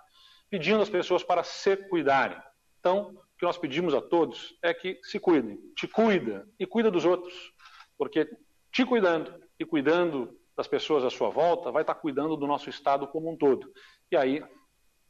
[0.49, 2.38] pedindo às pessoas para se cuidarem.
[2.80, 6.90] Então, o que nós pedimos a todos é que se cuidem, te cuida e cuida
[6.90, 7.53] dos outros,
[7.98, 8.30] porque
[8.72, 13.07] te cuidando e cuidando das pessoas à sua volta, vai estar cuidando do nosso Estado
[13.07, 13.72] como um todo.
[14.11, 14.44] E aí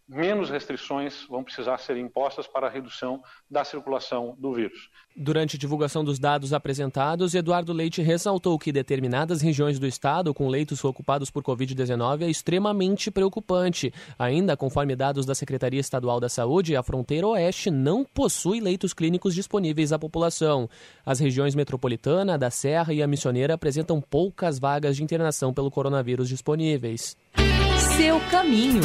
[0.10, 4.90] menos restrições vão precisar ser impostas para a redução da circulação do vírus.
[5.16, 10.48] Durante a divulgação dos dados apresentados, Eduardo Leite ressaltou que determinadas regiões do estado com
[10.48, 13.94] leitos ocupados por Covid-19 é extremamente preocupante.
[14.18, 19.36] Ainda, conforme dados da Secretaria Estadual da Saúde, a fronteira oeste não possui leitos clínicos
[19.36, 20.70] disponíveis à população.
[21.06, 26.28] As regiões metropolitana, da Serra e a Missioneira apresentam poucas vagas de internação pelo coronavírus
[26.30, 27.16] disponíveis.
[27.98, 28.82] Seu caminho.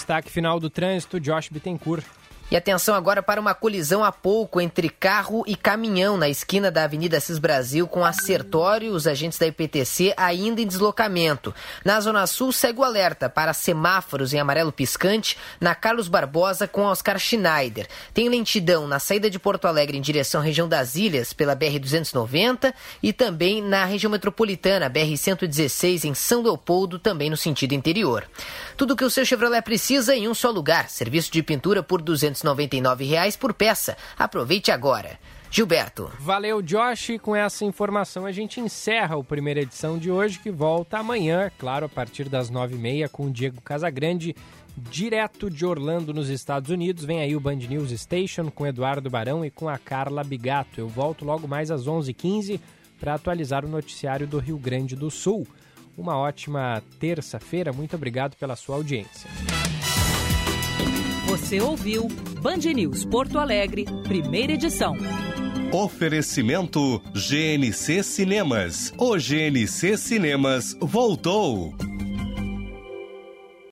[0.00, 2.06] Destaque final do trânsito, Josh Bittencourt.
[2.50, 6.82] E atenção agora para uma colisão há pouco entre carro e caminhão na esquina da
[6.82, 11.54] Avenida Assis Brasil com a Sertório, os agentes da IPTC ainda em deslocamento.
[11.84, 16.82] Na Zona Sul segue o alerta para semáforos em amarelo piscante na Carlos Barbosa com
[16.82, 17.86] Oscar Schneider.
[18.12, 22.74] Tem lentidão na saída de Porto Alegre em direção à região das Ilhas pela BR-290
[23.00, 28.28] e também na região metropolitana BR-116 em São Leopoldo, também no sentido interior.
[28.80, 30.88] Tudo que o seu Chevrolet precisa em um só lugar.
[30.88, 33.94] Serviço de pintura por 299 reais por peça.
[34.18, 35.18] Aproveite agora.
[35.50, 36.10] Gilberto.
[36.18, 37.18] Valeu, Josh.
[37.20, 41.84] Com essa informação a gente encerra a primeira edição de hoje, que volta amanhã, claro,
[41.84, 44.34] a partir das nove e meia, com o Diego Casagrande,
[44.74, 47.04] direto de Orlando, nos Estados Unidos.
[47.04, 50.80] Vem aí o Band News Station com Eduardo Barão e com a Carla Bigato.
[50.80, 52.60] Eu volto logo mais às onze h 15
[52.98, 55.46] para atualizar o noticiário do Rio Grande do Sul.
[56.00, 57.74] Uma ótima terça-feira.
[57.74, 59.28] Muito obrigado pela sua audiência.
[61.26, 62.08] Você ouviu
[62.40, 64.96] Band News Porto Alegre, primeira edição.
[65.70, 68.94] Oferecimento GNC Cinemas.
[68.96, 71.74] O GNC Cinemas voltou.